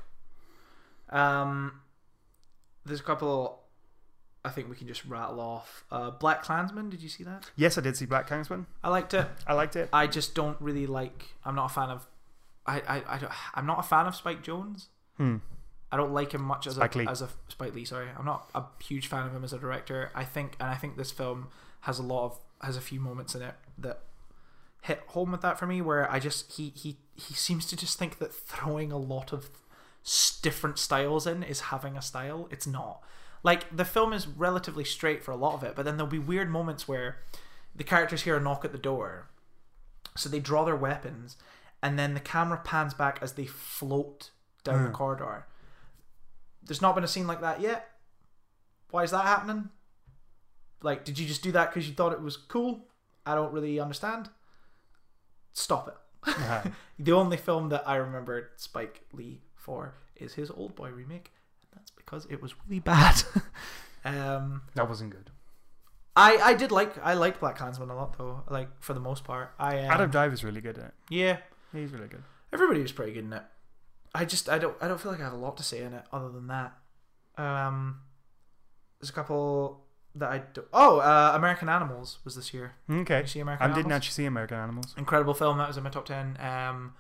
[1.10, 1.82] Um,
[2.86, 3.62] there's a couple.
[4.48, 5.84] I think we can just rattle off.
[5.92, 6.90] Uh, Black Klansman.
[6.90, 7.52] Did you see that?
[7.56, 8.66] Yes, I did see Black Klansman.
[8.84, 9.28] I liked it.
[9.46, 9.90] I liked it.
[9.92, 11.36] I just don't really like.
[11.44, 12.08] I'm not a fan of.
[12.66, 14.88] I I, I don't, I'm not a fan of Spike Jones.
[15.18, 15.38] Hmm.
[15.92, 17.08] I don't like him much as Spike a Lee.
[17.08, 17.86] as a Spike Lee.
[17.86, 20.12] Sorry, I'm not a huge fan of him as a director.
[20.16, 21.48] I think, and I think this film
[21.82, 24.00] has a lot of has a few moments in it that
[24.82, 25.82] hit home with that for me.
[25.82, 29.50] Where I just he he he seems to just think that throwing a lot of
[30.42, 32.48] different styles in is having a style.
[32.52, 33.02] It's not.
[33.48, 36.20] Like the film is relatively straight for a lot of it, but then there'll be
[36.20, 37.20] weird moments where
[37.74, 39.30] the characters hear a knock at the door,
[40.18, 41.38] so they draw their weapons,
[41.82, 44.32] and then the camera pans back as they float
[44.66, 45.48] down the corridor.
[46.62, 47.88] There's not been a scene like that yet.
[48.92, 49.70] Why is that happening?
[50.82, 52.90] Like, did you just do that because you thought it was cool?
[53.26, 54.30] I don't really understand.
[55.54, 55.96] Stop it.
[56.32, 56.64] Uh-huh.
[57.00, 61.32] The only film that I remember Spike Lee for is his Old Boy remake,
[62.08, 63.22] because it was really bad.
[64.06, 65.30] um, That wasn't good.
[66.16, 68.42] I I did like I liked Black Klansman a lot though.
[68.50, 70.94] Like for the most part, I um, Adam Driver's really good at it.
[71.10, 71.38] yeah,
[71.72, 72.24] He's really good.
[72.52, 73.44] everybody was pretty good in it.
[74.16, 75.94] I just I don't I don't feel like I have a lot to say in
[75.94, 76.74] it other than that.
[77.38, 78.00] Um,
[79.00, 79.84] there's a couple
[80.16, 80.64] that I do.
[80.74, 82.74] Oh, uh, American Animals was this year.
[82.90, 83.18] Okay.
[83.18, 83.84] Did you see American I Animals?
[83.84, 84.96] didn't actually see American Animals.
[84.98, 86.94] incredible film that was in my top 10 um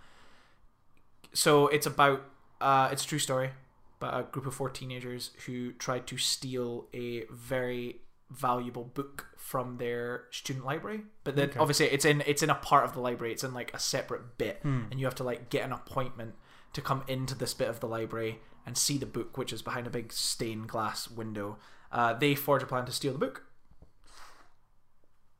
[1.33, 2.23] so it's about
[2.61, 3.49] uh it's a true story
[3.99, 9.77] about a group of four teenagers who tried to steal a very valuable book from
[9.77, 11.01] their student library.
[11.23, 11.59] But then Okay.
[11.59, 13.31] obviously it's in it's in a part of the library.
[13.33, 14.59] It's in like a separate bit.
[14.61, 14.83] Hmm.
[14.91, 16.35] and you have to like get an appointment
[16.73, 19.87] to come into this bit of the library and see the book which is behind
[19.87, 21.57] a big stained glass window.
[21.91, 23.43] Uh, they forge a plan to steal the book.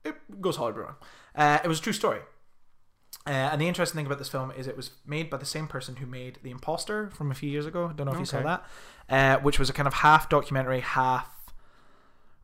[0.04, 0.96] It goes horribly wrong.
[1.36, 2.22] Uh, it was a true story
[3.26, 5.68] uh, and the interesting thing about this film is it was made by the same
[5.68, 7.88] person who made The Imposter from a few years ago.
[7.90, 8.46] I don't know if you saw Okay.
[8.46, 8.66] that,
[9.10, 11.30] uh, which was a kind of half documentary, half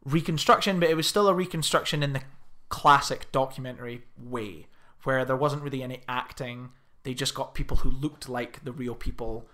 [0.05, 2.21] reconstruction, but it was still a reconstruction in the
[2.69, 4.67] classic documentary way,
[5.03, 6.69] where there wasn't really any acting.
[7.03, 9.47] They just got people who looked like the real people,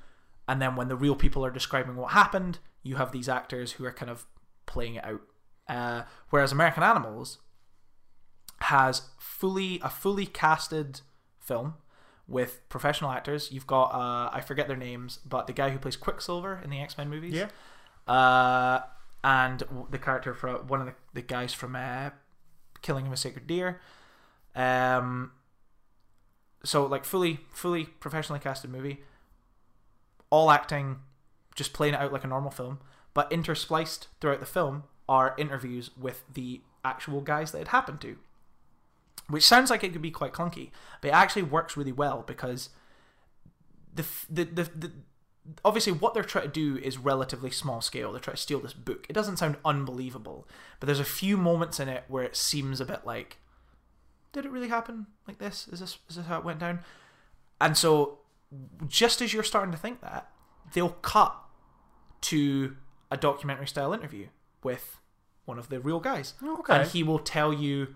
[0.47, 3.85] and then when the real people are describing what happened, you have these actors who
[3.85, 4.25] are kind of
[4.65, 5.21] playing it out.
[5.67, 7.37] Uh, whereas American Animals
[8.61, 11.01] has fully a fully casted
[11.39, 11.75] film
[12.27, 13.51] with professional actors.
[13.51, 16.79] You've got uh, I forget their names, but the guy who plays Quicksilver in the
[16.79, 17.49] X Men movies, Yeah.
[18.13, 18.81] uh,
[19.23, 22.11] and the character from one of the, the guys from uh,
[22.81, 23.79] Killing of a Sacred Deer.
[24.55, 25.31] Um,
[26.63, 28.99] so like fully fully professionally casted movie,
[30.29, 30.97] all acting,
[31.55, 32.79] just playing it out like a normal film,
[33.13, 38.17] but interspliced throughout the film are interviews with the actual guys that it happened to
[39.29, 42.69] which sounds like it could be quite clunky, but it actually works really well because
[43.93, 44.91] the the the, the
[45.65, 48.11] obviously what they're trying to do is relatively small scale.
[48.11, 49.05] They're trying to steal this book.
[49.09, 50.47] It doesn't sound unbelievable,
[50.79, 53.37] but there's a few moments in it where it seems a bit like,
[54.31, 55.67] did it really happen like this?
[55.71, 56.81] Is this is this how it went down?
[57.61, 58.19] And so,
[58.87, 60.29] just as you're starting to think that,
[60.73, 61.35] they'll cut
[62.21, 62.75] to
[63.11, 64.27] a documentary style interview
[64.63, 64.97] with
[65.45, 66.75] one of the real guys Okay.
[66.75, 67.95] and he will tell you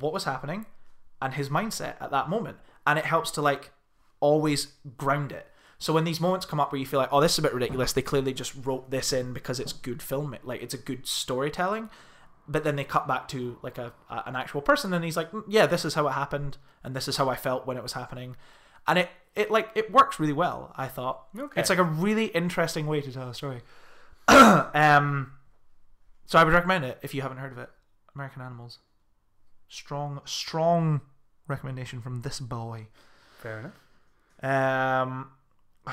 [0.00, 0.66] what was happening
[1.22, 3.70] and his mindset at that moment and it helps to like
[4.20, 5.46] always ground it
[5.78, 7.52] So when these moments come up where you feel like, oh, this is a bit
[7.52, 11.06] ridiculous, they clearly just wrote this in because it's good film, like it's a good
[11.06, 11.90] storytelling.
[12.48, 15.30] But then they cut back to like a, a an actual person, and he's like,
[15.32, 17.82] "Mm, yeah, this is how it happened, and this is how I felt when it
[17.82, 18.36] was happening,
[18.88, 20.72] and it it like it works really well.
[20.76, 21.60] I thought Okay.
[21.60, 23.60] it's like a really interesting way to tell a story.
[24.28, 25.32] um,
[26.24, 27.70] so I would recommend it if you haven't heard of it.
[28.14, 28.78] American Animals.
[29.68, 31.00] Strong, strong
[31.48, 32.88] recommendation from this boy.
[33.38, 33.72] Fair enough.
[34.42, 35.30] Um,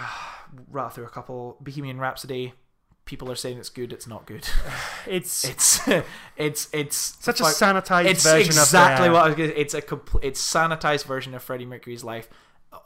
[0.70, 1.58] rattle through a couple.
[1.62, 2.54] Bohemian Rhapsody.
[3.06, 3.92] People are saying it's good.
[3.92, 4.48] It's not good.
[5.06, 5.82] It's, It's
[6.38, 9.82] it's it's such a sanitized it's version exactly of what I was gonna, it's a
[9.82, 12.30] compl- it's sanitized version of Freddie Mercury's life.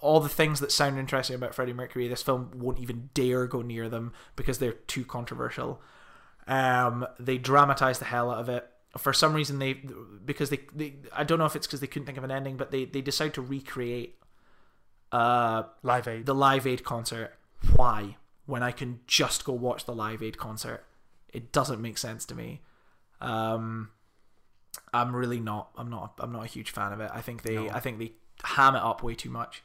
[0.02, 3.62] All the things that sound interesting about Freddie Mercury, this film won't even dare go
[3.62, 5.80] near them because they're too controversial.
[6.48, 8.68] Um, they dramatize the hell out of it.
[8.98, 12.06] For some reason, they because they, they I don't know if it's because they couldn't
[12.06, 14.16] think of an ending, but they they decide to recreate
[15.12, 16.26] uh Live Aid.
[16.26, 17.34] the Live Aid concert.
[17.76, 18.18] Why?
[18.46, 20.86] When I can just go watch the Live Aid concert,
[21.34, 22.62] it doesn't make sense to me.
[23.20, 23.90] Um,
[24.94, 25.70] I'm really not.
[25.78, 26.14] I'm not.
[26.20, 27.12] I'm not a huge fan of it.
[27.14, 27.56] I think they.
[27.56, 27.70] No.
[27.70, 28.14] I think they
[28.44, 29.64] ham it up way too much.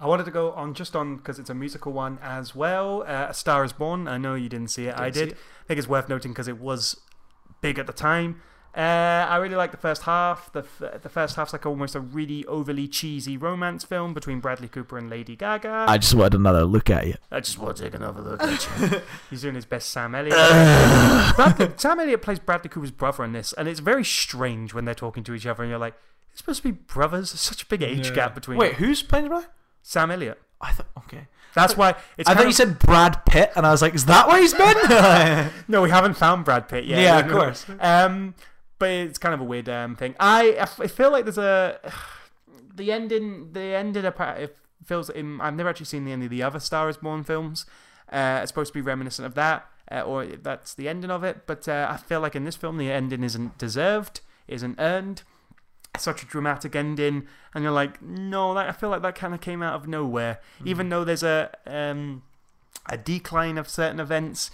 [0.00, 3.02] I wanted to go on just on because it's a musical one as well.
[3.06, 4.06] Uh, a Star is Born.
[4.06, 4.94] I know you didn't see it.
[4.96, 5.28] I Didn't see did.
[5.32, 5.38] it.
[5.38, 7.00] I think it's worth noting because it was
[7.62, 8.40] big at the time.
[8.76, 10.52] Uh, I really like the first half.
[10.52, 14.68] The f- the first half's like almost a really overly cheesy romance film between Bradley
[14.68, 15.86] Cooper and Lady Gaga.
[15.88, 17.14] I, just wanted another look at you.
[17.32, 19.00] I just want to take another look at you.
[19.30, 20.36] He's doing his best Sam Elliott.
[21.36, 24.94] Bradley, Sam Elliott plays Bradley Cooper's brother in this, and it's very strange when they're
[24.94, 27.66] talking to each other, and you're like, "They're supposed to be brothers." There's such a
[27.66, 28.14] big age Yeah.
[28.14, 29.48] gap between Wait, who's playing the brother?
[29.82, 30.40] Sam Elliott.
[30.60, 30.86] I thought.
[30.98, 31.26] Okay.
[31.54, 32.28] That's why it's.
[32.28, 34.54] I kind thought you said Brad Pitt, and I was like, is that where he's
[34.54, 35.50] been?
[35.68, 37.00] No, we haven't found Brad Pitt yet.
[37.00, 37.66] Yeah, of course.
[37.80, 38.34] Um,
[38.78, 40.14] but it's kind of a weird um, thing.
[40.20, 41.78] I feel like there's a
[42.74, 43.52] the ending.
[43.52, 44.04] The ending.
[44.04, 45.10] It feels.
[45.10, 47.66] In, I've never actually seen the end of the other Star Is Born films.
[48.10, 51.46] Uh, it's supposed to be reminiscent of that, uh, or that's the ending of it.
[51.46, 55.22] But uh, I feel like in this film, the ending isn't deserved, isn't earned.
[55.94, 59.34] It's such a dramatic ending, and you're like, no, that, I feel like that kind
[59.34, 60.40] of came out of nowhere.
[60.64, 62.22] Even though there's a um,
[62.88, 64.50] a decline of certain events,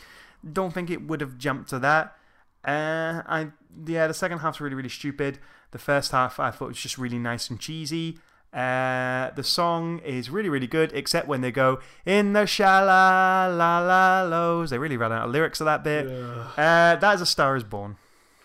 [0.52, 2.16] don't think it would have jumped to that.
[2.64, 3.48] Uh, I
[3.86, 5.38] yeah, the second half's really really stupid.
[5.72, 8.18] The first half I thought was just really nice and cheesy.
[8.52, 13.80] Uh, the song is really really good, except when they go in the shala la
[13.80, 14.70] la lows.
[14.70, 16.06] They really ran out of lyrics of that bit.
[16.08, 17.96] Uh, that is a Star Is Born.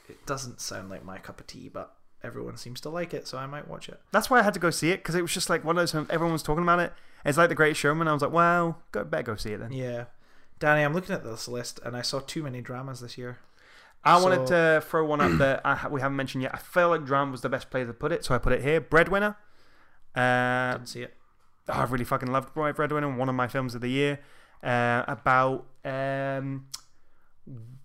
[0.07, 3.37] it doesn't sound like my cup of tea, but everyone seems to like it, so
[3.37, 3.99] I might watch it.
[4.11, 5.81] That's why I had to go see it because it was just like one of
[5.81, 5.91] those.
[5.91, 6.91] films- Everyone was talking about it.
[7.23, 8.07] It's like The Greatest Showman.
[8.07, 9.71] I was like, well, go better go see it then.
[9.73, 10.05] Yeah.
[10.57, 13.37] Danny, I'm looking at this list, and I saw too many dramas this year.
[14.03, 16.53] I So- wanted to throw one up that I, we haven't mentioned yet.
[16.53, 18.61] I felt like Dram was the best place to put it, so I put it
[18.61, 18.79] here.
[18.81, 19.35] Breadwinner.
[20.15, 21.13] Uh, Didn't see it.
[21.67, 24.19] oh, I really fucking loved Breadwinner, one of my films of the year.
[24.63, 26.67] Uh, about um,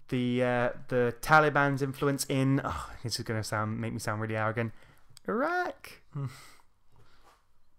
[0.08, 2.60] the uh, the Taliban's influence in.
[2.64, 4.72] Oh, this is gonna sound make me sound really arrogant.
[5.28, 6.00] Iraq.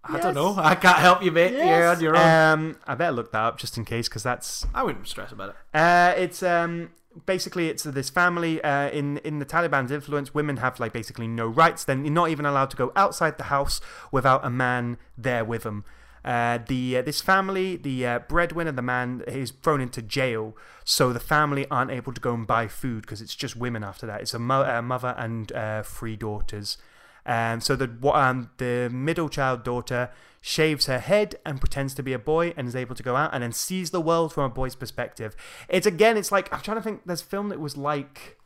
[0.04, 0.24] I Yes.
[0.24, 0.56] don't know.
[0.58, 1.54] I can't help you, mate.
[1.54, 2.28] You're on your own.
[2.28, 5.50] Um, I better look that up just in case because that's I wouldn't stress about
[5.50, 5.56] it.
[5.74, 6.92] Uh, it's um
[7.26, 10.34] basically it's this family uh, in in the Taliban's influence.
[10.34, 11.84] Women have like basically no rights.
[11.84, 13.82] Then you're not even allowed to go outside the house
[14.12, 15.86] without a man there with them.
[16.26, 21.14] Uh, the uh, this family, the uh, breadwinner, the man is thrown into jail, so
[21.14, 24.22] the family aren't able to go and buy food because it's just women after that.
[24.22, 26.78] It's a, mo- a mother and uh, three daughters.
[27.26, 30.12] Um, so the um, the middle child daughter
[30.42, 33.34] shaves her head and pretends to be a boy and is able to go out
[33.34, 35.36] and then sees the world from a boy's perspective.
[35.68, 37.02] It's again, it's like I'm trying to think.
[37.06, 38.38] There's a film that was like,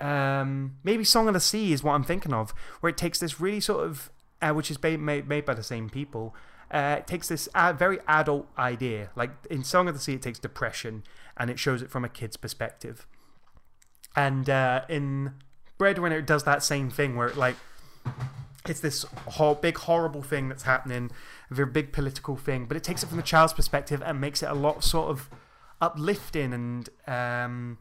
[0.00, 3.38] um, maybe Song of the Sea is what I'm thinking of, where it takes this
[3.38, 4.10] really sort of,
[4.40, 6.34] uh, which is made made by the same people.
[6.70, 10.22] Uh, it takes this uh, very adult idea, like in Song of the Sea, it
[10.22, 11.02] takes depression
[11.36, 13.06] and it shows it from a kid's perspective.
[14.16, 15.34] And uh, in
[15.78, 17.56] Breadwinner, it does that same thing where it like
[18.68, 21.10] it's this whole big horrible thing that's happening,
[21.50, 24.42] a very big political thing, but it takes it from the child's perspective and makes
[24.42, 25.28] it a lot sort of
[25.80, 27.78] uplifting and um,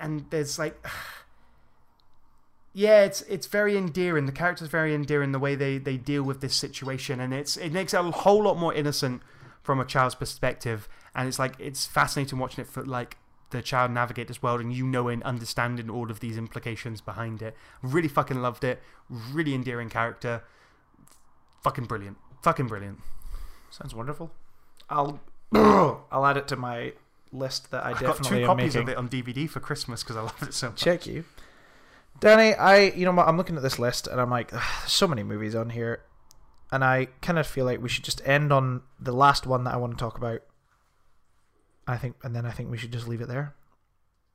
[0.00, 0.84] and there's like
[2.74, 4.26] yeah, it's it's very endearing.
[4.26, 7.72] The character's very endearing the way they, they deal with this situation, and it's it
[7.72, 9.22] makes it a whole lot more innocent
[9.62, 10.88] from a child's perspective.
[11.14, 13.16] And it's like it's fascinating watching it for like
[13.54, 17.56] the child navigate this world, and you knowing, understanding all of these implications behind it.
[17.82, 18.82] Really fucking loved it.
[19.08, 20.42] Really endearing character.
[21.62, 22.18] Fucking brilliant.
[22.42, 22.98] Fucking brilliant.
[23.70, 24.30] Sounds wonderful.
[24.90, 25.20] I'll
[25.54, 26.92] I'll add it to my
[27.32, 28.82] list that I, I got two am copies making.
[28.82, 30.80] of it on DVD for Christmas because I loved it so much.
[30.80, 31.24] Check you.
[32.20, 35.22] Danny, I you know I'm looking at this list and I'm like, there's so many
[35.22, 36.02] movies on here.
[36.70, 39.74] and I kind of feel like we should just end on the last one that
[39.74, 40.42] I want to talk about.
[41.86, 43.54] I think, and then I think we should just leave it there,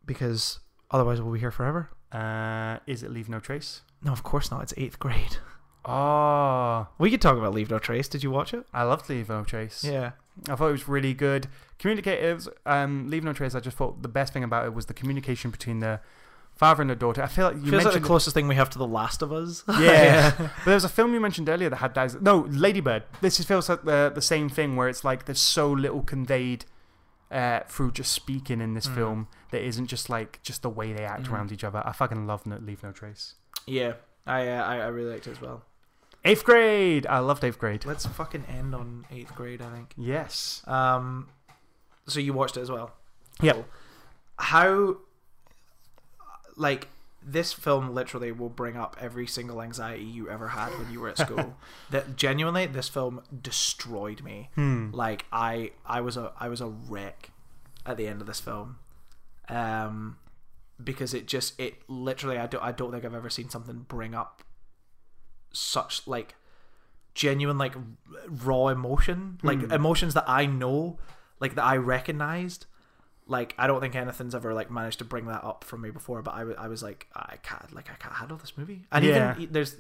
[0.06, 0.60] because
[0.92, 1.90] otherwise we'll be here forever.
[2.12, 3.82] Uh, is it Leave No Trace?
[4.04, 4.62] No, of course not.
[4.64, 5.38] It's eighth grade.
[5.86, 8.08] Oh, We could talk about Leave No Trace.
[8.08, 8.66] Did you watch it?
[8.74, 9.84] I loved Leave No Trace.
[9.84, 10.12] Yeah.
[10.50, 11.48] I thought it was really good.
[11.80, 14.94] Communicatives, um, Leave No Trace, I just thought the best thing about it was the
[14.94, 16.00] communication between the
[16.56, 17.22] father and the daughter.
[17.24, 19.22] I feel like you Feels like mentioned the closest thing we have to The Last
[19.22, 19.64] of Us.
[19.80, 20.32] Yeah.
[20.38, 22.22] But there was a film you mentioned earlier that had that.
[22.22, 23.04] No, Ladybird.
[23.22, 26.66] This is, feels like the the same thing where it's like there's so little conveyed
[27.32, 28.96] uh, through just speaking in this Mm.
[28.96, 31.32] film that isn't just like just the way they act Mhm.
[31.34, 31.82] around each other.
[31.86, 33.36] I fucking love no, Leave No Trace.
[33.68, 33.94] yeah.
[34.28, 35.64] I, uh, I I really liked it as well.
[36.26, 37.08] Eighth grade.
[37.08, 37.86] I loved eighth grade.
[37.86, 39.62] Let's fucking end on eighth grade.
[39.62, 39.94] I think.
[39.98, 40.62] Yes.
[40.68, 41.30] Um,
[42.08, 42.92] so you watched it as well.
[43.42, 43.54] Yeah.
[43.54, 43.66] Cool.
[44.38, 44.98] How,
[46.58, 46.88] like,
[47.22, 51.10] this film literally will bring up every single anxiety you ever had when you were
[51.10, 51.58] at school.
[51.90, 54.50] that genuinely, this film destroyed me.
[54.56, 54.92] Hmm.
[54.92, 57.32] Like, I, I was a, I was a wreck
[57.86, 58.78] at the end of this film.
[59.50, 60.18] Um,
[60.82, 64.16] because it just, it literally, I don't, I don't think I've ever seen something bring
[64.16, 64.44] up
[65.52, 66.36] such like
[67.16, 67.74] genuine like
[68.28, 69.72] raw emotion like Hmm.
[69.72, 71.00] emotions that i know
[71.40, 72.68] like that i recognized
[73.30, 76.22] like i don't think anything's ever like managed to bring that up from me before
[76.22, 79.06] but i, w- I was like i can't like i can't handle this movie and
[79.06, 79.36] Yeah.
[79.38, 79.76] even there's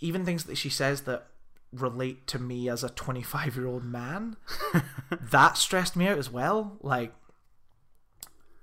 [0.00, 1.26] even things that she says that
[1.72, 4.36] relate to me as a 25 year old man
[5.30, 7.12] that stressed me out as well like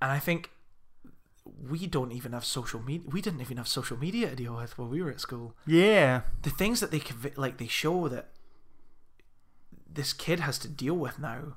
[0.01, 0.49] and i think
[1.69, 4.77] we don't even have social media we didn't even have social media to deal with
[4.79, 6.21] when we were at school Yeah.
[6.41, 8.29] the things that they convey, like they show that
[9.87, 11.55] this kid has to deal with now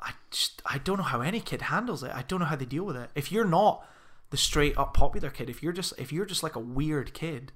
[0.00, 2.10] i just i don't know how any kid handles it.
[2.14, 3.10] I don't know how they deal with it.
[3.14, 3.84] If you're not
[4.30, 7.52] the straight up popular kid if you're just if you're just like a weird kid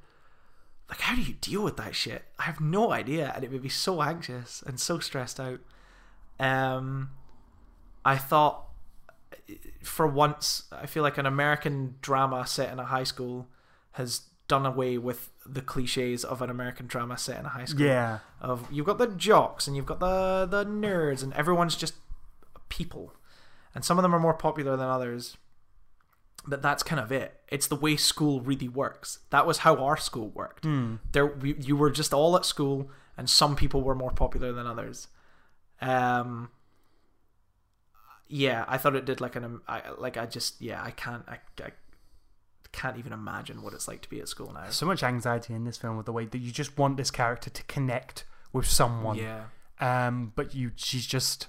[0.89, 2.25] like how do you deal with that shit?
[2.39, 5.61] I have no idea and it made me so anxious and so stressed out.
[6.39, 7.11] Um
[8.05, 8.65] i thought
[9.83, 13.47] for once i feel like an american drama set in a high school
[13.93, 17.85] has done away with the cliches of an american drama set in a high school.
[17.85, 18.19] Yeah.
[18.41, 21.95] of you've got the jocks and you've got the the nerds and everyone's just
[22.71, 23.15] people.
[23.75, 25.37] And some of them are more popular than others
[26.47, 27.39] but that's kind of it.
[27.49, 29.19] It's the way school really works.
[29.29, 30.65] That was how our school worked.
[30.65, 30.97] Hmm.
[31.13, 34.67] there we, you were just all at school and some people were more popular than
[34.67, 35.09] others.
[35.81, 36.51] Um
[38.33, 41.39] yeah i thought it did like an I, like i just yeah i can't I,
[41.61, 41.73] I
[42.71, 44.71] can't even imagine what it's like to be at school now.
[44.71, 47.51] So much anxiety in this film with the way that you just want this character
[47.51, 49.17] to connect with someone.
[49.17, 49.47] yeah.
[49.81, 51.49] Um, but you, she's just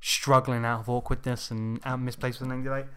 [0.00, 2.88] struggling out of awkwardness and out of misplacement, and you're like,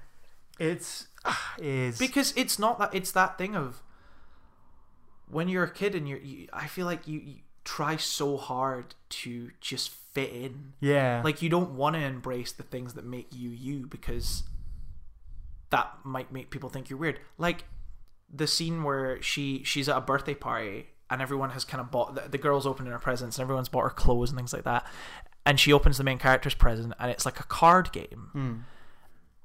[0.60, 1.98] it's ah, is.
[1.98, 3.82] Because it's not that it's that thing of
[5.28, 8.96] when you're a kid and you're you, i feel like you, you try so hard
[9.10, 10.74] to just fit in.
[10.80, 14.44] Yeah, like you don't want to embrace the things that make you you because
[15.70, 17.20] that might make people think you're weird.
[17.38, 17.66] Like
[18.32, 22.16] the scene where she she's at a birthday party and everyone has kind of bought
[22.16, 24.86] the, the girl's opening her presents and everyone's bought her clothes and things like that
[25.46, 28.30] and she opens the main character's present and it's like a card game.
[28.32, 28.54] Hmm.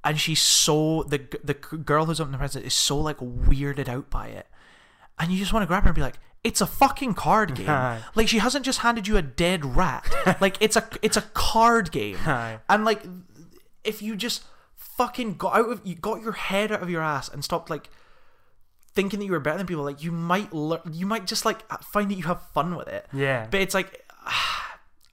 [0.05, 4.09] and she's so the the girl who's opening the present is so like weirded out
[4.11, 4.47] by it.
[5.19, 8.01] And you just want to grab her and be like it's a fucking card game.
[8.15, 10.07] Like she hasn't just handed you a dead rat.
[10.41, 12.17] Like it's a it's a card game.
[12.69, 13.03] And like
[13.85, 14.45] if you just
[14.77, 17.89] fucking got out of you got your head out of your ass and stopped like
[18.95, 21.61] thinking that you were better than people like you might learn you might just like
[21.83, 23.07] find that you have fun with it.
[23.13, 24.05] Yeah, but it's like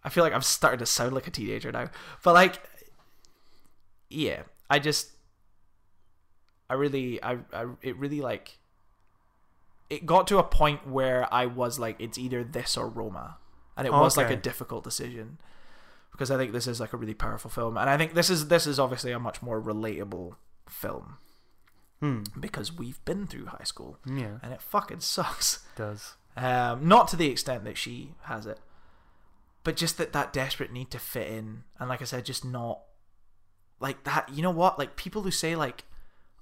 [0.05, 1.89] I feel like I'm starting to sound like a teenager now.
[2.23, 2.61] But like
[4.09, 5.11] yeah, I just
[6.69, 8.59] I really I, I it really like
[9.89, 13.37] it got to a point where I was like it's either this or Roma.
[13.77, 15.37] And it was like a difficult decision.
[16.11, 17.77] Because I think this is like a really powerful film.
[17.77, 20.35] And I think this is this is obviously a much more relatable
[20.69, 21.17] film.
[21.99, 22.23] Hmm.
[22.39, 23.97] Because we've been through high school.
[24.05, 25.65] yeah, And it fucking sucks.
[25.75, 28.59] does Um, not to the extent that she has it,
[29.65, 32.79] but just that that desperate need to fit in, and like I said, just not
[33.81, 34.29] like that.
[34.33, 34.79] You know what?
[34.79, 35.83] Like people who say like,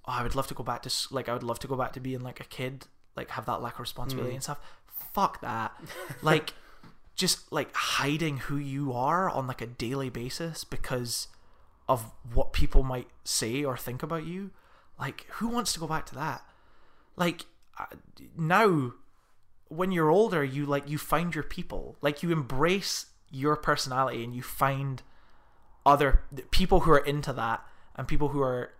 [0.06, 1.94] "Oh, I would love to go back to like I would love to go back
[1.94, 2.86] to being like a kid,
[3.16, 4.36] like have that lack of responsibility Mm.
[4.36, 4.60] and stuff."
[5.14, 5.72] Fuck that.
[6.22, 6.54] like,
[7.16, 11.28] just like hiding who you are on like a daily basis because
[11.90, 14.52] of what people might say or think about you.
[15.00, 16.42] Like, who wants to go back to that?
[17.16, 17.46] Like
[18.38, 18.94] now
[19.68, 24.34] when you're older you like you find your people like you embrace your personality and
[24.34, 25.02] you find
[25.86, 27.62] other people who are into that
[27.96, 28.72] and people who are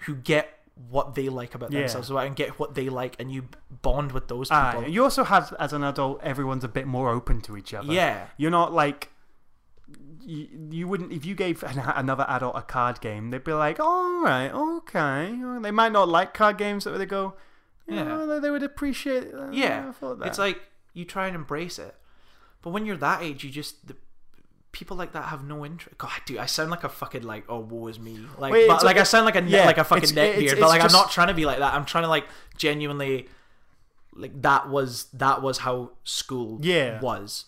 [0.00, 0.50] who get
[0.90, 1.80] what they like about Yeah.
[1.80, 3.48] themselves and get what they like and you
[3.82, 4.82] bond with those people.
[4.84, 4.86] Aye.
[4.86, 7.92] You also have, as an adult, everyone's a bit more open to each other.
[7.92, 8.26] yeah.
[8.36, 9.10] You're not like.
[10.28, 13.78] You, you wouldn't if you gave an, another adult a card game they'd be like
[13.78, 17.34] all right okay they might not like card games but they go
[17.86, 18.18] Yeah.
[18.18, 19.92] yeah they, they would appreciate uh, Yeah.
[20.24, 20.60] It's like
[20.94, 21.94] you try and embrace it.
[22.66, 23.94] But when you're that age, you just the,
[24.72, 25.96] people like that have no interest.
[25.98, 28.18] God, dude, I sound like a fucking like oh woe is me.
[28.38, 30.58] Like, Wait, but, like I sound like a yeah, like a fucking neckbeard.
[30.58, 31.74] But like just- I'm not trying to be like that.
[31.74, 32.24] I'm trying to like
[32.56, 33.28] genuinely
[34.14, 37.00] like that was that was how school Yeah.
[37.00, 37.44] was.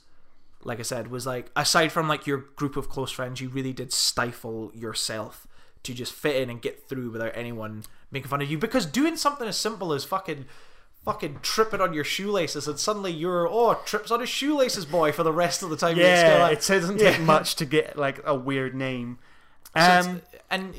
[0.62, 3.72] Like I said, was like aside from like your group of close friends, you really
[3.72, 5.48] did stifle yourself
[5.82, 7.82] to just fit in and get through without anyone
[8.12, 8.56] making fun of you.
[8.56, 10.44] Because doing something as simple as fucking
[11.12, 15.22] fucking tripping on your shoelaces and suddenly you're oh trips on his shoelaces boy for
[15.22, 15.96] the rest of the time.
[15.96, 17.12] you're yeah it doesn't Yeah.
[17.12, 19.18] take much to get like a weird name
[19.74, 20.74] So um and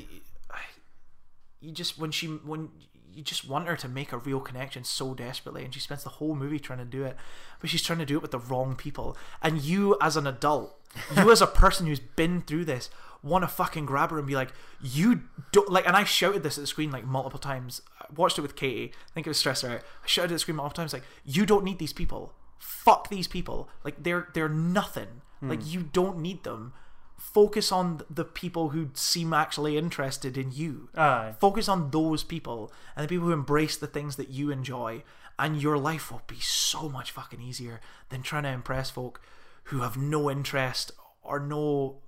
[1.62, 2.70] you just when she when
[3.14, 6.10] you just want her to make a real connection so desperately and she spends the
[6.12, 7.18] whole movie trying to do it
[7.60, 10.80] but she's trying to do it with the wrong people and you as an adult
[11.18, 12.90] you as a person who's been through this
[13.22, 16.58] want to fucking grab her and be like you don't like and I shouted this
[16.58, 17.82] at the screen like multiple times
[18.16, 18.92] watched it with Katie.
[18.94, 21.46] I think it was stressed out I shouted at the screen multiple times like you
[21.46, 22.34] don't need these people.
[22.58, 23.70] Fuck these people.
[23.84, 25.22] Like they're they're nothing.
[25.42, 25.70] Like hmm.
[25.70, 26.74] you don't need them.
[27.18, 30.90] Focus on the people who seem actually interested in you.
[30.96, 31.36] Aye.
[31.40, 35.04] focus on those people and the people who embrace the things that you enjoy.
[35.38, 37.80] And your life will be so much fucking easier
[38.10, 39.22] than trying to impress folk
[39.66, 40.92] who have no interest
[41.22, 42.02] or no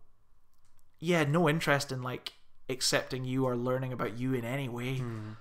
[0.99, 2.33] yeah no interest in like
[2.69, 5.31] accepting you or learning about you in any way hmm.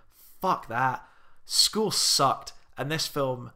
[0.40, 1.06] Fuck that.
[1.44, 2.52] School sucked.
[2.78, 3.50] And this film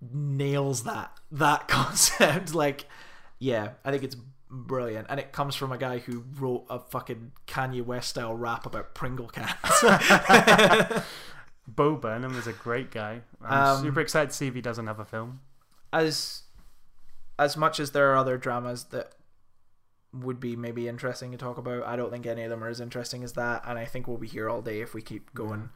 [0.00, 2.54] nails that that concept.
[2.54, 2.86] Like
[3.38, 4.16] yeah i think it's
[4.50, 5.06] brilliant.
[5.10, 8.94] And it comes from a guy who wrote a fucking kanye west style rap about
[8.94, 9.50] pringle cans
[11.68, 13.22] Bo Burnham is a great guy.
[13.42, 15.40] I'm Um, super excited to see if he does another film.
[15.92, 16.44] As
[17.38, 19.12] as much as there are other dramas that
[20.12, 22.80] would be maybe interesting to talk about i don't think any of them are as
[22.80, 23.62] interesting as that.
[23.66, 25.68] And i think we'll be here all day if we keep going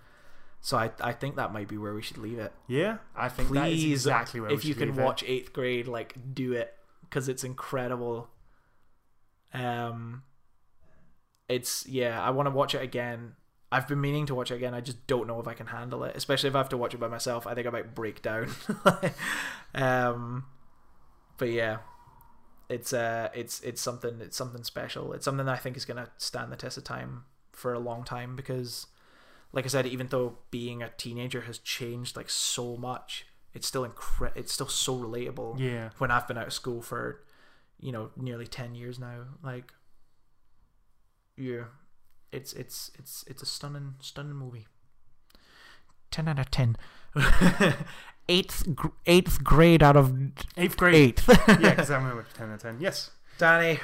[0.61, 2.53] so i i think that might be where we should leave it.
[2.67, 2.99] Yeah.
[3.17, 5.03] I think that is exactly where we if you can leave it.
[5.03, 8.29] watch eighth grade like do it because it's incredible.
[9.55, 10.23] Um
[11.49, 13.35] it's yeah i want to watch it again.
[13.73, 16.03] I've been meaning to watch it again i just don't know if i can handle
[16.05, 18.23] it especially if i have to watch it by myself i think i might break
[18.23, 18.49] down.
[19.75, 20.45] Um
[21.39, 21.79] but yeah
[22.69, 25.13] it's uh it's it's something it's something special.
[25.13, 27.79] It's something that i think is going to stand the test of time for a
[27.79, 28.87] long time because
[29.53, 33.87] like I said, even though being a teenager has changed like so much, it's still
[33.87, 35.59] incre- it's still so relatable.
[35.59, 37.23] yeah When I've been out of school for,
[37.81, 39.73] you know, nearly ten years now, like,
[41.37, 41.65] yeah,
[42.33, 44.67] it's it's it's it's a stunning stunning movie.
[46.11, 46.77] Ten out of ten.
[48.29, 50.13] eighth gr- eighth grade out of
[50.57, 51.29] eighth grade eighth.
[51.61, 53.81] yeah because I'm with 10 out of 10 yes Danny.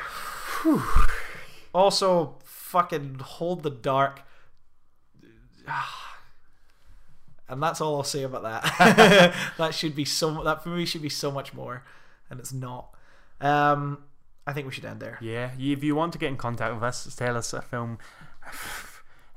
[0.62, 0.82] whew.
[1.74, 4.22] Also, fucking hold the dark.
[7.48, 9.34] And that's all I'll say about that.
[9.58, 10.42] that should be so.
[10.42, 11.84] That movie should be so much more,
[12.28, 12.88] and it's not.
[13.40, 13.98] Um,
[14.46, 15.18] I think we should end there.
[15.20, 17.98] Yeah, if you want to get in contact with us, tell us a film.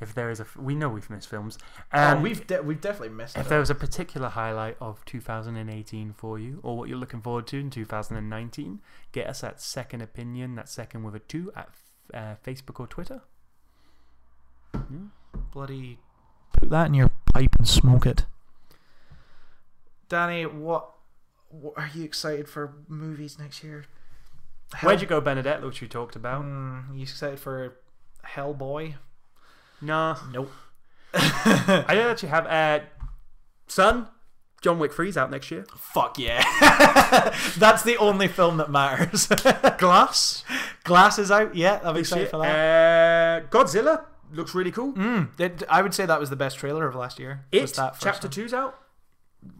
[0.01, 1.57] If there is a, we know we've missed films.
[1.91, 6.13] Um, oh, we've de- we've definitely missed if there was a particular highlight of 2018
[6.13, 8.79] for you, or what you're looking forward to in 2019,
[9.11, 10.55] get us at Second Opinion.
[10.55, 11.67] That's second with a two at
[12.13, 13.23] uh, Facebook or Twitter.
[15.51, 15.99] Bloody
[16.53, 18.25] put that in your pipe and smoke it.
[20.07, 20.89] Danny, what,
[21.49, 23.85] what are you excited for movies next year?
[24.81, 25.63] Where'd you go, Bernadette?
[25.63, 26.43] Which you talked about.
[26.43, 27.77] Mm, you excited for
[28.25, 28.95] Hellboy?
[29.81, 30.51] Nah, Nope.
[31.13, 32.45] I don't actually have.
[32.45, 32.85] Uh,
[33.67, 34.07] son,
[34.61, 35.65] John Wick 3's out next year.
[35.75, 36.43] Fuck yeah.
[37.57, 39.27] That's the only film that matters.
[39.77, 40.43] Glass.
[40.83, 41.55] Glass is out.
[41.55, 43.43] Yeah, I'm this excited for that.
[43.43, 44.93] Uh, Godzilla looks really cool.
[44.93, 47.45] Mm, it- I would say that was the best trailer of last year.
[47.53, 48.31] was It that chapter one.
[48.33, 48.79] two's out.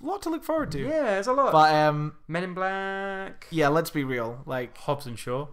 [0.02, 0.80] A lot to look forward to.
[0.80, 1.52] Yeah, there's a lot.
[1.54, 3.48] But um, Men in Black.
[3.50, 4.42] yeah, let's be real.
[4.46, 5.48] Like, Hobbs and Shaw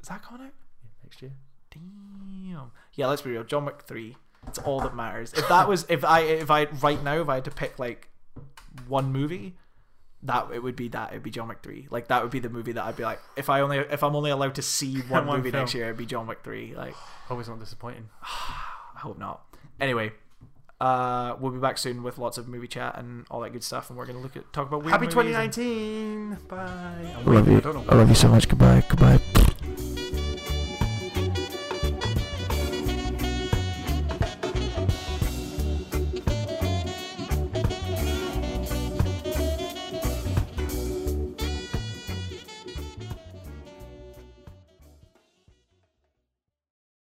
[0.00, 0.52] is that coming out?
[1.02, 1.32] next year.
[1.72, 2.70] Damn.
[2.94, 3.44] Yeah, let's be real.
[3.44, 4.16] John Wick three.
[4.46, 5.32] It's all that matters.
[5.32, 8.08] If that was, if I, if I right now, if I had to pick like
[8.86, 9.56] one movie,
[10.26, 11.10] that it would be that.
[11.10, 11.88] It'd be John Wick three.
[11.90, 14.14] Like that would be the movie that I'd be like, if I only, if I'm
[14.14, 15.62] only allowed to see one, One movie film.
[15.62, 16.74] next year, it'd be John Wick three.
[16.74, 16.94] Like,
[17.30, 18.08] Always not disappointing.
[18.22, 19.42] I hope not.
[19.80, 20.12] Anyway,
[20.80, 23.88] uh, we'll be back soon with lots of movie chat and all that good stuff,
[23.90, 26.38] and we're gonna look at talk about weird Happy movies and- 2019.
[26.48, 27.14] Bye.
[27.18, 27.62] I'm love you.
[27.64, 28.48] I I love you so much.
[28.48, 28.82] Goodbye.
[28.88, 29.20] Goodbye.